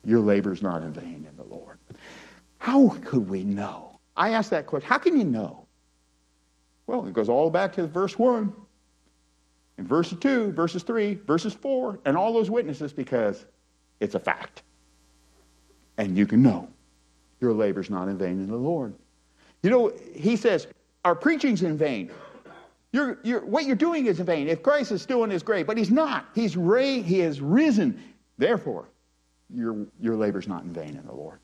your 0.04 0.20
labor 0.20 0.52
is 0.52 0.62
not 0.62 0.82
in 0.82 0.92
vain 0.92 1.26
in 1.28 1.36
the 1.36 1.44
Lord. 1.44 1.78
How 2.58 2.88
could 3.04 3.28
we 3.28 3.44
know? 3.44 3.98
I 4.16 4.30
ask 4.30 4.50
that 4.50 4.66
question. 4.66 4.88
How 4.88 4.98
can 4.98 5.16
you 5.18 5.24
know? 5.24 5.66
Well, 6.86 7.06
it 7.06 7.12
goes 7.12 7.28
all 7.28 7.50
back 7.50 7.72
to 7.74 7.86
verse 7.86 8.18
1. 8.18 8.52
and 9.78 9.86
verse 9.86 10.14
2, 10.18 10.52
verses 10.52 10.82
3, 10.82 11.14
verses 11.26 11.54
4, 11.54 12.00
and 12.04 12.16
all 12.16 12.32
those 12.32 12.50
witnesses 12.50 12.92
because 12.92 13.44
it's 14.00 14.14
a 14.14 14.20
fact. 14.20 14.62
And 15.98 16.16
you 16.16 16.26
can 16.26 16.42
know 16.42 16.68
your 17.40 17.52
labor's 17.52 17.90
not 17.90 18.08
in 18.08 18.18
vain 18.18 18.40
in 18.40 18.48
the 18.48 18.56
Lord. 18.56 18.94
You 19.62 19.70
know, 19.70 19.92
he 20.14 20.36
says, 20.36 20.66
our 21.04 21.14
preaching's 21.14 21.62
in 21.62 21.76
vain. 21.76 22.10
You're, 22.92 23.18
you're, 23.22 23.44
what 23.44 23.66
you're 23.66 23.76
doing 23.76 24.06
is 24.06 24.20
in 24.20 24.26
vain. 24.26 24.48
If 24.48 24.62
Christ 24.62 24.92
is 24.92 25.02
still 25.02 25.24
in 25.24 25.30
his 25.30 25.42
grave, 25.42 25.66
but 25.66 25.76
he's 25.76 25.90
not. 25.90 26.26
He's 26.34 26.56
ra- 26.56 26.80
he 27.02 27.18
has 27.20 27.40
risen. 27.40 28.02
Therefore, 28.38 28.88
your, 29.52 29.86
your 30.00 30.16
labor's 30.16 30.48
not 30.48 30.62
in 30.64 30.72
vain 30.72 30.96
in 30.96 31.04
the 31.06 31.12
Lord. 31.14 31.40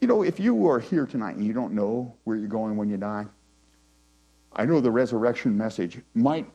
You 0.00 0.08
know, 0.08 0.22
if 0.22 0.40
you 0.40 0.68
are 0.68 0.80
here 0.80 1.06
tonight 1.06 1.36
and 1.36 1.46
you 1.46 1.52
don't 1.52 1.74
know 1.74 2.14
where 2.24 2.36
you're 2.36 2.48
going 2.48 2.76
when 2.76 2.88
you 2.88 2.96
die, 2.96 3.26
I 4.54 4.64
know 4.66 4.80
the 4.80 4.90
resurrection 4.90 5.56
message 5.56 6.00
might 6.14 6.50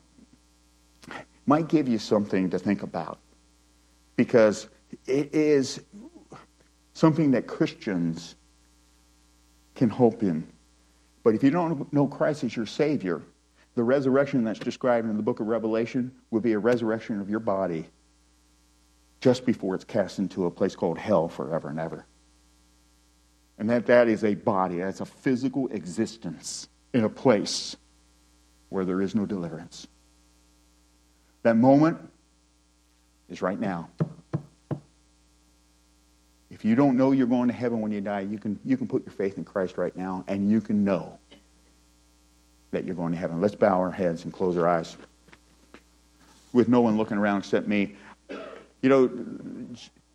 might 1.46 1.68
give 1.68 1.88
you 1.88 1.98
something 1.98 2.50
to 2.50 2.58
think 2.58 2.82
about 2.82 3.18
because 4.16 4.68
it 5.06 5.34
is 5.34 5.80
something 6.92 7.30
that 7.30 7.46
Christians 7.46 8.34
can 9.74 9.88
hope 9.88 10.22
in. 10.22 10.46
But 11.22 11.34
if 11.34 11.42
you 11.42 11.50
don't 11.50 11.92
know 11.92 12.06
Christ 12.06 12.44
as 12.44 12.56
your 12.56 12.66
Savior, 12.66 13.22
the 13.74 13.82
resurrection 13.82 14.44
that's 14.44 14.58
described 14.58 15.08
in 15.08 15.16
the 15.16 15.22
book 15.22 15.40
of 15.40 15.46
Revelation 15.46 16.12
will 16.30 16.40
be 16.40 16.52
a 16.52 16.58
resurrection 16.58 17.20
of 17.20 17.30
your 17.30 17.40
body 17.40 17.86
just 19.20 19.44
before 19.44 19.74
it's 19.74 19.84
cast 19.84 20.18
into 20.18 20.46
a 20.46 20.50
place 20.50 20.76
called 20.76 20.98
hell 20.98 21.28
forever 21.28 21.68
and 21.68 21.78
ever. 21.78 22.06
And 23.58 23.68
that 23.70 23.86
that 23.86 24.08
is 24.08 24.24
a 24.24 24.34
body, 24.34 24.76
that's 24.76 25.00
a 25.00 25.06
physical 25.06 25.68
existence 25.68 26.68
in 26.94 27.04
a 27.04 27.08
place 27.08 27.76
where 28.68 28.84
there 28.84 29.00
is 29.00 29.14
no 29.14 29.26
deliverance. 29.26 29.86
That 31.42 31.56
moment 31.56 31.98
is 33.28 33.42
right 33.42 33.58
now. 33.58 33.90
If 36.58 36.64
you 36.64 36.74
don't 36.74 36.96
know 36.96 37.12
you're 37.12 37.28
going 37.28 37.46
to 37.46 37.54
heaven 37.54 37.80
when 37.80 37.92
you 37.92 38.00
die, 38.00 38.20
you 38.20 38.36
can, 38.36 38.58
you 38.64 38.76
can 38.76 38.88
put 38.88 39.06
your 39.06 39.12
faith 39.12 39.38
in 39.38 39.44
Christ 39.44 39.78
right 39.78 39.96
now 39.96 40.24
and 40.26 40.50
you 40.50 40.60
can 40.60 40.82
know 40.82 41.16
that 42.72 42.84
you're 42.84 42.96
going 42.96 43.12
to 43.12 43.18
heaven. 43.18 43.40
Let's 43.40 43.54
bow 43.54 43.78
our 43.78 43.92
heads 43.92 44.24
and 44.24 44.32
close 44.32 44.56
our 44.56 44.66
eyes 44.66 44.96
with 46.52 46.68
no 46.68 46.80
one 46.80 46.96
looking 46.96 47.16
around 47.16 47.38
except 47.38 47.68
me. 47.68 47.94
You 48.82 48.88
know, 48.88 49.08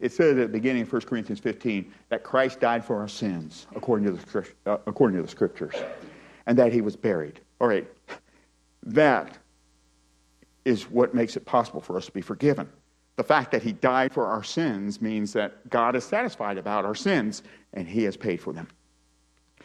it 0.01 0.11
said 0.11 0.37
at 0.37 0.47
the 0.47 0.51
beginning 0.51 0.81
of 0.81 0.91
1 0.91 1.03
Corinthians 1.03 1.39
15 1.39 1.89
that 2.09 2.25
Christ 2.25 2.59
died 2.59 2.83
for 2.83 2.97
our 2.97 3.07
sins 3.07 3.65
according 3.73 4.05
to 4.07 4.11
the, 4.11 4.47
uh, 4.65 4.77
according 4.85 5.15
to 5.15 5.23
the 5.23 5.29
scriptures 5.29 5.75
and 6.45 6.57
that 6.59 6.73
he 6.73 6.81
was 6.81 6.97
buried. 6.97 7.39
All 7.61 7.69
right, 7.69 7.87
that 8.83 9.37
is 10.65 10.91
what 10.91 11.13
makes 11.13 11.37
it 11.37 11.45
possible 11.45 11.79
for 11.79 11.95
us 11.95 12.07
to 12.07 12.11
be 12.11 12.21
forgiven. 12.21 12.67
The 13.15 13.23
fact 13.23 13.51
that 13.51 13.61
he 13.61 13.73
died 13.73 14.11
for 14.11 14.25
our 14.25 14.43
sins 14.43 15.01
means 15.01 15.33
that 15.33 15.69
God 15.69 15.95
is 15.95 16.03
satisfied 16.03 16.57
about 16.57 16.83
our 16.83 16.95
sins 16.95 17.43
and 17.73 17.87
he 17.87 18.03
has 18.03 18.17
paid 18.17 18.41
for 18.41 18.53
them. 18.53 18.67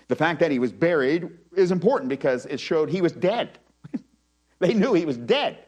The 0.08 0.16
fact 0.16 0.40
that 0.40 0.50
he 0.50 0.58
was 0.58 0.72
buried 0.72 1.30
is 1.56 1.70
important 1.70 2.08
because 2.08 2.46
it 2.46 2.60
showed 2.60 2.88
he 2.90 3.02
was 3.02 3.12
dead. 3.12 3.58
they 4.58 4.74
knew 4.74 4.94
he 4.94 5.04
was 5.04 5.16
dead. 5.16 5.64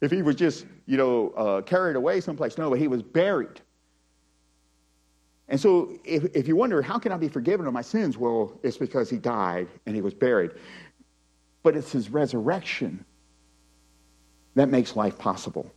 If 0.00 0.10
he 0.10 0.22
was 0.22 0.34
just, 0.34 0.66
you 0.86 0.96
know, 0.96 1.30
uh, 1.30 1.62
carried 1.62 1.96
away 1.96 2.20
someplace, 2.20 2.56
no, 2.56 2.70
but 2.70 2.78
he 2.78 2.88
was 2.88 3.02
buried. 3.02 3.60
And 5.48 5.60
so 5.60 5.98
if, 6.04 6.24
if 6.34 6.46
you 6.46 6.56
wonder, 6.56 6.80
how 6.80 6.98
can 6.98 7.12
I 7.12 7.16
be 7.16 7.28
forgiven 7.28 7.66
of 7.66 7.72
my 7.72 7.82
sins? 7.82 8.16
Well, 8.16 8.58
it's 8.62 8.76
because 8.76 9.10
he 9.10 9.18
died 9.18 9.68
and 9.84 9.94
he 9.94 10.00
was 10.00 10.14
buried. 10.14 10.52
But 11.62 11.76
it's 11.76 11.92
his 11.92 12.08
resurrection 12.08 13.04
that 14.54 14.68
makes 14.68 14.96
life 14.96 15.18
possible. 15.18 15.70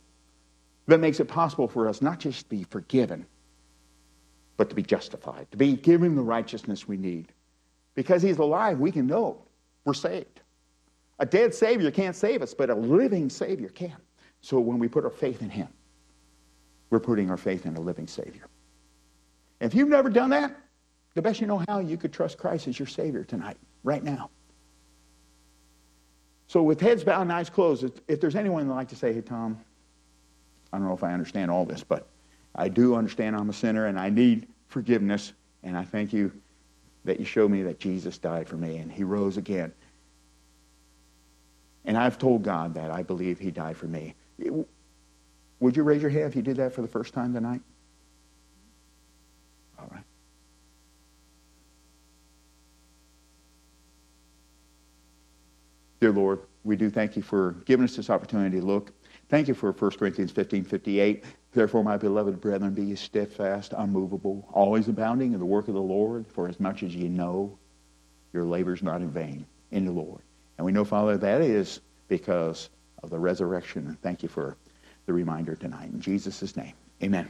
That 0.86 1.00
makes 1.00 1.20
it 1.20 1.26
possible 1.26 1.68
for 1.68 1.88
us 1.88 2.02
not 2.02 2.20
just 2.20 2.44
to 2.44 2.48
be 2.50 2.64
forgiven, 2.64 3.26
but 4.56 4.68
to 4.68 4.74
be 4.74 4.82
justified, 4.82 5.50
to 5.50 5.56
be 5.56 5.74
given 5.74 6.14
the 6.14 6.22
righteousness 6.22 6.86
we 6.86 6.96
need. 6.96 7.32
Because 7.94 8.22
he's 8.22 8.38
alive, 8.38 8.78
we 8.78 8.90
can 8.90 9.06
know 9.06 9.42
we're 9.84 9.94
saved. 9.94 10.40
A 11.18 11.26
dead 11.26 11.54
Savior 11.54 11.90
can't 11.90 12.16
save 12.16 12.42
us, 12.42 12.54
but 12.54 12.70
a 12.70 12.74
living 12.74 13.30
Savior 13.30 13.68
can. 13.68 13.96
So 14.40 14.58
when 14.60 14.78
we 14.78 14.88
put 14.88 15.04
our 15.04 15.10
faith 15.10 15.42
in 15.42 15.48
him, 15.48 15.68
we're 16.90 17.00
putting 17.00 17.30
our 17.30 17.36
faith 17.36 17.66
in 17.66 17.76
a 17.76 17.80
living 17.80 18.06
Savior. 18.06 18.46
If 19.60 19.74
you've 19.74 19.88
never 19.88 20.10
done 20.10 20.30
that, 20.30 20.54
the 21.14 21.22
best 21.22 21.40
you 21.40 21.46
know 21.46 21.62
how, 21.68 21.78
you 21.78 21.96
could 21.96 22.12
trust 22.12 22.36
Christ 22.36 22.68
as 22.68 22.78
your 22.78 22.88
Savior 22.88 23.24
tonight, 23.24 23.56
right 23.84 24.02
now. 24.02 24.30
So 26.46 26.62
with 26.62 26.80
heads 26.80 27.04
bowed 27.04 27.22
and 27.22 27.32
eyes 27.32 27.48
closed, 27.48 28.00
if 28.06 28.20
there's 28.20 28.36
anyone 28.36 28.62
that 28.62 28.68
would 28.68 28.76
like 28.76 28.88
to 28.88 28.96
say, 28.96 29.12
hey, 29.12 29.22
Tom, 29.22 29.58
I 30.74 30.76
don't 30.76 30.88
know 30.88 30.94
if 30.94 31.04
I 31.04 31.12
understand 31.12 31.52
all 31.52 31.64
this, 31.64 31.84
but 31.84 32.08
I 32.52 32.68
do 32.68 32.96
understand 32.96 33.36
I'm 33.36 33.48
a 33.48 33.52
sinner 33.52 33.86
and 33.86 33.96
I 33.96 34.10
need 34.10 34.48
forgiveness, 34.66 35.32
and 35.62 35.78
I 35.78 35.84
thank 35.84 36.12
you 36.12 36.32
that 37.04 37.20
you 37.20 37.24
showed 37.24 37.52
me 37.52 37.62
that 37.62 37.78
Jesus 37.78 38.18
died 38.18 38.48
for 38.48 38.56
me 38.56 38.78
and 38.78 38.90
he 38.90 39.04
rose 39.04 39.36
again. 39.36 39.72
And 41.84 41.96
I've 41.96 42.18
told 42.18 42.42
God 42.42 42.74
that 42.74 42.90
I 42.90 43.04
believe 43.04 43.38
he 43.38 43.52
died 43.52 43.76
for 43.76 43.86
me. 43.86 44.16
Would 45.60 45.76
you 45.76 45.84
raise 45.84 46.02
your 46.02 46.10
hand 46.10 46.24
if 46.24 46.34
you 46.34 46.42
did 46.42 46.56
that 46.56 46.72
for 46.72 46.82
the 46.82 46.88
first 46.88 47.14
time 47.14 47.32
tonight? 47.32 47.60
All 49.78 49.88
right. 49.92 50.02
Dear 56.00 56.10
Lord, 56.10 56.40
we 56.64 56.74
do 56.74 56.90
thank 56.90 57.14
you 57.14 57.22
for 57.22 57.52
giving 57.64 57.84
us 57.84 57.94
this 57.94 58.10
opportunity 58.10 58.58
to 58.58 58.66
look. 58.66 58.90
Thank 59.28 59.48
you 59.48 59.54
for 59.54 59.72
1 59.72 59.90
Corinthians 59.92 60.30
15, 60.32 60.64
58. 60.64 61.24
Therefore, 61.52 61.84
my 61.84 61.96
beloved 61.96 62.40
brethren, 62.40 62.74
be 62.74 62.94
steadfast, 62.96 63.72
unmovable, 63.76 64.48
always 64.52 64.88
abounding 64.88 65.32
in 65.32 65.38
the 65.38 65.46
work 65.46 65.68
of 65.68 65.74
the 65.74 65.80
Lord, 65.80 66.26
for 66.26 66.48
as 66.48 66.58
much 66.60 66.82
as 66.82 66.94
ye 66.94 67.08
know 67.08 67.58
your 68.32 68.44
labor 68.44 68.74
is 68.74 68.82
not 68.82 69.00
in 69.00 69.10
vain 69.10 69.46
in 69.70 69.84
the 69.84 69.92
Lord. 69.92 70.22
And 70.58 70.64
we 70.64 70.72
know, 70.72 70.84
Father, 70.84 71.16
that 71.16 71.40
is 71.40 71.80
because 72.08 72.70
of 73.02 73.10
the 73.10 73.18
resurrection. 73.18 73.96
Thank 74.02 74.22
you 74.22 74.28
for 74.28 74.56
the 75.06 75.12
reminder 75.12 75.54
tonight. 75.54 75.90
In 75.90 76.00
Jesus' 76.00 76.56
name, 76.56 76.74
amen. 77.02 77.28